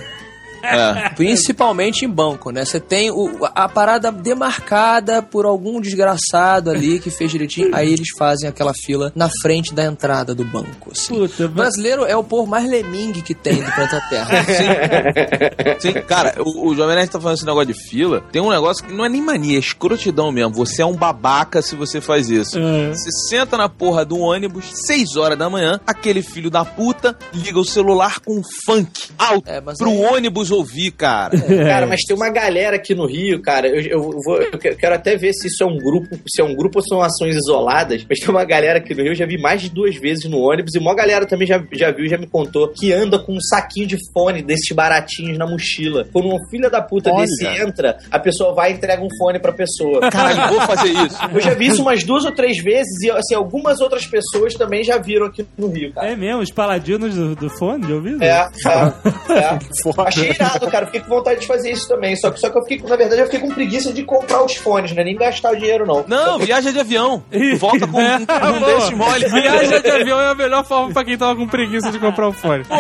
[0.63, 1.09] É.
[1.11, 2.65] Principalmente em banco, né?
[2.65, 8.09] Você tem o- a parada demarcada por algum desgraçado ali que fez direitinho, aí eles
[8.17, 10.91] fazem aquela fila na frente da entrada do banco.
[10.93, 11.15] assim.
[11.15, 14.45] Puta, O brasileiro é o povo mais lemingue que tem do planeta Terra.
[15.81, 18.23] Sim, cara, o, o Jovem Nerd tá falando esse negócio de fila.
[18.33, 20.55] Tem um negócio que não é nem mania, é escrotidão mesmo.
[20.55, 22.59] Você é um babaca se você faz isso.
[22.59, 22.91] É.
[22.93, 27.59] Você senta na porra do ônibus, 6 horas da manhã, aquele filho da puta liga
[27.59, 31.33] o celular com funk alto É, pro aí- ônibus ouvir, cara.
[31.73, 33.67] Cara, mas tem uma galera aqui no Rio, cara.
[33.69, 36.45] Eu, eu vou, eu que- quero até ver se isso é um grupo, se é
[36.45, 38.05] um grupo ou são ações isoladas.
[38.09, 40.39] Mas tem uma galera aqui no Rio, eu já vi mais de duas vezes no
[40.39, 43.41] ônibus, e uma galera também já, já viu, já me contou, que anda com um
[43.41, 46.07] saquinho de fone desses baratinhos na mochila.
[46.13, 47.23] Quando um filho da puta Olha.
[47.27, 50.01] desse entra, a pessoa vai e entrega um fone pra pessoa.
[50.11, 51.17] Caralho, vou fazer isso.
[51.33, 54.83] Eu já vi isso umas duas ou três vezes, e assim, algumas outras pessoas também
[54.85, 56.09] já viram aqui no Rio, cara.
[56.11, 58.23] É mesmo, os paladinos do, do fone de ouvido?
[58.23, 58.29] É,
[58.67, 59.59] é, é.
[60.07, 60.87] Achei irado, cara.
[60.87, 62.15] Fiquei com vontade de fazer isso também.
[62.17, 64.55] Só que, só que eu fiquei, na verdade, eu fiquei com preguiça de comprar os
[64.57, 65.03] fones, né?
[65.05, 66.05] Nem gastar o dinheiro, não.
[66.07, 67.23] Não, viaja de avião.
[67.59, 68.23] Volta com É, um,
[68.57, 69.29] um pô, desse mole.
[69.29, 72.33] Viagem de avião é a melhor forma pra quem tava com preguiça de comprar o
[72.33, 72.65] fone.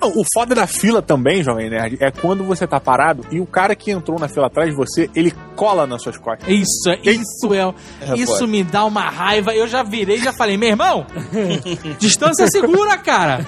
[0.00, 3.46] Não, o foda da fila também, Jovem Nerd, é quando você tá parado e o
[3.46, 6.48] cara que entrou na fila atrás de você, ele cola nas suas costas.
[6.48, 7.72] Isso, é- isso é,
[8.16, 8.46] isso pode.
[8.50, 9.54] me dá uma raiva.
[9.54, 11.06] Eu já virei e já falei, meu irmão,
[11.98, 13.46] distância segura, cara.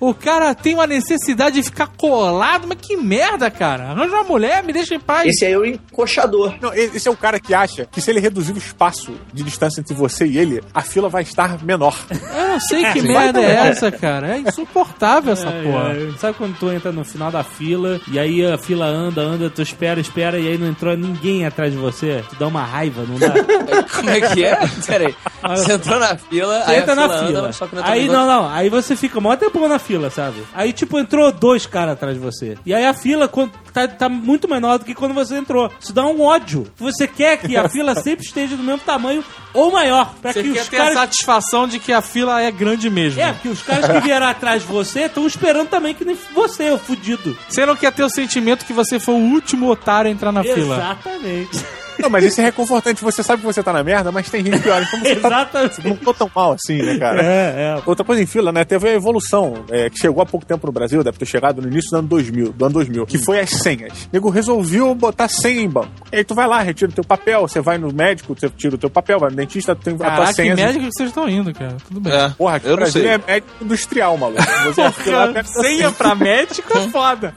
[0.00, 3.90] o cara tem uma necessidade de ficar colado, mas que merda, cara.
[3.90, 5.28] Arranja uma mulher, me deixa em paz.
[5.28, 6.54] Esse aí é o encoxador.
[6.60, 9.80] Não, esse é o cara que acha que se ele reduzir o espaço de distância
[9.80, 11.96] entre você e ele, a fila vai estar menor.
[12.10, 14.36] Eu não sei que merda é essa, cara.
[14.36, 15.88] É insuportável essa Ai, porra.
[15.88, 16.14] ai.
[16.18, 19.60] Sabe quando tu entra no final da fila e aí a fila anda, anda, tu
[19.62, 22.22] espera, espera e aí não entrou ninguém atrás de você?
[22.30, 23.32] Tu dá uma raiva, não dá?
[23.94, 24.58] Como é que é?
[24.86, 25.14] Peraí.
[25.42, 27.94] Você entrou na fila, Você aí entra a na fila anda, só que não entra
[27.94, 28.48] aí não, não.
[28.48, 30.42] Aí você fica mó tempo na fila, sabe?
[30.54, 32.56] Aí, tipo, entrou dois caras atrás de você.
[32.64, 33.28] E aí a fila
[33.72, 35.70] tá, tá muito menor do que quando você entrou.
[35.80, 36.66] Isso dá um ódio.
[36.76, 39.24] Você quer que a fila sempre esteja do mesmo tamanho
[39.54, 40.14] ou maior.
[40.20, 40.94] Pra Você que quer os ter a caras.
[40.94, 43.20] satisfação de que a fila é grande mesmo.
[43.20, 46.70] É, porque os caras que vieram atrás de você estão esperando também que nem você,
[46.70, 47.36] o fudido.
[47.48, 50.42] Você não quer ter o sentimento que você foi o último otário a entrar na
[50.42, 50.76] fila.
[50.76, 51.81] Exatamente.
[52.02, 53.02] Não, mas isso é reconfortante.
[53.02, 54.82] Você sabe que você tá na merda, mas tem gente pior.
[54.82, 55.88] Então você tá, Exatamente.
[55.88, 57.22] não tô tão mal assim, né, cara?
[57.22, 57.82] É, é.
[57.86, 58.64] Outra coisa em fila, né?
[58.64, 61.68] Teve a evolução é, que chegou há pouco tempo no Brasil, deve ter chegado no
[61.68, 64.04] início do ano 2000, do ano 2000, que foi as senhas.
[64.04, 65.90] O nego resolveu botar senha em banco.
[66.12, 68.74] E aí tu vai lá, retira o teu papel, você vai no médico, você tira
[68.74, 70.54] o teu papel, vai no dentista, tu tem a tua Caraca, que senha.
[70.56, 71.76] médico que vocês estão indo, cara.
[71.86, 72.12] Tudo bem.
[72.12, 73.10] É, Porra, aqui eu Brasil sei.
[73.10, 74.42] é médico industrial, maluco.
[74.74, 74.82] Você
[75.12, 77.34] lá, Senha pra médico é foda.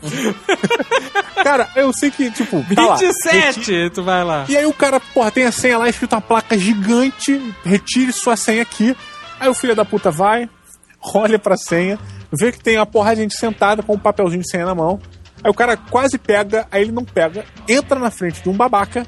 [1.43, 4.45] Cara, eu sei que, tipo, tá lá, 27, tu vai lá.
[4.49, 8.35] E aí o cara, porra, tem a senha lá, escrito uma placa gigante, retire sua
[8.35, 8.95] senha aqui.
[9.39, 10.49] Aí o filho da puta vai,
[11.01, 11.99] olha pra senha,
[12.31, 14.99] vê que tem uma porra de gente sentada com um papelzinho de senha na mão.
[15.43, 19.05] Aí o cara quase pega, aí ele não pega, entra na frente de um babaca.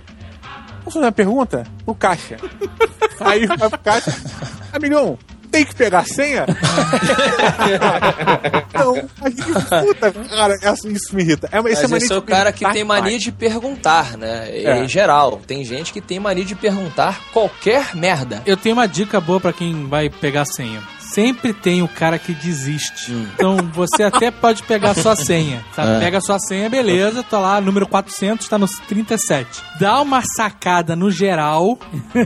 [0.84, 1.64] Posso fazer uma pergunta?
[1.86, 2.38] O caixa.
[3.20, 4.12] aí vai pro caixa.
[4.72, 5.18] Amigão,
[5.58, 6.46] tem que pegar a senha?
[8.74, 11.50] não, aí, puta, cara, essa- isso me irrita.
[11.52, 14.50] É, isso Mas mania esse é o cara que tem mania de perguntar, né?
[14.50, 14.78] É.
[14.84, 15.42] Em geral.
[15.46, 18.42] Tem gente que tem mania de perguntar qualquer merda.
[18.46, 20.82] Eu tenho uma dica boa pra quem vai pegar a senha.
[21.18, 23.12] Sempre tem o cara que desiste.
[23.12, 25.66] Então você até pode pegar a sua senha.
[25.76, 25.96] Sabe?
[25.96, 26.00] É.
[26.00, 29.64] Pega a sua senha, beleza, tá lá, número 400, tá no 37.
[29.80, 31.80] Dá uma sacada no geral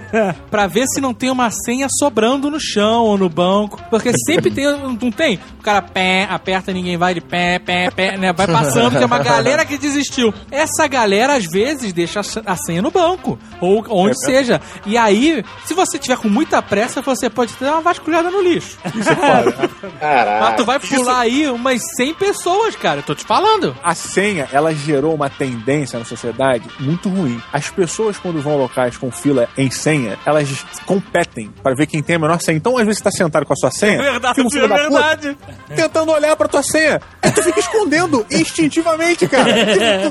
[0.52, 3.82] pra ver se não tem uma senha sobrando no chão ou no banco.
[3.89, 5.39] Porque sempre tem, não tem?
[5.58, 8.34] O cara pé, aperta, ninguém vai de pé, pé, pé, né?
[8.34, 10.34] Vai passando, tem uma galera que desistiu.
[10.52, 13.39] Essa galera, às vezes, deixa a senha no banco.
[13.62, 14.60] Ou onde seja.
[14.86, 18.80] E aí, se você tiver com muita pressa, você pode dar uma vasculhada no lixo.
[18.95, 19.69] Isso é foda.
[19.99, 20.41] Caralho.
[20.45, 22.99] Mas tu vai pular aí umas 100 pessoas, cara.
[22.99, 23.75] Eu tô te falando.
[23.84, 27.41] A senha, ela gerou uma tendência na sociedade muito ruim.
[27.53, 30.49] As pessoas, quando vão a locais com fila em senha, elas
[30.86, 32.57] competem para ver quem tem a menor senha.
[32.57, 34.67] Então, às vezes, você tá sentado com a sua senha, É verdade, é da puta
[34.67, 35.38] verdade.
[35.75, 37.01] tentando olhar pra tua senha.
[37.21, 39.51] Aí tu fica escondendo instintivamente, cara.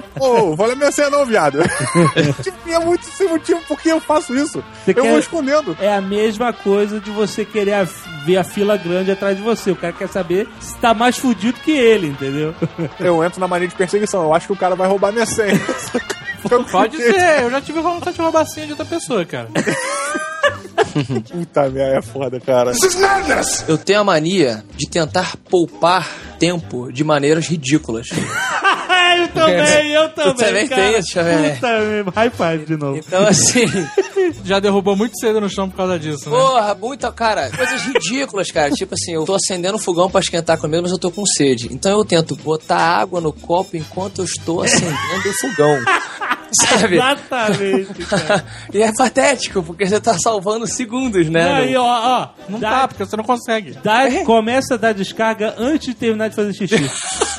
[0.00, 1.58] Tipo, Ô, vou olhar minha senha não, viado.
[2.42, 4.62] tipo, é muito sem motivo porque eu faço isso.
[4.84, 5.76] Você eu quer- vou escondendo.
[5.80, 7.86] É a mesma coisa de você querer
[8.24, 9.70] ver a fila grande atrás de você.
[9.70, 12.54] O cara quer saber se tá mais fudido que ele, entendeu?
[12.98, 14.22] Eu entro na mania de perseguição.
[14.22, 15.58] Eu acho que o cara vai roubar minha senha.
[16.70, 17.42] Pode ser.
[17.42, 19.48] Eu já tive vontade de roubar a senha de outra pessoa, cara.
[21.30, 22.72] Puta merda, é foda, cara.
[23.68, 26.08] Eu tenho a mania de tentar poupar
[26.38, 28.08] tempo de maneiras ridículas.
[29.38, 30.34] Eu também, eu também.
[30.34, 30.82] também cara.
[30.82, 31.54] tem isso, Xavier.
[31.54, 32.96] Puta, high five de novo.
[32.98, 33.64] Então, assim,
[34.44, 36.36] Já derrubou muito cedo no chão por causa disso, né?
[36.36, 38.70] porra, muita, cara, coisas ridículas, cara.
[38.70, 41.68] Tipo assim, eu tô acendendo o fogão pra esquentar comida, mas eu tô com sede.
[41.72, 44.96] Então eu tento botar água no copo enquanto eu estou acendendo
[45.28, 45.78] o fogão.
[46.52, 46.96] Sabe?
[46.96, 48.44] Exatamente, cara.
[48.74, 51.48] e é patético, porque você tá salvando segundos, né?
[51.52, 52.28] Aí, ó, ó.
[52.48, 53.78] Não dá, dá, porque você não consegue.
[53.84, 56.74] dá- Começa a dar descarga antes de terminar de fazer xixi.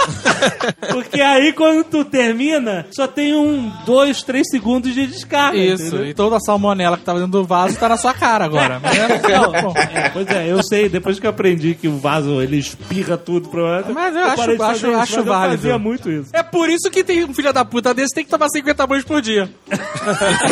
[0.92, 5.58] Porque aí quando tu termina, só tem um, dois, três segundos de descarga.
[5.58, 6.06] Isso, entendeu?
[6.08, 8.80] e toda a salmonela que tava dentro do vaso tá na sua cara agora.
[8.84, 9.74] Mas é- Não, bom.
[9.78, 13.50] é, pois é, eu sei, depois que eu aprendi que o vaso ele espirra tudo
[13.50, 15.54] pro Mas eu acho- parei de acho- fazer isso, acho mas válido.
[15.54, 16.30] Eu fazia muito isso.
[16.34, 19.06] É por isso que tem um filho da puta desse tem que tomar 50 banhos
[19.06, 19.50] por dia.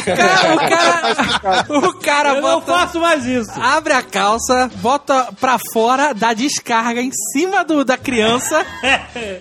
[0.05, 3.51] Cara, o cara, o cara Eu não bota, faço mais isso.
[3.59, 8.91] abre a calça, bota pra fora, dá descarga em cima do, da criança Eu
[9.33, 9.38] não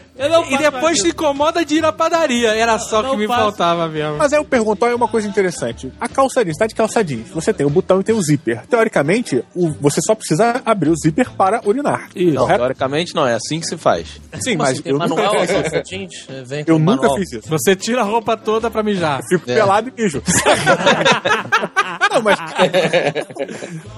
[0.51, 2.51] e depois se incomoda de ir na padaria.
[2.55, 4.17] Era só Não que me faltava mesmo.
[4.17, 5.93] Mas aí eu pergunto, olha uma coisa interessante.
[6.01, 7.29] A calça jeans, tá de calça jeans.
[7.31, 8.67] Você tem o botão e tem o zíper.
[8.67, 12.09] Teoricamente, o- você só precisa abrir o zíper para urinar.
[12.17, 12.35] Isso.
[12.35, 12.59] Não, Correto?
[12.61, 14.21] teoricamente não, é assim que se faz.
[14.41, 16.27] Sim, Mas mas tem eu nunca, manual, calça jeans?
[16.29, 17.17] É, Vem com eu nunca manual.
[17.19, 17.49] fiz isso.
[17.49, 19.21] Você tira a roupa toda pra mijar.
[19.29, 20.23] Fico pelado e mijo.
[22.11, 22.39] não, mas.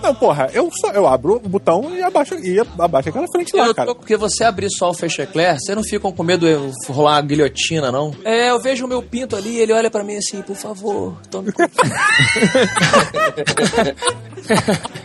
[0.02, 3.66] Não, porra, eu só eu abro o botão e abaixo, e abaixo aquela frente lá,
[3.66, 3.94] Eu cara.
[3.94, 7.22] porque você abrir só o fecha eclair, você não fica com medo de rolar uma
[7.22, 8.14] guilhotina, não?
[8.24, 11.52] É, eu vejo o meu pinto ali, ele olha pra mim assim, por favor, tome.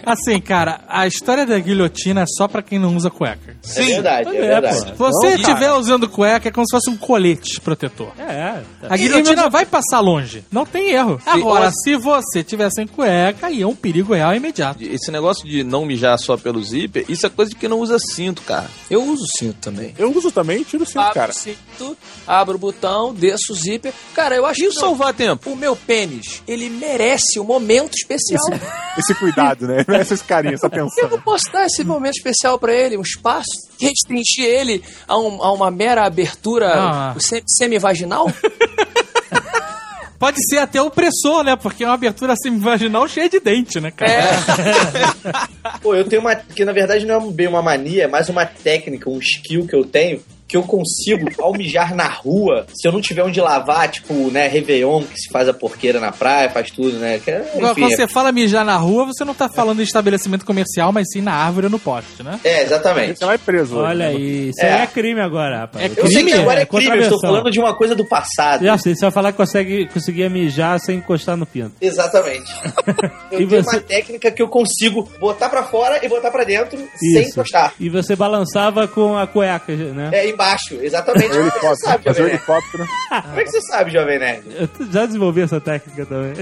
[0.05, 3.54] Assim, cara, a história da guilhotina é só pra quem não usa cueca.
[3.75, 4.79] É verdade, é, É, verdade.
[4.79, 8.11] Se você estiver usando cueca, é como se fosse um colete protetor.
[8.19, 8.87] É, tá.
[8.89, 10.43] A guilhotina vai passar longe.
[10.51, 11.19] Não tem erro.
[11.25, 14.83] Agora, se você tiver sem cueca, aí é um perigo real imediato.
[14.83, 17.97] Esse negócio de não mijar só pelo zíper, isso é coisa de quem não usa
[17.99, 18.69] cinto, cara.
[18.89, 19.93] Eu uso cinto também.
[19.97, 21.33] Eu uso também e tiro o cinto, Abro cara.
[21.33, 21.97] cinto,
[22.27, 23.93] abro o botão, desço o zíper.
[24.13, 25.49] Cara, eu acho E que salvar tempo?
[25.51, 28.41] o meu pênis, ele merece um momento especial.
[28.97, 29.83] Esse cuidado, né?
[30.05, 31.09] Essa carinha, essa Eu atenção.
[31.09, 35.51] não posso dar esse momento especial pra ele, um espaço, restringir ele a, um- a
[35.51, 37.15] uma mera abertura Ah.
[37.19, 38.27] se- semivaginal?
[40.17, 41.55] Pode ser até opressor, né?
[41.57, 44.11] Porque é uma abertura semivaginal cheia de dente, né, cara?
[44.11, 44.31] É.
[45.83, 46.33] Pô, eu tenho uma.
[46.35, 49.75] Que na verdade não é bem uma mania, é mais uma técnica, um skill que
[49.75, 50.21] eu tenho.
[50.55, 54.47] Que eu consigo, ao mijar na rua, se eu não tiver onde lavar, tipo, né,
[54.47, 57.19] Réveillon, que se faz a porqueira na praia, faz tudo, né?
[57.23, 59.83] Que, é- Agora, enfim, Quando você fala mijar na rua, você não tá falando em
[59.83, 62.39] estabelecimento comercial, mas sim na árvore ou no poste, né?
[62.43, 63.19] é, exatamente.
[63.19, 63.75] Você vai preso.
[63.75, 64.15] hoje, Olha né?
[64.15, 64.73] aí, isso É.
[64.75, 65.83] aí é crime agora, rapaz.
[65.85, 68.05] É Eu sei que agora é É crime, eu estou falando de uma coisa do
[68.05, 68.63] passado.
[68.63, 71.73] Já sei, você vai falar que consegue, conseguia mijar sem encostar no pinto.
[71.81, 72.49] Exatamente.
[73.31, 76.43] Eu E tenho você- uma técnica que eu consigo botar pra fora e botar pra
[76.45, 77.31] dentro sem Isso.
[77.31, 77.73] encostar.
[77.79, 80.09] E você balançava com a cueca, né?
[80.13, 80.44] É embaixo,
[80.81, 81.25] exatamente.
[81.27, 82.35] O Como é você helicóptero, sabe, fazer o Jovem Nerd?
[82.35, 82.87] helicóptero.
[83.09, 84.43] Como é que você sabe, Jovem Nerd?
[84.59, 86.33] Eu já desenvolvi essa técnica também.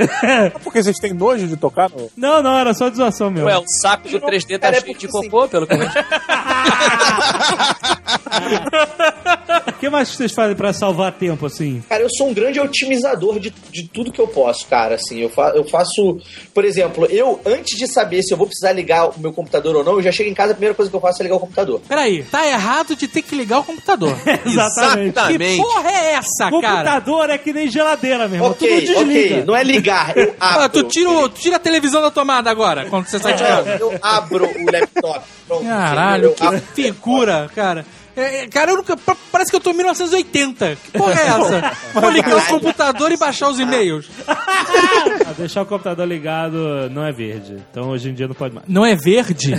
[0.64, 2.10] Porque vocês têm nojo de tocar no...
[2.16, 3.48] não, não, era só de zoação mesmo.
[3.48, 5.80] Ué, o saco do 3D tá é cheio de porque, cocô, pelo que eu.
[9.68, 11.84] O que mais vocês fazem pra salvar tempo, assim?
[11.90, 14.96] Cara, eu sou um grande otimizador de, de tudo que eu posso, cara.
[14.96, 16.20] Assim, eu, fa eu faço.
[16.54, 19.84] Por exemplo, eu, antes de saber se eu vou precisar ligar o meu computador ou
[19.84, 21.40] não, eu já chego em casa, a primeira coisa que eu faço é ligar o
[21.40, 21.82] computador.
[21.88, 24.16] Peraí, tá errado de ter que ligar o computador.
[24.46, 25.14] Exatamente.
[25.28, 26.52] que porra é essa, cara?
[26.52, 28.52] Computador é que nem geladeira, meu irmão.
[28.52, 29.36] ok, Tudo desliga.
[29.36, 29.46] ok.
[29.46, 30.62] Não é ligar, eu abro.
[30.64, 33.44] Ah, tu, tira, o- tu tira a televisão da tomada agora, quando você sai de
[33.44, 33.70] casa.
[33.80, 35.22] eu abro o laptop.
[35.48, 37.86] Pronto, Caralho, que figura, cara.
[38.16, 40.76] É, é, cara, eu nunca, pa- parece que eu tô em 1980.
[40.84, 41.78] Que porra é essa?
[42.00, 44.08] Vou ligar o computador e baixar os e-mails.
[44.28, 47.58] Ah, deixar o computador ligado não é verde.
[47.72, 48.68] Então hoje em dia não pode mais.
[48.68, 49.54] Não é verde?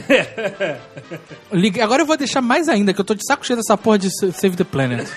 [1.53, 3.99] Liga- Agora eu vou deixar mais ainda, que eu tô de saco cheio dessa porra
[3.99, 5.09] de sa- Save the Planet.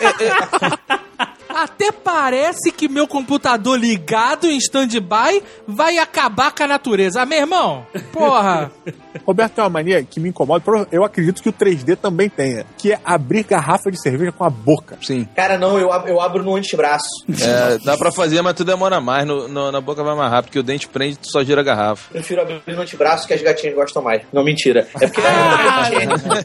[1.54, 7.22] Até parece que meu computador ligado em stand-by vai, acabar com a natureza.
[7.22, 8.70] Ah, meu irmão, porra.
[9.26, 12.92] Roberto tem uma mania que me incomoda, eu acredito que o 3D também tenha, que
[12.92, 14.96] é abrir garrafa de cerveja com a boca.
[15.02, 15.28] Sim.
[15.36, 17.04] Cara, não, eu, ab- eu abro no antebraço.
[17.28, 19.26] É, dá pra fazer, mas tu demora mais.
[19.26, 21.64] No, no- na boca vai mais rápido, porque o dente prende tu só gira a
[21.64, 22.10] garrafa.
[22.10, 24.22] Prefiro abrir no antebraço que as gatinhas gostam mais.
[24.32, 24.88] Não, mentira.
[25.00, 25.20] É porque.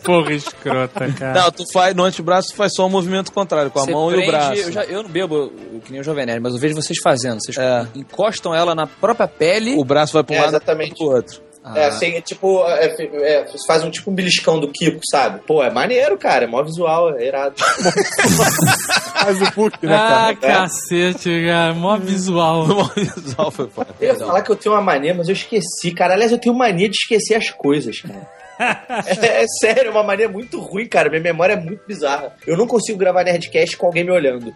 [0.03, 1.41] Porra escrota, cara.
[1.41, 4.11] Não, tu faz no antebraço, tu faz só o movimento contrário, com a Você mão
[4.11, 4.61] e o prende- braço.
[4.61, 6.97] Eu, já- eu não bebo eu- que nem o Jovem Nerd, mas eu vejo vocês
[7.03, 7.39] fazendo.
[7.41, 7.85] Vocês É.
[7.95, 9.75] encostam ela na própria pele.
[9.77, 10.91] O braço vai pra um É, lado exatamente.
[10.91, 11.47] e pro outro.
[11.69, 15.01] Ah, É, assim, é tipo, é, é, você faz um tipo um beliscão do Kiko,
[15.11, 15.41] sabe?
[15.45, 16.45] Pô, é maneiro, cara.
[16.45, 17.55] É mó visual, é irado.
[19.19, 20.53] Faz o book, né, Ah, cara?
[20.61, 21.73] cacete, cara.
[21.73, 22.65] Mó visual.
[22.71, 23.89] O visual foi foda.
[23.99, 26.13] Eu ia falar que eu tenho uma mania, mas eu esqueci, cara.
[26.13, 28.27] Aliás, eu tenho mania de esquecer as coisas, cara.
[28.59, 31.09] É, é sério, é uma mania muito ruim, cara.
[31.09, 32.33] Minha memória é muito bizarra.
[32.45, 34.53] Eu não consigo gravar Nerdcast com alguém me olhando.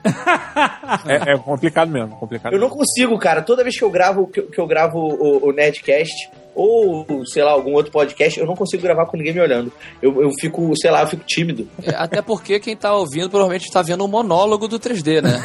[1.08, 2.54] É, é complicado mesmo, complicado.
[2.54, 3.42] Eu não consigo, cara.
[3.42, 7.74] Toda vez que eu gravo, que, eu- gravo o, o Nerdcast, ou, sei lá, algum
[7.74, 9.72] outro podcast, eu não consigo gravar com ninguém me olhando.
[10.02, 11.68] Eu, eu fico, sei lá, eu fico tímido.
[11.84, 15.42] é, Até porque quem tá ouvindo provavelmente tá vendo o monólogo do 3D, né?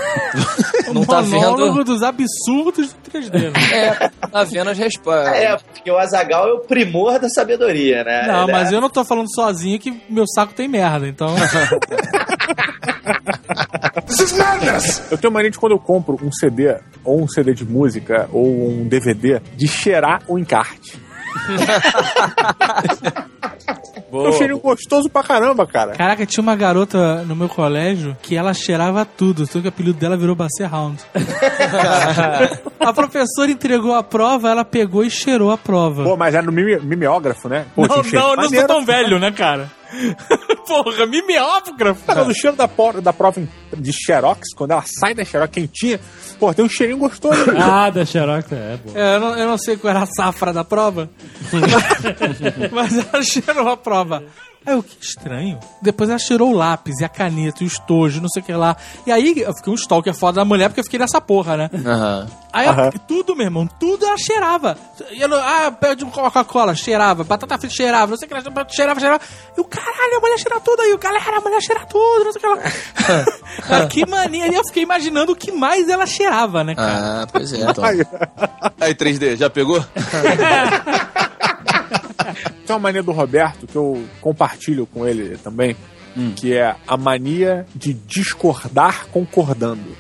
[0.88, 1.84] O não tá monólogo vendo.
[1.84, 3.50] dos absurdos do 3D.
[3.50, 3.52] Né?
[3.72, 5.34] É, tá vendo as respostas.
[5.34, 8.24] É, porque o Azagal é o primor da sabedoria, né?
[8.26, 11.28] Não, Ele é- mas eu não tô falando sozinho que meu saco tem merda, então.
[15.10, 18.46] Eu tenho mania de quando eu compro um CD, ou um CD de música, ou
[18.70, 20.98] um DVD, de cheirar o encarte.
[24.12, 25.92] É um cheirinho gostoso pra caramba, cara.
[25.92, 29.98] Caraca, tinha uma garota no meu colégio que ela cheirava tudo, só que o apelido
[29.98, 31.02] dela virou Basset Hound.
[32.80, 36.04] a professora entregou a prova, ela pegou e cheirou a prova.
[36.04, 37.66] Pô, mas é no mime- mimeógrafo, né?
[37.74, 39.70] Pô, não, cheiro não, eu não sou tão velho, né, cara?
[40.66, 42.04] Porra, mimeógrafo.
[42.06, 43.40] Cara, do cheiro da, por- da prova
[43.76, 46.00] de Xerox, quando ela sai da Xerox quentinha,
[46.38, 47.52] pô, tem um cheirinho gostoso.
[47.52, 47.60] né?
[47.62, 48.90] Ah, da Xerox, é, pô.
[48.98, 51.08] É, eu, não, eu não sei qual era a safra da prova,
[52.72, 54.24] mas ela cheirou a prova.
[54.66, 55.58] Aí eu, que estranho.
[55.80, 58.52] Depois ela cheirou o lápis e a caneta e o estojo, não sei o que
[58.52, 58.76] lá.
[59.06, 61.70] E aí eu fiquei um stalker foda da mulher porque eu fiquei nessa porra, né?
[61.72, 62.26] Aham.
[62.52, 64.76] Aí ela- tudo, meu irmão, tudo ela cheirava.
[65.12, 67.22] E ela, ah, pede um Coca-Cola, cheirava.
[67.22, 69.20] Batata frita cheirava, não sei o que lá, cheirava, cheirava.
[69.56, 70.92] E o caralho, a mulher cheira tudo aí.
[70.94, 73.26] O galera, a mulher cheira tudo, não sei o que lá.
[73.68, 74.48] Cara, que mania.
[74.48, 77.22] E eu fiquei imaginando o que mais ela cheirava, né, cara?
[77.22, 77.60] Ah, pois é.
[77.70, 77.84] Então.
[78.80, 79.82] Aí, 3D, já pegou?
[82.66, 85.76] Tem uma mania do Roberto que eu compartilho com ele também,
[86.36, 89.96] que é a mania de discordar concordando.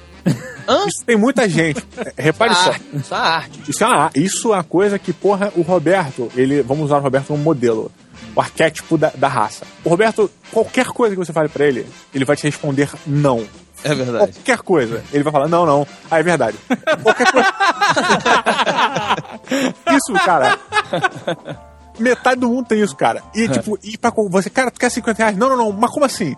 [0.88, 1.84] Isso tem muita gente.
[2.16, 2.70] É, Repare só.
[2.70, 3.60] Arte, isso é arte.
[3.68, 7.00] Isso é, uma, isso é uma coisa que, porra, o Roberto, ele, vamos usar o
[7.00, 7.90] Roberto como modelo.
[8.34, 9.64] O arquétipo da, da raça.
[9.84, 13.46] O Roberto, qualquer coisa que você fale pra ele, ele vai te responder não.
[13.84, 14.32] É verdade.
[14.32, 15.04] Qualquer coisa.
[15.12, 15.86] Ele vai falar, não, não.
[16.10, 16.56] Ah, é verdade.
[17.02, 17.48] Qualquer coisa.
[19.96, 20.58] isso, cara.
[21.98, 23.22] Metade do mundo tem isso, cara.
[23.34, 25.36] E, tipo, e pra você, cara, tu quer 50 reais?
[25.36, 25.72] Não, não, não.
[25.72, 26.34] Mas como assim?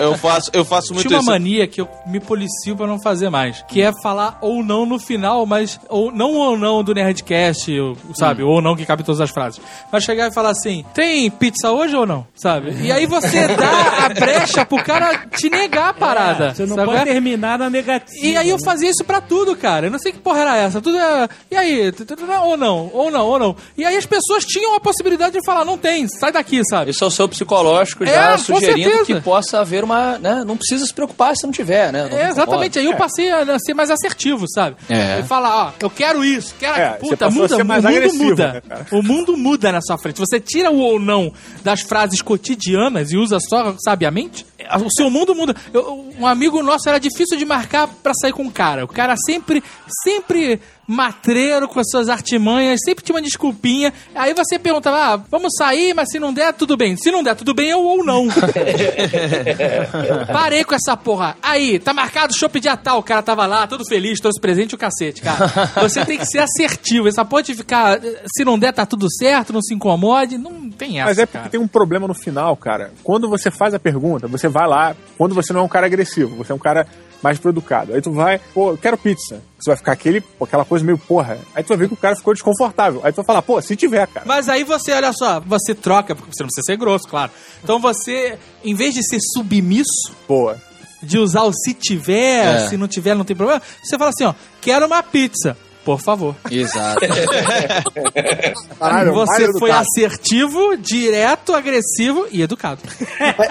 [0.00, 1.30] Eu, faço, eu faço muito Tinha uma isso.
[1.30, 4.98] mania que eu me policio pra não fazer mais, que é falar ou não no
[4.98, 8.42] final, mas ou não ou não do Nerdcast, ou, sabe?
[8.42, 9.60] Ou não que cabe em todas as frases.
[9.90, 12.72] Mas chegar e falar assim: "Tem pizza hoje ou não?", sabe?
[12.82, 16.46] E aí você dá a brecha pro cara te negar a parada.
[16.48, 16.90] É, Você não sabe?
[16.92, 18.24] pode terminar na negativa.
[18.24, 19.86] E aí eu fazia isso pra tudo, cara.
[19.86, 20.80] Eu não sei que porra era essa.
[20.80, 21.28] Tudo é.
[21.50, 21.92] E aí?
[22.26, 23.56] T- Ou não, ou não, ou não.
[23.76, 26.90] E aí as pessoas tinham a possibilidade de falar, não tem, sai daqui, sabe?
[26.90, 30.18] Isso é o seu psicológico É, já com sugerindo que possa haver uma.
[30.18, 32.08] Né, não precisa se preocupar se não tiver, né?
[32.10, 32.78] Não É, exatamente.
[32.78, 34.76] Aí eu passei a ser mais assertivo, sabe?
[34.88, 35.20] É.
[35.20, 38.62] E falar, ó, eu quero isso, quero É, Puta, muda, o mundo muda.
[38.68, 40.18] né, o mundo muda na sua frente.
[40.18, 41.32] Você tira o ou não
[41.62, 44.44] das frases cotidianas e usa só sabiamente,
[44.84, 45.54] o seu mundo muda.
[45.72, 48.84] Eu- um amigo nosso era difícil de marcar pra sair com um cara.
[48.84, 49.62] O cara sempre,
[50.04, 53.92] sempre matreiro com as suas artimanhas, sempre tinha uma desculpinha.
[54.14, 56.96] Aí você perguntava, ah, vamos sair, mas se não der, tudo bem.
[56.96, 58.26] Se não der, tudo bem, eu ou não.
[60.32, 61.36] Parei com essa porra.
[61.42, 62.98] Aí, tá marcado show dia tal.
[62.98, 65.46] O cara tava lá, todo feliz, trouxe presente e o cacete, cara.
[65.80, 67.08] Você tem que ser assertivo.
[67.08, 68.00] Essa pode ficar,
[68.34, 70.36] se não der, tá tudo certo, não se incomode.
[70.38, 71.50] Não tem essa, Mas é porque cara.
[71.50, 72.92] tem um problema no final, cara.
[73.02, 76.36] Quando você faz a pergunta, você vai lá, quando você não é um cara agressivo,
[76.36, 76.86] você é um cara
[77.22, 77.94] mais pro educado.
[77.94, 79.42] Aí tu vai, pô, eu quero pizza.
[79.58, 81.38] Você vai ficar aquele, aquela coisa meio porra.
[81.54, 83.00] Aí tu vai ver que o cara ficou desconfortável.
[83.04, 84.26] Aí tu vai falar, pô, se tiver, cara.
[84.26, 87.30] Mas aí você, olha só, você troca, porque você não precisa ser grosso, claro.
[87.62, 90.60] Então você, em vez de ser submisso, Boa.
[91.02, 92.68] de usar o se tiver, É.
[92.68, 95.56] se não tiver, não tem problema, você fala assim, ó, quero uma pizza.
[95.84, 96.36] Por favor.
[96.50, 97.00] Exato.
[98.78, 99.86] Caralho, Você foi educado.
[99.86, 102.80] assertivo, direto, agressivo e educado.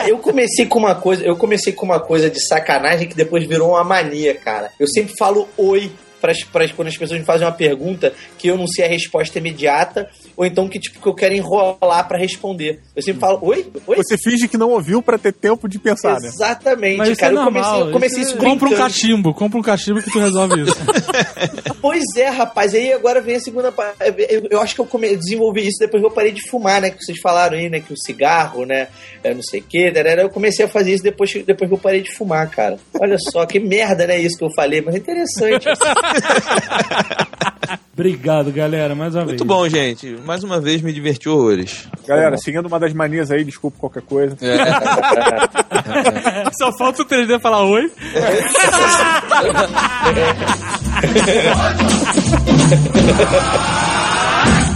[0.08, 3.72] Eu comecei com uma coisa, eu comecei com uma coisa de sacanagem que depois virou
[3.72, 4.72] uma mania, cara.
[4.80, 5.92] Eu sempre falo oi
[6.22, 10.08] pras, quando as pessoas me fazem uma pergunta que eu não sei a resposta imediata,
[10.42, 12.80] ou então que, tipo, que eu quero enrolar pra responder.
[12.96, 13.68] Eu sempre falo, oi?
[13.86, 13.96] Oi?
[13.98, 16.28] Você finge que não ouviu pra ter tempo de pensar, né?
[16.30, 17.34] Exatamente, Mas isso cara.
[17.34, 20.02] é eu comecei, normal, eu comecei isso isso, é- Compra um cachimbo, compra um cachimbo
[20.02, 20.76] que tu resolve isso.
[21.82, 22.76] Pois é, rapaz.
[22.76, 23.96] Aí agora vem a segunda parte.
[24.30, 26.92] Eu, eu acho que eu come- desenvolvi isso depois que eu parei de fumar, né?
[26.92, 27.80] Que vocês falaram aí, né?
[27.80, 28.88] Que o cigarro, né?
[29.24, 29.92] é, não sei o quê.
[29.92, 30.22] tarará.
[30.22, 32.78] Eu comecei a fazer isso depois, que- depois que eu parei de fumar, cara.
[33.00, 34.20] Olha só, que merda, né?
[34.20, 35.66] Isso que eu falei, mas é interessante.
[37.94, 39.48] Obrigado, galera, mais uma Muito vez.
[39.48, 40.16] bom, gente.
[40.26, 41.88] Mais uma vez me diverti horrores.
[42.08, 44.38] Galera, seguindo uma das manias aí, desculpa qualquer coisa.
[46.58, 47.92] Só falta o 3D falar oi.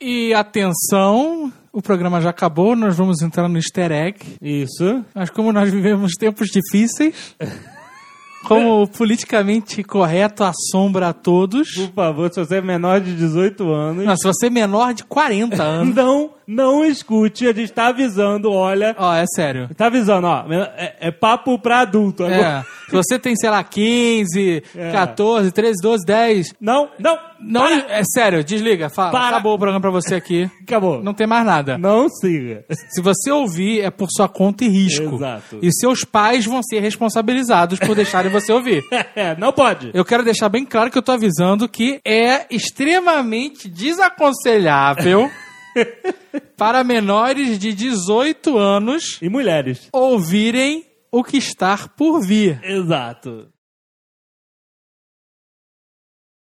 [0.00, 4.18] E atenção, o programa já acabou, nós vamos entrar no easter egg.
[4.40, 5.04] Isso.
[5.14, 7.36] Mas como nós vivemos tempos difíceis,
[8.48, 11.74] como o politicamente correto assombra a todos.
[11.74, 15.04] Por favor, se você é menor de 18 anos, Não, se você é menor de
[15.04, 15.94] 40 anos.
[15.94, 17.46] não, não escute.
[17.46, 18.94] A gente tá avisando, olha.
[18.98, 19.68] Ó, é sério.
[19.76, 20.44] Tá avisando, ó.
[20.76, 22.24] É, é papo pra adulto.
[22.24, 22.80] Agora- É.
[22.90, 24.90] Se você tem, sei lá, 15, É.
[24.90, 26.52] 14, 13, 12, 10.
[26.60, 27.16] Não, não.
[27.42, 27.86] Não, para.
[27.98, 28.90] é sério, desliga.
[28.90, 29.28] Fala, Para.
[29.28, 30.50] acabou o programa pra você aqui.
[30.62, 31.02] Acabou.
[31.02, 31.78] Não tem mais nada.
[31.78, 32.64] Não siga.
[32.90, 35.14] Se você ouvir, é por sua conta e risco.
[35.14, 35.58] Exato.
[35.62, 38.82] E seus pais vão ser responsabilizados por deixarem você ouvir.
[39.16, 39.90] É, não pode.
[39.94, 45.30] Eu quero deixar bem claro que eu tô avisando que é extremamente desaconselhável
[46.56, 49.88] para menores de 18 anos E mulheres.
[49.92, 52.60] ouvirem o que está por vir.
[52.62, 53.48] Exato.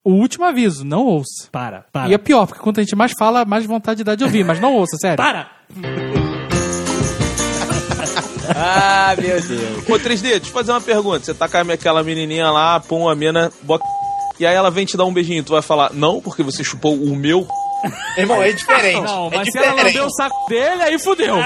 [0.04, 1.48] O último aviso, não ouça.
[1.52, 2.08] Para, para.
[2.08, 4.58] E é pior, porque quanto a gente mais fala, mais vontade dá de ouvir, mas
[4.60, 5.16] não ouça, sério.
[5.16, 5.50] Para!
[8.52, 9.88] Ah, meu Deus.
[9.88, 11.24] Ô, 3D, deixa eu te fazer uma pergunta.
[11.24, 13.84] Você tá com aquela menininha lá, pum, a mina, bota...
[14.40, 15.44] E aí ela vem te dar um beijinho.
[15.44, 17.46] Tu vai falar, não, porque você chupou o meu...
[18.16, 19.02] Irmão, é diferente.
[19.02, 19.94] Não, é mas se ela diferente.
[19.96, 21.36] lambeu o saco dele, aí fudeu.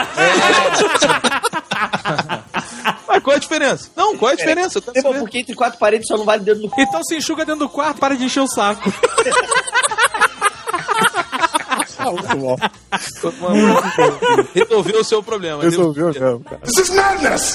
[3.06, 3.90] Mas qual é a diferença?
[3.94, 4.82] Não, qual é a diferença?
[4.94, 6.80] Irmão, porque entre quatro paredes só não vale dedo no cu.
[6.80, 8.92] Então se enxuga dentro do quarto, para de encher o saco.
[12.12, 12.56] Muito bom.
[14.54, 15.62] Resolveu o seu problema.
[15.62, 16.60] Resolveu mesmo, cara.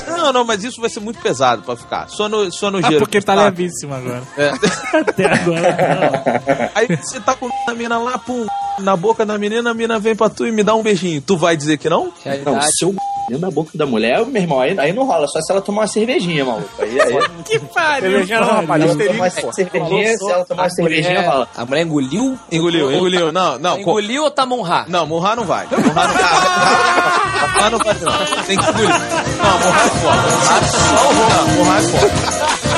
[0.08, 2.10] Não, não, mas isso vai ser muito pesado pra ficar.
[2.10, 3.00] Só no, só no Ah, gelo.
[3.00, 4.24] porque tá levíssimo agora.
[4.94, 6.70] Até agora não.
[6.76, 8.46] Aí você tá com a mina lá, pum,
[8.80, 11.22] na boca da menina, a mina vem pra tu e me dá um beijinho.
[11.22, 12.12] Tu vai dizer que não?
[12.46, 12.96] Não, se eu
[13.30, 15.28] dentro da boca da mulher, meu irmão, aí, aí não rola.
[15.28, 16.68] Só se ela tomar uma cervejinha, maluco.
[16.80, 17.14] Aí, aí,
[17.46, 18.10] Que pariu.
[18.10, 18.84] Cervejinha não, rapaz.
[18.84, 21.48] se ela tomar uma cervejinha, se ela tomar uma cervejinha, É, rola.
[21.56, 22.40] a mulher engoliu?
[22.52, 23.32] Engoliu, engoliu.
[23.32, 23.80] Não, não.
[23.80, 24.86] Engoliu ou Tá botar Monra?
[24.88, 25.68] Não, Monra não vai.
[25.68, 26.28] Monra não tá.
[26.30, 27.54] vai.
[27.56, 28.44] Monra não vai, não.
[28.46, 28.90] Tem que engolir.
[28.90, 30.22] Não, é foda.
[30.22, 31.52] Monra é foda.
[31.58, 32.69] Monra é foda.